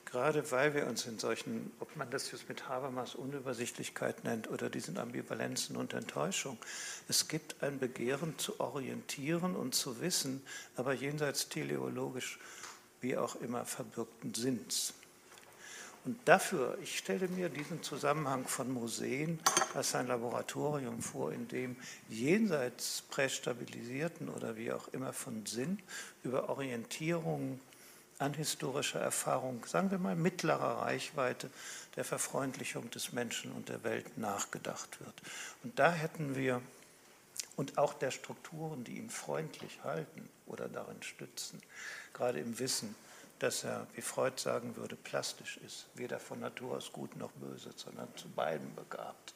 [0.07, 4.69] gerade weil wir uns in solchen, ob man das jetzt mit Habermas Unübersichtlichkeit nennt oder
[4.69, 6.57] diesen Ambivalenzen und Enttäuschung,
[7.07, 10.41] es gibt ein Begehren zu orientieren und zu wissen,
[10.75, 12.39] aber jenseits teleologisch
[13.01, 14.93] wie auch immer verbürgten Sinns.
[16.05, 19.41] Und dafür, ich stelle mir diesen Zusammenhang von Museen
[19.73, 21.75] als ein Laboratorium vor, in dem
[22.07, 25.79] jenseits prästabilisierten oder wie auch immer von Sinn
[26.23, 27.59] über Orientierung
[28.19, 31.49] an historischer Erfahrung, sagen wir mal mittlerer Reichweite
[31.95, 35.13] der Verfreundlichung des Menschen und der Welt nachgedacht wird.
[35.63, 36.61] Und da hätten wir,
[37.55, 41.61] und auch der Strukturen, die ihn freundlich halten oder darin stützen,
[42.13, 42.95] gerade im Wissen,
[43.39, 47.71] dass er, wie Freud sagen würde, plastisch ist, weder von Natur aus gut noch böse,
[47.75, 49.33] sondern zu beiden begabt.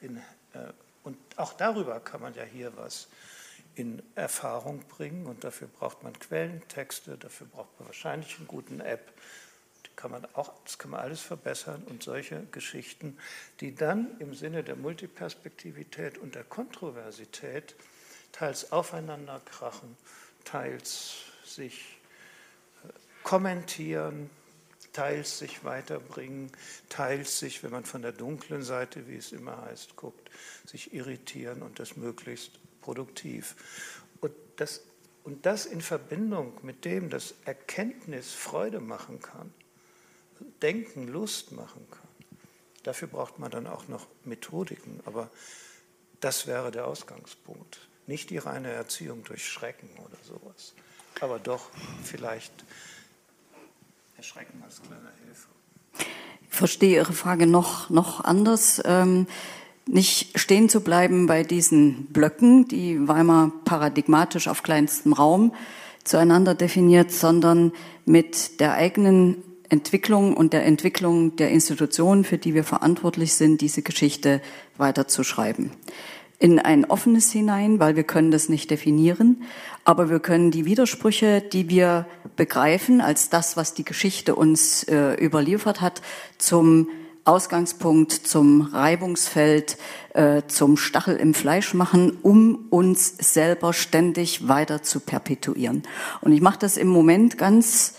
[0.00, 0.16] In,
[0.54, 0.72] äh,
[1.04, 3.08] und auch darüber kann man ja hier was
[3.74, 5.26] in Erfahrung bringen.
[5.26, 9.12] Und dafür braucht man Quellentexte, dafür braucht man wahrscheinlich einen guten App.
[9.96, 13.18] Kann man auch, das kann man alles verbessern und solche Geschichten,
[13.60, 17.74] die dann im Sinne der Multiperspektivität und der Kontroversität
[18.32, 19.96] teils aufeinander krachen,
[20.44, 21.98] teils sich
[22.84, 22.88] äh,
[23.22, 24.30] kommentieren,
[24.92, 26.50] teils sich weiterbringen,
[26.88, 30.30] teils sich, wenn man von der dunklen Seite, wie es immer heißt, guckt,
[30.66, 33.56] sich irritieren und das möglichst produktiv.
[34.20, 34.82] Und das,
[35.24, 39.52] und das in Verbindung mit dem, dass Erkenntnis Freude machen kann,
[40.60, 42.00] Denken Lust machen kann.
[42.82, 45.30] Dafür braucht man dann auch noch Methodiken, aber
[46.20, 47.88] das wäre der Ausgangspunkt.
[48.06, 50.74] Nicht die reine Erziehung durch Schrecken oder sowas,
[51.20, 51.70] aber doch
[52.02, 52.52] vielleicht
[54.16, 55.48] Erschrecken als kleine Hilfe.
[56.48, 58.82] Ich verstehe Ihre Frage noch, noch anders.
[58.84, 59.26] Ähm,
[59.86, 65.52] nicht stehen zu bleiben bei diesen Blöcken, die Weimar paradigmatisch auf kleinstem Raum
[66.04, 67.72] zueinander definiert, sondern
[68.04, 73.82] mit der eigenen Entwicklung und der Entwicklung der Institutionen, für die wir verantwortlich sind, diese
[73.82, 74.42] Geschichte
[74.76, 75.70] weiterzuschreiben.
[76.38, 79.42] In ein offenes hinein, weil wir können das nicht definieren,
[79.84, 82.06] aber wir können die Widersprüche, die wir
[82.36, 86.02] begreifen als das, was die Geschichte uns äh, überliefert hat,
[86.38, 86.88] zum
[87.24, 89.78] Ausgangspunkt, zum Reibungsfeld,
[90.14, 95.84] äh, zum Stachel im Fleisch machen, um uns selber ständig weiter zu perpetuieren.
[96.20, 97.94] Und ich mache das im Moment ganz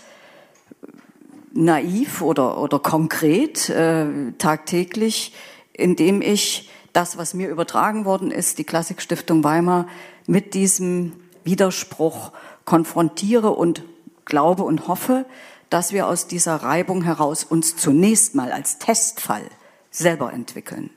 [1.54, 4.06] naiv oder, oder konkret äh,
[4.38, 5.32] tagtäglich,
[5.72, 9.86] indem ich das, was mir übertragen worden ist, die Klassikstiftung Weimar,
[10.26, 11.12] mit diesem
[11.44, 12.32] Widerspruch
[12.64, 13.82] konfrontiere und
[14.24, 15.26] glaube und hoffe,
[15.74, 19.42] dass wir aus dieser Reibung heraus uns zunächst mal als Testfall
[19.90, 20.90] selber entwickeln.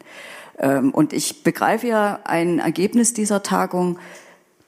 [0.59, 3.97] Ähm, und ich begreife ja ein Ergebnis dieser Tagung,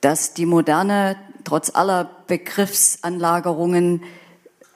[0.02, 4.02] dass die Moderne trotz aller Begriffsanlagerungen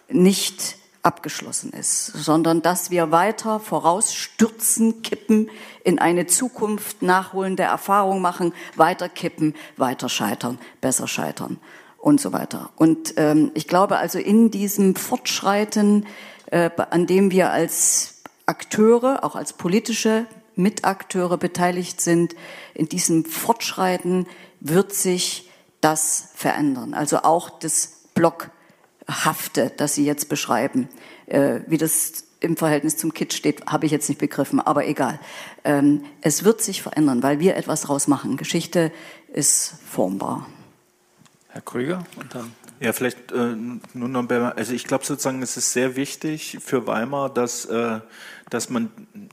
[0.07, 5.49] nicht abgeschlossen ist, sondern dass wir weiter vorausstürzen, kippen,
[5.84, 11.60] in eine Zukunft nachholende Erfahrung machen, weiter kippen, weiter scheitern, besser scheitern
[12.04, 12.70] und so weiter.
[12.76, 16.06] Und ähm, ich glaube also in diesem Fortschreiten,
[16.48, 18.16] äh, an dem wir als
[18.46, 20.26] Akteure, auch als politische
[20.58, 22.36] Mitakteure beteiligt sind,
[22.74, 24.28] in diesem Fortschreiten
[24.60, 25.50] wird sich
[25.80, 26.94] das verändern.
[26.94, 28.52] Also auch das Block
[29.08, 30.90] hafte, das Sie jetzt beschreiben.
[31.28, 35.22] Äh, wie das im Verhältnis zum Kitsch steht, habe ich jetzt nicht begriffen, aber egal.
[35.64, 38.36] Ähm, es wird sich verändern, weil wir etwas draus machen.
[38.36, 38.92] Geschichte
[39.32, 40.48] ist formbar.
[41.54, 42.52] Herr Krüger und dann.
[42.80, 43.56] Ja, vielleicht äh,
[43.94, 48.00] nur noch, also ich glaube sozusagen, es ist sehr wichtig für Weimar, dass, äh,
[48.50, 48.90] dass man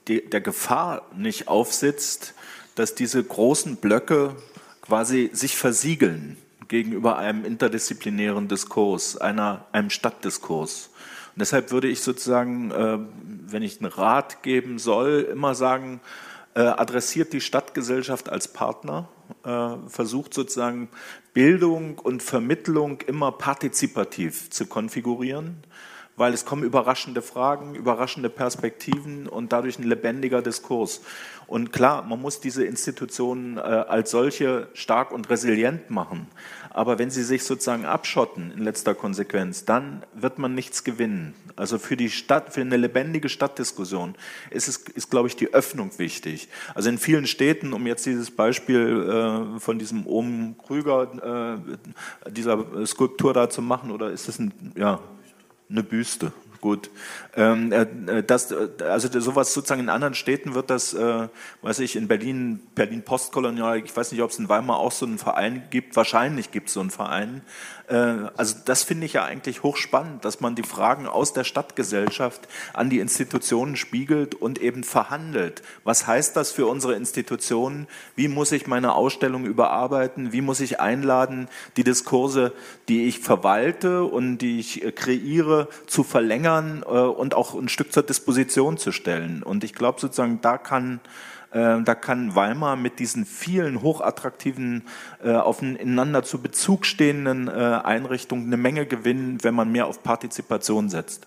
[0.06, 2.34] die, der Gefahr nicht aufsitzt,
[2.74, 4.36] dass diese großen Blöcke
[4.82, 6.36] quasi sich versiegeln
[6.68, 10.90] gegenüber einem interdisziplinären Diskurs, einer, einem Stadtdiskurs.
[11.34, 12.98] Und deshalb würde ich sozusagen, äh,
[13.46, 16.02] wenn ich einen Rat geben soll, immer sagen,
[16.54, 19.08] äh, adressiert die Stadtgesellschaft als Partner,
[19.44, 20.88] äh, versucht sozusagen
[21.32, 25.64] Bildung und Vermittlung immer partizipativ zu konfigurieren
[26.20, 31.00] weil es kommen überraschende Fragen, überraschende Perspektiven und dadurch ein lebendiger Diskurs.
[31.50, 36.28] Und klar, man muss diese Institutionen äh, als solche stark und resilient machen.
[36.70, 41.34] Aber wenn sie sich sozusagen abschotten in letzter Konsequenz, dann wird man nichts gewinnen.
[41.56, 44.14] Also für die Stadt, für eine lebendige Stadtdiskussion
[44.50, 46.48] ist es, ist, glaube ich, die Öffnung wichtig.
[46.76, 52.86] Also in vielen Städten, um jetzt dieses Beispiel äh, von diesem Ohm Krüger, äh, dieser
[52.86, 55.00] Skulptur da zu machen, oder ist es ein, ja,
[55.68, 56.30] eine Büste?
[56.60, 56.90] Gut.
[57.36, 61.28] Ähm, äh, äh, das, äh, also sowas sozusagen in anderen Städten wird das, äh,
[61.62, 65.06] weiß ich, in Berlin, Berlin postkolonial, ich weiß nicht, ob es in Weimar auch so
[65.06, 67.40] einen Verein gibt, wahrscheinlich gibt es so einen Verein,
[67.96, 72.88] also das finde ich ja eigentlich hochspannend, dass man die Fragen aus der Stadtgesellschaft an
[72.88, 75.62] die Institutionen spiegelt und eben verhandelt.
[75.82, 77.88] Was heißt das für unsere Institutionen?
[78.14, 80.32] Wie muss ich meine Ausstellung überarbeiten?
[80.32, 82.52] Wie muss ich einladen, die Diskurse,
[82.88, 87.92] die ich verwalte und die ich äh, kreiere, zu verlängern äh, und auch ein Stück
[87.92, 89.42] zur Disposition zu stellen?
[89.42, 94.86] Und ich glaube sozusagen, da kann äh, da kann Weimar mit diesen vielen hochattraktiven,
[95.22, 100.88] äh, aufeinander zu Bezug stehenden äh, Einrichtungen eine Menge gewinnen, wenn man mehr auf Partizipation
[100.88, 101.26] setzt.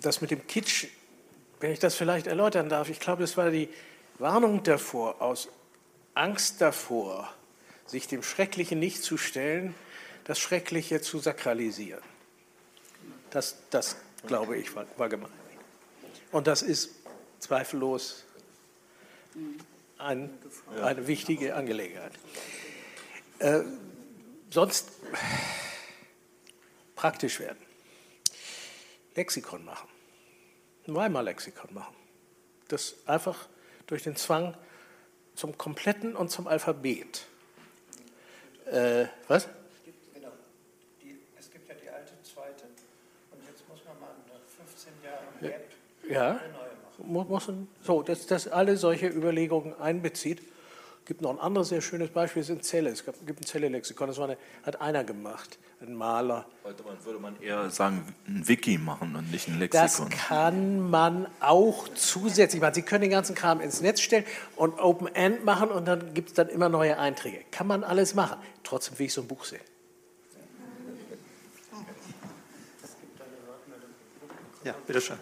[0.00, 0.86] Das mit dem Kitsch,
[1.60, 3.68] wenn ich das vielleicht erläutern darf, ich glaube, das war die
[4.18, 5.48] Warnung davor, aus
[6.14, 7.32] Angst davor,
[7.86, 9.74] sich dem Schrecklichen nicht zu stellen,
[10.24, 12.02] das Schreckliche zu sakralisieren.
[13.30, 15.32] Das, das glaube ich, war, war gemeint.
[16.32, 16.99] Und das ist
[17.40, 18.24] zweifellos
[19.98, 20.30] ein,
[20.82, 22.12] eine wichtige Angelegenheit.
[23.38, 23.60] Äh,
[24.50, 24.90] sonst
[26.94, 27.58] praktisch werden.
[29.14, 29.88] Lexikon machen.
[30.86, 31.94] Ein Weimar-Lexikon machen.
[32.68, 33.48] Das einfach
[33.86, 34.56] durch den Zwang
[35.34, 37.26] zum Kompletten und zum Alphabet.
[38.66, 39.48] Äh, was?
[40.14, 40.28] Genau.
[41.38, 42.64] es gibt ja die alte zweite.
[43.32, 45.70] Und jetzt muss man mal nach 15 Jahren Gap
[46.08, 46.36] ja.
[46.36, 46.59] eine
[47.06, 47.50] muss,
[47.82, 50.40] so, dass das alle solche Überlegungen einbezieht
[51.10, 52.90] gibt noch ein anderes sehr schönes Beispiel, das ist in Celle.
[52.90, 56.46] Es gibt ein Celle-Lexikon, das eine, hat einer gemacht, ein Maler.
[56.62, 60.08] Heute würde man eher sagen, ein Wiki machen und nicht ein Lexikon.
[60.08, 62.74] Das kann man auch zusätzlich machen.
[62.74, 64.24] Sie können den ganzen Kram ins Netz stellen
[64.54, 67.40] und Open End machen und dann gibt es dann immer neue Einträge.
[67.50, 68.38] Kann man alles machen.
[68.62, 69.58] Trotzdem will ich so ein Buch sehen.
[74.62, 75.16] Ja, bitteschön.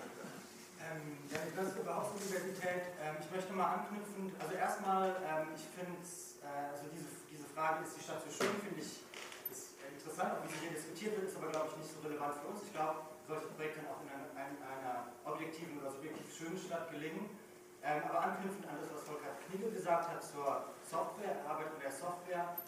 [1.49, 2.93] Die Universität.
[3.01, 4.29] Ähm, ich möchte mal anknüpfen.
[4.37, 5.97] Also erstmal, ähm, ich finde,
[6.45, 9.01] äh, also diese, diese Frage, ist die Stadt so schön, finde ich
[9.49, 12.37] ist interessant, auch wie sie hier diskutiert wird, ist aber, glaube ich, nicht so relevant
[12.37, 12.69] für uns.
[12.69, 17.33] Ich glaube, solche Projekte auch in einer, in einer objektiven oder subjektiv schönen Stadt gelingen.
[17.81, 21.95] Ähm, aber anknüpfend an das, was Volker Knigge gesagt hat zur Software, Arbeit an der
[21.95, 22.59] Software,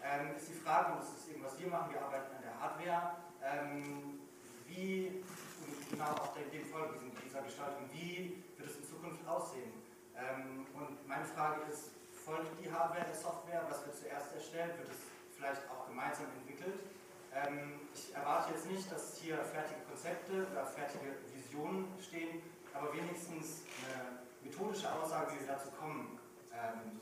[0.00, 2.56] ähm, ist die Frage, und das ist eben, was wir machen, wir arbeiten an der
[2.56, 3.20] Hardware,
[4.66, 5.24] wie
[5.90, 7.00] genau auch dem, Folge
[7.30, 7.86] dieser Gestaltung.
[7.92, 9.70] Wie wird es in Zukunft aussehen?
[10.18, 11.94] Ähm, und meine Frage ist,
[12.26, 13.62] folgt die Hardware der Software?
[13.70, 14.76] Was wird zuerst erstellt?
[14.78, 14.98] Wird es
[15.36, 16.82] vielleicht auch gemeinsam entwickelt?
[17.30, 22.42] Ähm, ich erwarte jetzt nicht, dass hier fertige Konzepte oder fertige Visionen stehen,
[22.74, 26.18] aber wenigstens eine methodische Aussage, wie wir dazu kommen,
[26.50, 26.98] ähm,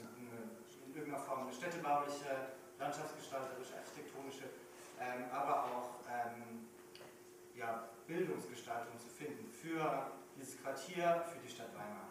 [0.85, 4.45] in irgendeiner Form eine städtebauliche, landschaftsgestalterische, architektonische,
[5.01, 6.68] ähm, aber auch ähm,
[7.59, 10.07] ja, Bildungsgestaltung zu finden für
[10.37, 12.09] dieses Quartier, für die Stadt Weimar.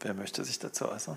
[0.00, 1.16] Wer möchte sich dazu äußern?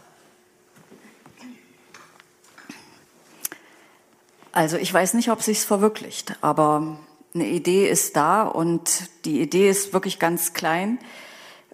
[4.52, 6.98] Also ich weiß nicht, ob sich verwirklicht, aber
[7.34, 11.00] eine Idee ist da und die Idee ist wirklich ganz klein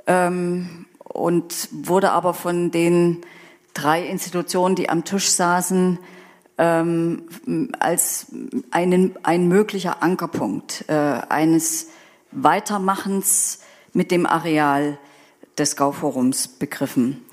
[0.08, 3.22] ähm, und wurde aber von den
[3.74, 6.00] drei Institutionen, die am Tisch saßen,
[6.58, 7.24] ähm,
[7.80, 8.28] als
[8.72, 11.90] einen, ein möglicher Ankerpunkt äh, eines
[12.32, 13.60] Weitermachens
[13.94, 14.98] mit dem Areal
[15.58, 17.24] des Gauforums begriffen.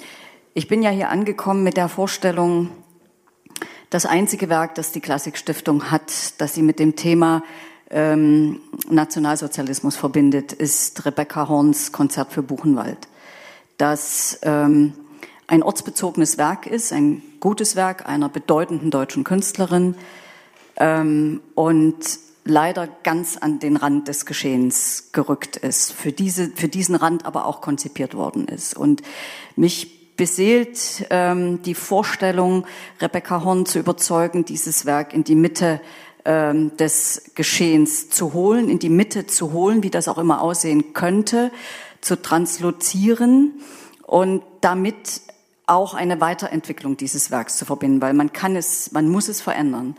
[0.55, 2.71] Ich bin ja hier angekommen mit der Vorstellung,
[3.89, 7.43] das einzige Werk, das die Klassikstiftung hat, das sie mit dem Thema
[7.91, 13.09] ähm, Nationalsozialismus verbindet, ist Rebecca Horns Konzert für Buchenwald.
[13.79, 14.93] Das ähm,
[15.51, 19.97] ein ortsbezogenes Werk ist, ein gutes Werk einer bedeutenden deutschen Künstlerin
[20.77, 21.97] ähm, und
[22.45, 27.47] leider ganz an den Rand des Geschehens gerückt ist, für, diese, für diesen Rand aber
[27.47, 28.77] auch konzipiert worden ist.
[28.77, 29.03] Und
[29.57, 32.65] mich beseelt ähm, die Vorstellung,
[33.01, 35.81] Rebecca Horn zu überzeugen, dieses Werk in die Mitte
[36.25, 40.93] ähm, des Geschehens zu holen, in die Mitte zu holen, wie das auch immer aussehen
[40.93, 41.51] könnte,
[42.01, 43.61] zu translozieren
[44.07, 45.23] und damit
[45.71, 49.97] auch eine Weiterentwicklung dieses Werks zu verbinden, weil man kann es, man muss es verändern.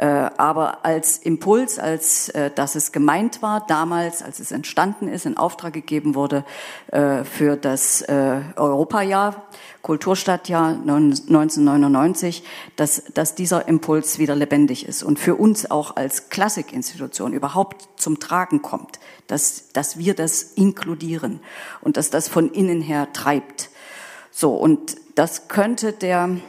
[0.00, 5.26] Äh, aber als Impuls, als äh, dass es gemeint war, damals, als es entstanden ist,
[5.26, 6.46] in Auftrag gegeben wurde
[6.90, 9.42] äh, für das Europajahr,
[9.82, 12.44] Kulturstadtjahr 1999,
[12.76, 18.20] dass, dass dieser Impuls wieder lebendig ist und für uns auch als Klassikinstitution überhaupt zum
[18.20, 21.40] Tragen kommt, dass, dass wir das inkludieren
[21.82, 23.68] und dass das von innen her treibt.
[24.30, 26.40] So, und das könnte der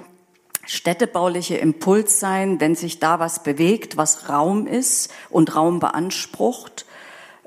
[0.66, 6.86] städtebauliche Impuls sein, wenn sich da was bewegt, was Raum ist und Raum beansprucht,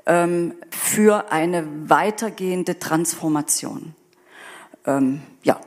[0.05, 3.95] ähm, für eine weitergehende Transformation.
[4.85, 5.59] Ähm, ja,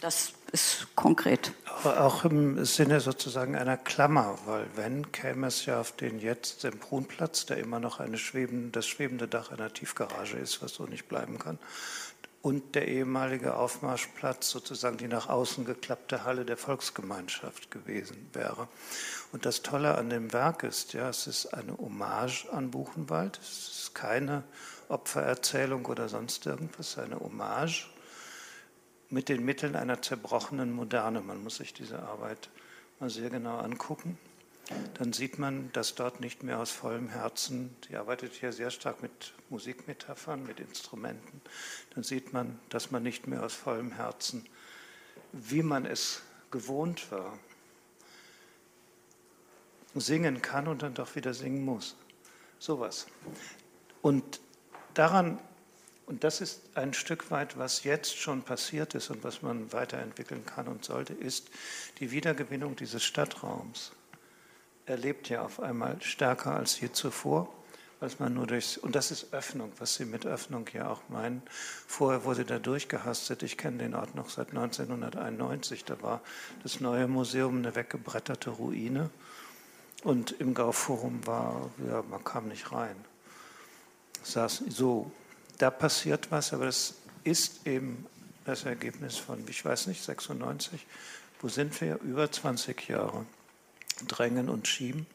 [0.00, 1.52] das ist konkret.
[1.82, 6.64] Aber auch im Sinne sozusagen einer Klammer, weil wenn käme es ja auf den jetzt
[6.64, 10.86] den Brunplatz, der immer noch eine schwebende, das schwebende Dach einer Tiefgarage ist, was so
[10.86, 11.58] nicht bleiben kann,
[12.44, 18.68] und der ehemalige Aufmarschplatz, sozusagen die nach außen geklappte Halle der Volksgemeinschaft gewesen wäre.
[19.32, 23.68] Und das Tolle an dem Werk ist, ja, es ist eine Hommage an Buchenwald, es
[23.68, 24.44] ist keine
[24.90, 27.88] Opfererzählung oder sonst irgendwas, eine Hommage
[29.08, 31.22] mit den Mitteln einer zerbrochenen Moderne.
[31.22, 32.50] Man muss sich diese Arbeit
[33.00, 34.18] mal sehr genau angucken
[34.94, 39.02] dann sieht man, dass dort nicht mehr aus vollem Herzen, sie arbeitet hier sehr stark
[39.02, 41.40] mit Musikmetaphern, mit Instrumenten,
[41.94, 44.48] dann sieht man, dass man nicht mehr aus vollem Herzen,
[45.32, 47.38] wie man es gewohnt war,
[49.94, 51.96] singen kann und dann doch wieder singen muss.
[52.58, 53.06] Sowas.
[54.02, 54.40] Und
[54.94, 55.38] daran,
[56.06, 60.46] und das ist ein Stück weit, was jetzt schon passiert ist und was man weiterentwickeln
[60.46, 61.50] kann und sollte, ist
[62.00, 63.92] die Wiedergewinnung dieses Stadtraums
[64.86, 67.52] erlebt ja auf einmal stärker als je zuvor,
[68.00, 71.42] als man nur durchs, und das ist Öffnung, was Sie mit Öffnung ja auch meinen.
[71.86, 76.20] Vorher wurde da durchgehastet, ich kenne den Ort noch seit 1991, da war
[76.62, 79.10] das neue Museum eine weggebretterte Ruine
[80.02, 82.96] und im Gauforum war, ja, man kam nicht rein.
[84.22, 85.10] Saß so,
[85.58, 86.94] da passiert was, aber das
[87.24, 88.06] ist eben
[88.44, 90.86] das Ergebnis von, ich weiß nicht, 96.
[91.40, 91.98] Wo sind wir?
[92.00, 93.24] Über 20 Jahre.
[94.06, 95.06] Drängen und Schieben.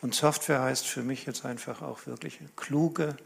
[0.00, 3.16] Und Software heißt für mich jetzt einfach auch wirklich kluge,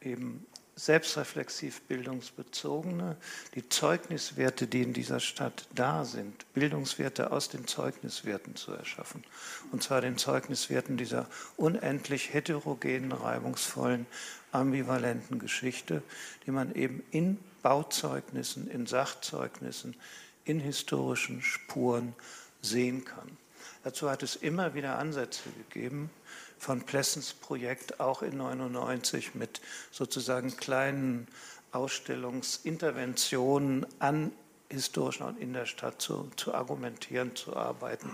[0.00, 0.46] eben
[0.78, 3.16] selbstreflexiv bildungsbezogene,
[3.56, 9.24] die Zeugniswerte, die in dieser Stadt da sind, Bildungswerte aus den Zeugniswerten zu erschaffen.
[9.72, 11.26] Und zwar den Zeugniswerten dieser
[11.56, 14.06] unendlich heterogenen, reibungsvollen,
[14.52, 16.02] ambivalenten Geschichte,
[16.46, 19.96] die man eben in Bauzeugnissen, in Sachzeugnissen,
[20.44, 22.14] in historischen Spuren
[22.62, 23.36] sehen kann.
[23.84, 26.10] Dazu hat es immer wieder Ansätze gegeben
[26.58, 31.26] von Plessens Projekt, auch in 99 mit sozusagen kleinen
[31.72, 34.32] Ausstellungsinterventionen an
[34.68, 38.10] historischen Orten in der Stadt zu, zu argumentieren, zu arbeiten.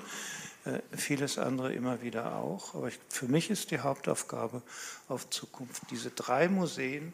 [0.65, 2.75] Äh, vieles andere immer wieder auch.
[2.75, 4.63] Aber ich, für mich ist die Hauptaufgabe
[5.09, 7.13] auf Zukunft, diese drei Museen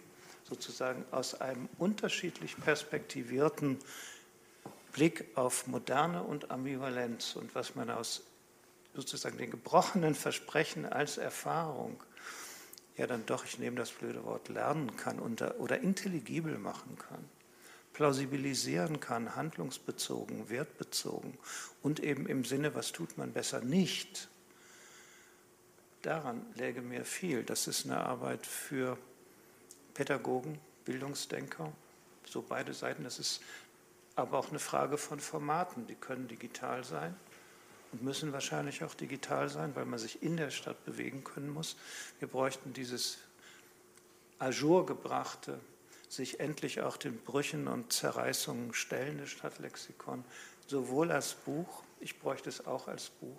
[0.48, 3.78] sozusagen aus einem unterschiedlich perspektivierten
[4.93, 8.22] Blick auf Moderne und Ambivalenz und was man aus
[9.01, 12.02] sozusagen den gebrochenen Versprechen als Erfahrung
[13.01, 17.24] ja dann doch, ich nehme das blöde Wort, lernen kann oder, oder intelligibel machen kann,
[17.94, 21.39] plausibilisieren kann, handlungsbezogen, wertbezogen
[21.82, 24.28] und eben im Sinne, was tut man besser nicht.
[26.02, 27.43] Daran läge mir viel.
[27.43, 28.98] Das ist eine Arbeit für
[29.94, 31.72] Pädagogen, Bildungsdenker,
[32.27, 33.05] so beide Seiten.
[33.05, 33.40] Das ist
[34.14, 35.86] aber auch eine Frage von Formaten.
[35.86, 37.16] Die können digital sein
[37.93, 41.77] und müssen wahrscheinlich auch digital sein, weil man sich in der Stadt bewegen können muss.
[42.19, 43.19] Wir bräuchten dieses
[44.39, 45.61] Ajour gebrachte,
[46.09, 50.25] sich endlich auch den Brüchen und Zerreißungen stellende Stadtlexikon,
[50.67, 53.39] sowohl als Buch, ich bräuchte es auch als Buch,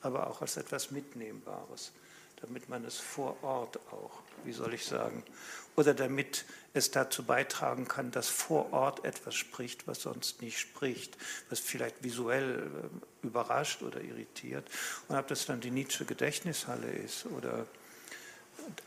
[0.00, 1.92] aber auch als etwas Mitnehmbares,
[2.40, 5.22] damit man es vor Ort auch, wie soll ich sagen,
[5.76, 11.16] oder damit es dazu beitragen kann, dass vor Ort etwas spricht, was sonst nicht spricht,
[11.50, 12.70] was vielleicht visuell
[13.22, 14.68] äh, überrascht oder irritiert.
[15.08, 17.66] Und ob das dann die Nietzsche Gedächtnishalle ist oder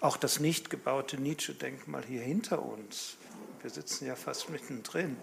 [0.01, 3.17] auch das nicht gebaute Nietzsche-Denkmal hier hinter uns,
[3.61, 5.17] wir sitzen ja fast mittendrin,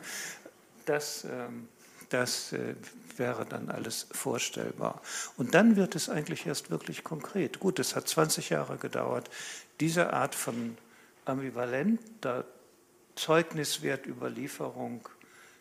[0.85, 1.69] das, ähm,
[2.09, 2.74] das äh,
[3.16, 5.03] wäre dann alles vorstellbar.
[5.37, 7.61] Und dann wird es eigentlich erst wirklich konkret.
[7.61, 9.31] Gut, es hat 20 Jahre gedauert,
[9.81, 10.77] diese Art von
[11.24, 12.45] ambivalenter
[13.16, 15.09] Zeugniswertüberlieferung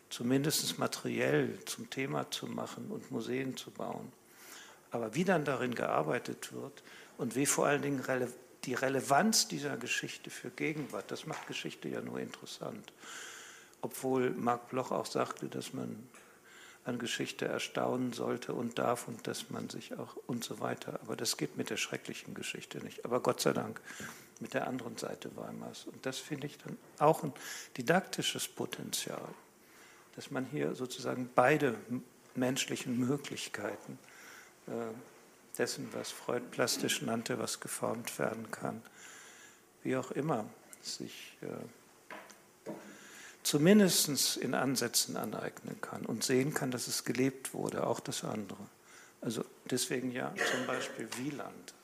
[0.08, 4.12] zumindest materiell zum Thema zu machen und Museen zu bauen.
[4.90, 6.82] Aber wie dann darin gearbeitet wird
[7.18, 8.02] und wie vor allen Dingen
[8.64, 12.92] die Relevanz dieser Geschichte für Gegenwart, das macht Geschichte ja nur interessant.
[13.80, 16.08] Obwohl Marc Bloch auch sagte, dass man
[16.86, 21.00] an Geschichte erstaunen sollte und darf und dass man sich auch und so weiter.
[21.02, 23.04] Aber das geht mit der schrecklichen Geschichte nicht.
[23.04, 23.80] Aber Gott sei Dank
[24.40, 25.84] mit der anderen Seite Weimars.
[25.86, 27.32] Und das finde ich dann auch ein
[27.76, 29.28] didaktisches Potenzial,
[30.14, 31.74] dass man hier sozusagen beide
[32.34, 33.98] menschlichen Möglichkeiten
[34.66, 34.70] äh,
[35.58, 38.82] dessen, was Freud plastisch nannte, was geformt werden kann,
[39.82, 40.44] wie auch immer,
[40.82, 41.46] sich äh,
[43.46, 48.58] zumindest in Ansätzen aneignen kann und sehen kann, dass es gelebt wurde, auch das andere.
[49.20, 51.74] Also deswegen ja zum Beispiel Wieland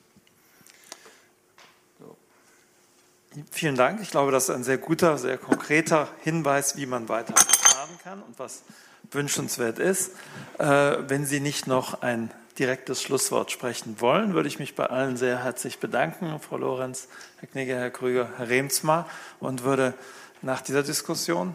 [3.51, 4.01] Vielen Dank.
[4.03, 8.23] Ich glaube, das ist ein sehr guter, sehr konkreter Hinweis, wie man weiter verfahren kann
[8.23, 8.63] und was
[9.11, 10.13] wünschenswert ist.
[10.59, 15.17] Äh, wenn Sie nicht noch ein direktes Schlusswort sprechen wollen, würde ich mich bei allen
[15.17, 17.09] sehr herzlich bedanken, Frau Lorenz,
[17.39, 19.09] Herr Knigge, Herr Krüger, Herr Remsmar,
[19.41, 19.95] und würde
[20.43, 21.55] nach dieser Diskussion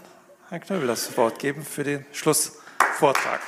[0.50, 3.42] Herrn Knöbel das Wort geben für den Schlussvortrag.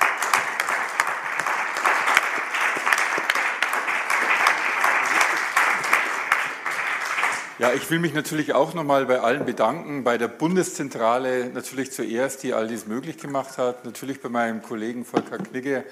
[7.58, 12.42] Ja, ich will mich natürlich auch nochmal bei allen bedanken, bei der Bundeszentrale natürlich zuerst,
[12.42, 15.84] die all dies möglich gemacht hat, natürlich bei meinem Kollegen Volker Knigge,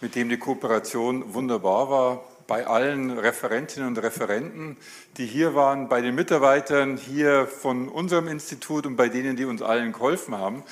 [0.00, 4.76] mit dem die Kooperation wunderbar war, bei allen Referentinnen und Referenten,
[5.16, 9.62] die hier waren, bei den Mitarbeitern hier von unserem Institut und bei denen, die uns
[9.62, 10.62] allen geholfen haben.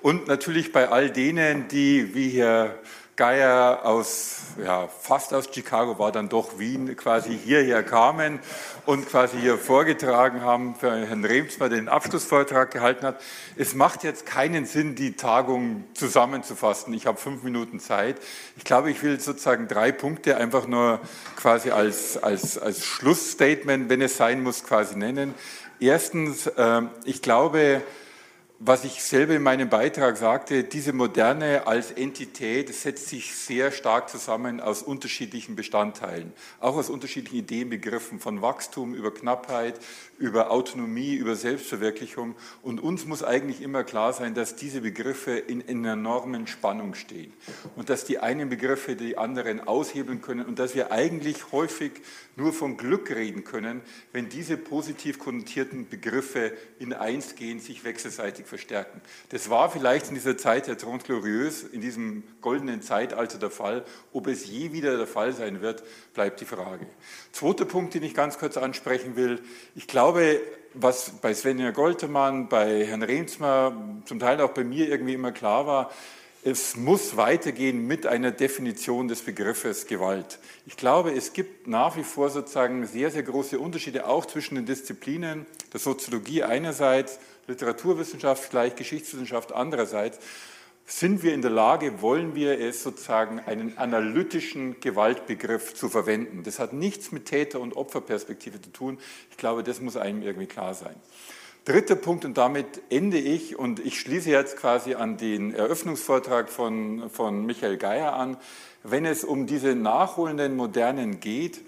[0.00, 2.74] Und natürlich bei all denen, die, wie Herr
[3.18, 8.38] Geier aus, ja, fast aus Chicago war dann doch Wien, quasi hierher kamen
[8.86, 13.20] und quasi hier vorgetragen haben, für Herrn Remsmer den Abschlussvortrag gehalten hat.
[13.56, 16.94] Es macht jetzt keinen Sinn, die Tagung zusammenzufassen.
[16.94, 18.20] Ich habe fünf Minuten Zeit.
[18.56, 21.00] Ich glaube, ich will sozusagen drei Punkte einfach nur
[21.34, 25.34] quasi als, als, als Schlussstatement, wenn es sein muss, quasi nennen.
[25.80, 27.82] Erstens, äh, ich glaube,
[28.60, 34.08] was ich selber in meinem Beitrag sagte, diese Moderne als Entität setzt sich sehr stark
[34.08, 39.78] zusammen aus unterschiedlichen Bestandteilen, auch aus unterschiedlichen Ideenbegriffen von Wachstum über Knappheit,
[40.18, 42.34] über Autonomie, über Selbstverwirklichung.
[42.62, 47.32] Und uns muss eigentlich immer klar sein, dass diese Begriffe in, in enormen Spannung stehen
[47.76, 51.92] und dass die einen Begriffe die anderen aushebeln können und dass wir eigentlich häufig
[52.38, 53.82] nur von Glück reden können,
[54.12, 59.00] wenn diese positiv konnotierten Begriffe in eins gehen, sich wechselseitig verstärken.
[59.30, 63.84] Das war vielleicht in dieser Zeit der Trente Glorieuse, in diesem goldenen Zeitalter der Fall.
[64.12, 65.82] Ob es je wieder der Fall sein wird,
[66.14, 66.86] bleibt die Frage.
[67.32, 69.40] Zweiter Punkt, den ich ganz kurz ansprechen will.
[69.74, 70.07] Ich glaube,
[70.74, 73.72] was bei Svenja Goltemann, bei Herrn Remsmer,
[74.04, 75.90] zum Teil auch bei mir irgendwie immer klar war,
[76.44, 80.38] es muss weitergehen mit einer Definition des Begriffes Gewalt.
[80.66, 84.64] Ich glaube, es gibt nach wie vor sozusagen sehr, sehr große Unterschiede auch zwischen den
[84.64, 87.18] Disziplinen der Soziologie einerseits,
[87.48, 90.18] Literaturwissenschaft gleich Geschichtswissenschaft andererseits.
[90.90, 96.44] Sind wir in der Lage, wollen wir es sozusagen einen analytischen Gewaltbegriff zu verwenden?
[96.44, 98.98] Das hat nichts mit Täter- und Opferperspektive zu tun.
[99.30, 100.94] Ich glaube, das muss einem irgendwie klar sein.
[101.66, 107.10] Dritter Punkt, und damit ende ich, und ich schließe jetzt quasi an den Eröffnungsvortrag von,
[107.10, 108.38] von Michael Geier an.
[108.82, 111.60] Wenn es um diese nachholenden Modernen geht,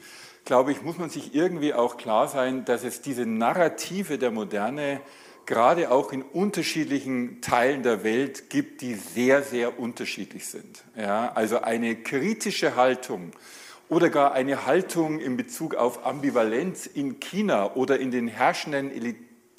[0.46, 5.02] glaube ich, muss man sich irgendwie auch klar sein, dass es diese Narrative der Moderne
[5.50, 10.84] gerade auch in unterschiedlichen Teilen der Welt gibt, die sehr, sehr unterschiedlich sind.
[10.96, 13.32] Ja, also eine kritische Haltung
[13.88, 18.92] oder gar eine Haltung in Bezug auf Ambivalenz in China oder in den herrschenden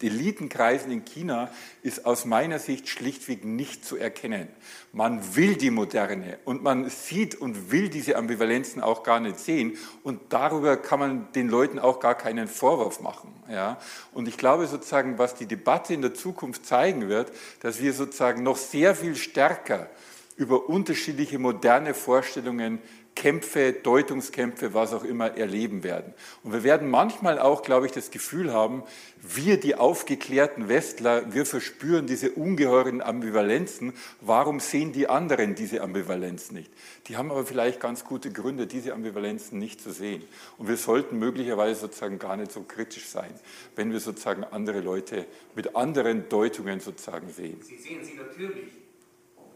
[0.03, 1.49] Elitenkreisen in China
[1.84, 4.48] ist aus meiner Sicht schlichtweg nicht zu erkennen.
[4.94, 9.78] Man will die Moderne und man sieht und will diese Ambivalenzen auch gar nicht sehen
[10.03, 13.34] und darüber kann man den Leuten auch gar keinen Vorwurf machen.
[13.49, 13.78] Ja?
[14.14, 18.44] Und ich glaube sozusagen, was die Debatte in der Zukunft zeigen wird, dass wir sozusagen
[18.44, 19.90] noch sehr viel stärker
[20.36, 22.80] über unterschiedliche moderne Vorstellungen
[23.15, 26.13] Kämpfe, Deutungskämpfe, was auch immer erleben werden.
[26.43, 28.83] Und wir werden manchmal auch, glaube ich, das Gefühl haben,
[29.21, 33.93] wir, die aufgeklärten Westler, wir verspüren diese ungeheuren Ambivalenzen.
[34.21, 36.71] Warum sehen die anderen diese Ambivalenz nicht?
[37.07, 40.23] Die haben aber vielleicht ganz gute Gründe, diese Ambivalenzen nicht zu sehen.
[40.57, 43.31] Und wir sollten möglicherweise sozusagen gar nicht so kritisch sein,
[43.75, 47.61] wenn wir sozusagen andere Leute mit anderen Deutungen sozusagen sehen.
[47.61, 48.69] Sie sehen sie natürlich.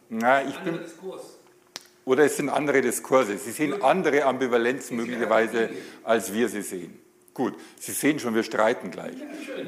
[0.10, 1.35] Na, ich bin, Diskurs.
[2.06, 3.38] Oder es sind andere Diskurse.
[3.38, 5.70] Sie sehen andere Ambivalenzen möglicherweise,
[6.04, 7.00] als wir sie sehen.
[7.34, 9.16] Gut, Sie sehen schon, wir streiten gleich.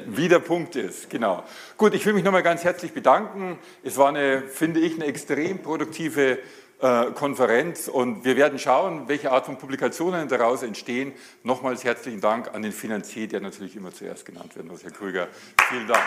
[0.06, 1.44] Wie der Punkt ist, genau.
[1.76, 3.58] Gut, ich will mich nochmal ganz herzlich bedanken.
[3.82, 6.38] Es war eine, finde ich, eine extrem produktive
[6.80, 11.12] äh, Konferenz und wir werden schauen, welche Art von Publikationen daraus entstehen.
[11.42, 15.28] Nochmals herzlichen Dank an den Finanzier, der natürlich immer zuerst genannt werden muss, Herr Krüger.
[15.68, 16.02] Vielen Dank.